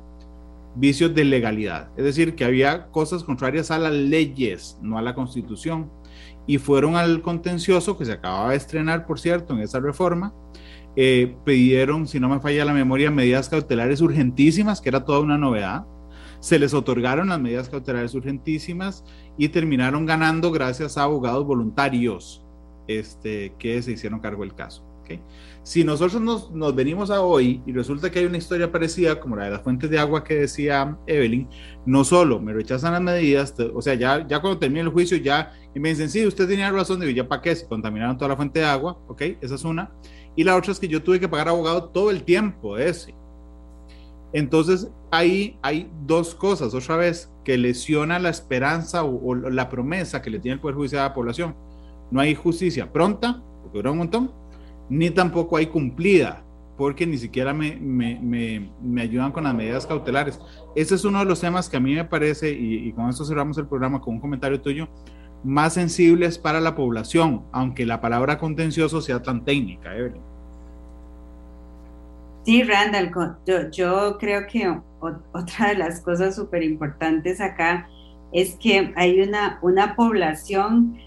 vicios 0.76 1.14
de 1.14 1.26
legalidad, 1.26 1.90
es 1.98 2.04
decir, 2.04 2.36
que 2.36 2.46
había 2.46 2.88
cosas 2.88 3.24
contrarias 3.24 3.72
a 3.72 3.80
las 3.80 3.94
leyes, 3.94 4.78
no 4.82 4.98
a 4.98 5.02
la 5.02 5.16
constitución, 5.16 5.92
y 6.48 6.58
fueron 6.58 6.96
al 6.96 7.22
contencioso 7.22 7.98
que 7.98 8.06
se 8.06 8.14
acababa 8.14 8.52
de 8.52 8.58
estrenar, 8.58 9.06
por 9.06 9.20
cierto, 9.20 9.54
en 9.54 9.62
esa 9.62 9.80
reforma, 9.80 10.34
eh, 10.96 11.36
pidieron, 11.46 12.08
si 12.08 12.20
no 12.20 12.30
me 12.30 12.40
falla 12.40 12.66
la 12.66 12.74
memoria, 12.74 13.12
medidas 13.12 13.50
cautelares 13.50 14.02
urgentísimas, 14.02 14.82
que 14.82 14.90
era 14.90 15.06
toda 15.06 15.20
una 15.20 15.38
novedad, 15.38 15.86
se 16.40 16.58
les 16.58 16.74
otorgaron 16.74 17.30
las 17.30 17.40
medidas 17.40 17.70
cautelares 17.70 18.14
urgentísimas 18.14 19.04
y 19.38 19.50
terminaron 19.50 20.06
ganando 20.06 20.52
gracias 20.52 20.98
a 20.98 21.04
abogados 21.04 21.46
voluntarios 21.46 22.44
este, 22.88 23.54
que 23.60 23.82
se 23.82 23.92
hicieron 23.92 24.20
cargo 24.20 24.44
del 24.44 24.56
caso. 24.56 24.86
Si 25.64 25.84
nosotros 25.84 26.22
nos, 26.22 26.76
venimos 26.76 27.12
a 27.12 27.22
hoy 27.22 27.62
y 27.66 27.74
resulta 27.74 28.10
que 28.10 28.20
hay 28.20 28.26
una 28.26 28.38
historia 28.38 28.72
parecida 28.72 29.20
como 29.20 29.36
la 29.36 29.46
de 29.46 29.52
las 29.52 29.62
fuentes 29.62 29.90
de 29.90 30.00
agua 30.00 30.24
que 30.24 30.36
decía 30.36 30.98
Evelyn, 31.06 31.48
no 31.86 32.04
solo 32.04 32.40
me 32.40 32.54
rechazan 32.54 32.94
las 32.94 33.02
medidas, 33.02 33.54
o 33.74 33.82
sea, 33.82 33.94
ya, 33.94 34.26
ya 34.28 34.40
cuando 34.40 34.58
termine 34.60 34.82
el 34.82 34.90
juicio 34.90 35.18
ya 35.18 35.54
y 35.76 35.80
me 35.80 35.90
dicen, 35.90 36.10
sí, 36.10 36.26
usted 36.26 36.48
tenía 36.48 36.72
razón, 36.72 37.00
digo, 37.00 37.12
ya 37.12 37.28
para 37.28 37.42
qué, 37.42 37.56
se 37.56 37.68
contaminaron 37.68 38.18
toda 38.18 38.30
la 38.30 38.36
fuente 38.36 38.60
de 38.60 38.66
agua, 38.66 38.98
ok, 39.08 39.22
esa 39.42 39.56
es 39.56 39.64
una. 39.64 39.92
Y 40.36 40.44
la 40.44 40.56
otra 40.56 40.72
es 40.72 40.80
que 40.80 40.88
yo 40.88 41.04
tuve 41.04 41.20
que 41.20 41.28
pagar 41.28 41.50
abogado 41.50 41.90
todo 41.90 42.10
el 42.10 42.24
tiempo 42.24 42.78
ese. 42.78 43.14
Entonces, 44.32 44.90
ahí 45.12 45.58
hay 45.62 45.92
dos 46.06 46.36
cosas, 46.36 46.74
otra 46.74 46.98
vez, 46.98 47.32
que 47.44 47.58
lesiona 47.58 48.20
la 48.20 48.30
esperanza 48.30 49.04
o, 49.04 49.30
o 49.30 49.36
la 49.36 49.70
promesa 49.70 50.22
que 50.22 50.30
le 50.30 50.40
tiene 50.40 50.56
el 50.56 50.62
Poder 50.62 50.76
Judicial 50.76 51.02
a 51.02 51.10
la 51.10 51.14
población. 51.14 51.56
No 52.12 52.22
hay 52.22 52.36
justicia 52.36 52.92
pronta, 52.92 53.44
porque 53.64 53.78
dura 53.78 53.92
un 53.92 53.98
montón, 54.00 54.32
ni 54.90 55.10
tampoco 55.10 55.58
hay 55.58 55.68
cumplida, 55.68 56.44
porque 56.78 57.06
ni 57.06 57.18
siquiera 57.18 57.54
me, 57.54 57.76
me, 57.76 58.72
me, 58.82 59.02
ayudan 59.02 59.32
con 59.32 59.44
las 59.44 59.54
medidas 59.54 59.86
cautelares. 59.86 60.40
Ese 60.76 60.96
es 60.96 61.06
uno 61.06 61.20
de 61.20 61.26
los 61.26 61.42
temas 61.42 61.70
que 61.70 61.78
a 61.78 61.80
mí 61.80 61.94
me 61.94 62.06
parece, 62.06 62.52
y, 62.52 62.92
con 62.94 63.10
esto 63.10 63.26
cerramos 63.26 63.58
el 63.58 63.68
programa 63.68 64.02
con 64.02 64.16
un 64.16 64.22
comentario 64.22 64.62
tuyo, 64.62 64.88
más 65.44 65.74
sensibles 65.74 66.38
para 66.38 66.60
la 66.60 66.76
población, 66.76 67.44
aunque 67.52 67.86
la 67.86 68.02
palabra 68.02 68.38
contencioso 68.38 69.02
sea 69.02 69.22
tan 69.22 69.46
técnica, 69.46 69.96
Evelyn. 69.96 70.22
Sí, 72.44 72.64
Randall, 72.64 73.12
yo, 73.46 73.70
yo 73.70 74.18
creo 74.18 74.48
que 74.48 74.80
otra 75.34 75.70
de 75.70 75.76
las 75.76 76.02
cosas 76.02 76.36
súper 76.36 76.64
importantes 76.64 77.42
acá 77.42 77.88
es 78.32 78.56
que 78.56 78.94
hay 78.96 79.22
una, 79.22 79.60
una 79.62 79.96
población 79.96 80.98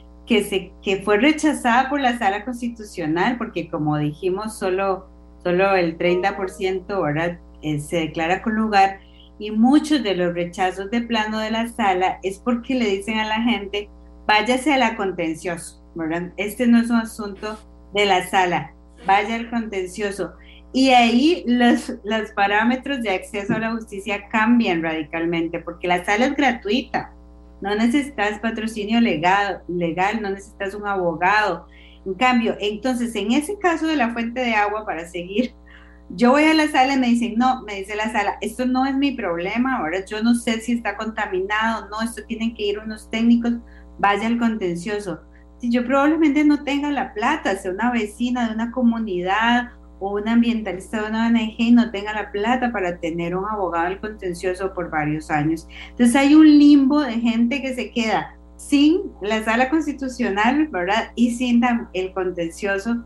que, 0.83 1.03
fue 1.05 1.19
rechazada 1.19 1.89
por 1.89 2.01
la 2.01 2.19
sala 2.19 2.45
constitucional, 2.45 3.37
porque 3.39 3.69
como 3.69 3.99
dijimos, 3.99 4.59
solo, 4.59 5.09
solo 5.43 5.75
el 5.75 5.99
30% 5.99 6.91
ahora 6.91 7.41
eh, 7.63 7.81
se 7.81 7.97
declara 7.97 8.43
con 8.43 8.55
lugar, 8.55 9.01
y 9.39 9.51
muchos 9.51 10.03
de 10.03 10.15
los 10.15 10.35
rechazos 10.35 10.91
de 10.91 11.03
plano 11.03 11.39
de 11.39 11.51
la 11.51 11.69
sala 11.69 12.19
es 12.23 12.39
porque 12.39 12.75
le 12.75 12.87
dicen 12.87 13.19
a 13.19 13.27
la 13.27 13.43
gente, 13.43 13.89
váyase 14.27 14.73
a 14.73 14.79
la 14.79 14.97
contencioso, 14.97 15.83
¿verdad? 15.95 16.33
Este 16.37 16.67
no 16.67 16.79
es 16.79 16.91
un 16.91 16.97
asunto 16.97 17.59
de 17.93 18.07
la 18.07 18.27
sala, 18.29 18.73
vaya 19.07 19.35
al 19.35 19.51
contencioso. 19.51 20.33
Y 20.73 20.91
ahí 20.91 21.45
los, 21.47 21.93
los 22.05 22.31
parámetros 22.35 23.03
de 23.03 23.11
acceso 23.11 23.55
a 23.55 23.59
la 23.59 23.73
justicia 23.73 24.29
cambian 24.29 24.83
radicalmente, 24.83 25.59
porque 25.59 25.89
la 25.89 26.05
sala 26.05 26.27
es 26.27 26.37
gratuita 26.37 27.13
no 27.63 27.75
necesitas 27.75 28.39
patrocinio 28.41 29.01
legal, 29.01 29.63
legal, 29.69 30.21
no 30.21 30.29
necesitas 30.29 30.75
un 30.75 30.87
abogado. 30.87 31.67
En 32.05 32.15
cambio, 32.15 32.57
entonces, 32.61 33.15
en 33.15 33.33
ese 33.33 33.59
caso 33.59 33.87
de 33.87 33.97
la 33.97 34.13
fuente 34.13 34.41
de 34.41 34.55
agua, 34.55 34.85
para 34.85 35.09
seguir 35.09 35.55
yo 36.15 36.33
voy 36.33 36.45
a 36.45 36.55
la 36.55 36.69
sala 36.69 36.95
y 36.95 36.99
me 36.99 37.07
dicen, 37.09 37.35
no, 37.37 37.63
me 37.63 37.77
dice 37.77 37.97
la 37.97 38.13
sala, 38.13 38.37
esto 38.41 38.67
no 38.67 38.85
es 38.85 38.95
mi 38.95 39.13
problema, 39.13 39.79
ahora 39.79 40.05
yo 40.05 40.23
no 40.23 40.35
sé 40.35 40.61
si 40.61 40.73
está 40.73 40.97
contaminado, 40.97 41.89
no, 41.89 42.03
esto 42.03 42.23
tienen 42.27 42.55
que 42.55 42.67
ir 42.67 42.79
unos 42.79 43.11
técnicos, 43.11 43.55
vaya 43.99 44.27
al 44.27 44.39
contencioso. 44.39 45.21
Si 45.59 45.71
yo 45.71 45.85
probablemente 45.87 46.45
no 46.45 46.65
tenga 46.65 46.91
la 46.91 47.15
plata, 47.15 47.57
sea 47.57 47.71
una 47.71 47.91
vecina 47.91 48.49
de 48.49 48.55
una 48.55 48.73
comunidad 48.73 49.71
o 50.03 50.15
un 50.15 50.29
ambientalista 50.29 51.01
de 51.01 51.11
una 51.11 51.29
ONG 51.29 51.55
y 51.59 51.71
no 51.71 51.93
tenga 51.93 52.13
la 52.13 52.33
plata 52.33 52.73
para 52.73 52.99
tener 52.99 53.37
un 53.37 53.45
abogado 53.45 53.87
al 53.87 54.01
contencioso 54.01 54.75
por 54.75 54.91
varios 54.91 55.31
años. 55.31 55.69
Entonces 55.91 56.17
hay 56.17 56.35
un 56.35 56.47
limbo 56.47 57.01
de 57.01 57.13
gente 57.21 57.63
que 57.63 57.73
se 57.73 57.93
queda 57.93 58.37
sin 58.57 59.13
la 59.21 59.45
sala 59.45 59.71
constitucional, 59.71 60.67
¿verdad? 60.69 61.13
Y 61.15 61.31
sin 61.37 61.63
el 61.93 62.13
contencioso 62.13 63.05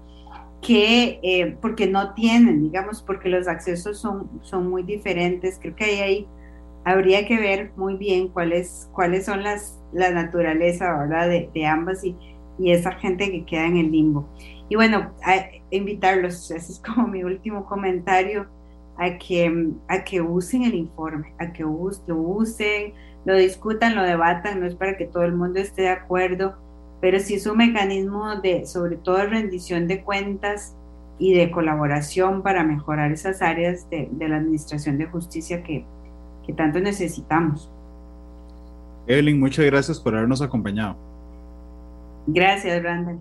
que, 0.63 1.21
eh, 1.23 1.57
porque 1.61 1.87
no 1.87 2.15
tienen, 2.15 2.63
digamos, 2.63 3.03
porque 3.03 3.29
los 3.29 3.47
accesos 3.47 3.99
son, 3.99 4.31
son 4.43 4.71
muy 4.71 4.83
diferentes. 4.83 5.59
Creo 5.61 5.77
que 5.77 5.85
ahí, 6.03 6.27
habría 6.87 7.27
que 7.27 7.37
ver 7.37 7.73
muy 7.77 7.97
bien 7.97 8.29
cuáles, 8.29 8.89
cuáles 8.93 9.27
son 9.27 9.43
las, 9.43 9.79
la 9.93 10.13
naturaleza, 10.13 10.97
¿verdad? 10.97 11.29
De, 11.29 11.51
de 11.53 11.67
ambas 11.67 12.05
y, 12.05 12.17
y, 12.59 12.71
esa 12.71 12.93
gente 12.93 13.31
que 13.31 13.45
queda 13.45 13.67
en 13.67 13.77
el 13.77 13.91
limbo. 13.91 14.29
Y 14.69 14.77
bueno, 14.77 15.13
a, 15.25 15.37
invitarlos, 15.71 16.51
ese 16.51 16.73
es 16.73 16.81
como 16.85 17.07
mi 17.09 17.25
último 17.25 17.65
comentario, 17.67 18.47
a 18.99 19.19
que, 19.19 19.73
a 19.89 20.05
que 20.05 20.21
usen 20.21 20.63
el 20.63 20.75
informe, 20.75 21.35
a 21.39 21.53
que 21.53 21.63
lo 21.63 21.71
usen, 21.71 22.95
lo 23.25 23.37
discutan, 23.37 23.95
lo 23.95 24.03
debatan, 24.03 24.61
no 24.61 24.67
es 24.67 24.75
para 24.75 24.97
que 24.97 25.05
todo 25.05 25.25
el 25.25 25.35
mundo 25.35 25.61
esté 25.61 25.83
de 25.83 25.89
acuerdo, 25.91 26.55
pero 27.01 27.19
sí 27.21 27.35
es 27.35 27.47
un 27.47 27.59
mecanismo 27.59 28.37
de, 28.37 28.65
sobre 28.67 28.97
todo, 28.97 29.19
rendición 29.27 29.87
de 29.87 30.03
cuentas 30.03 30.75
y 31.19 31.35
de 31.35 31.51
colaboración 31.51 32.43
para 32.43 32.65
mejorar 32.65 33.13
esas 33.13 33.43
áreas 33.43 33.89
de, 33.91 34.09
la 34.19 34.37
administración 34.37 34.97
de 34.99 35.07
justicia 35.07 35.63
que, 35.63 35.85
que 36.47 36.53
tanto 36.53 36.81
necesitamos. 36.81 37.71
Evelyn, 39.07 39.39
muchas 39.39 39.65
gracias 39.67 40.01
por 40.01 40.15
habernos 40.15 40.43
acompañado. 40.43 40.97
Gracias, 42.27 42.83
Randall. 42.83 43.21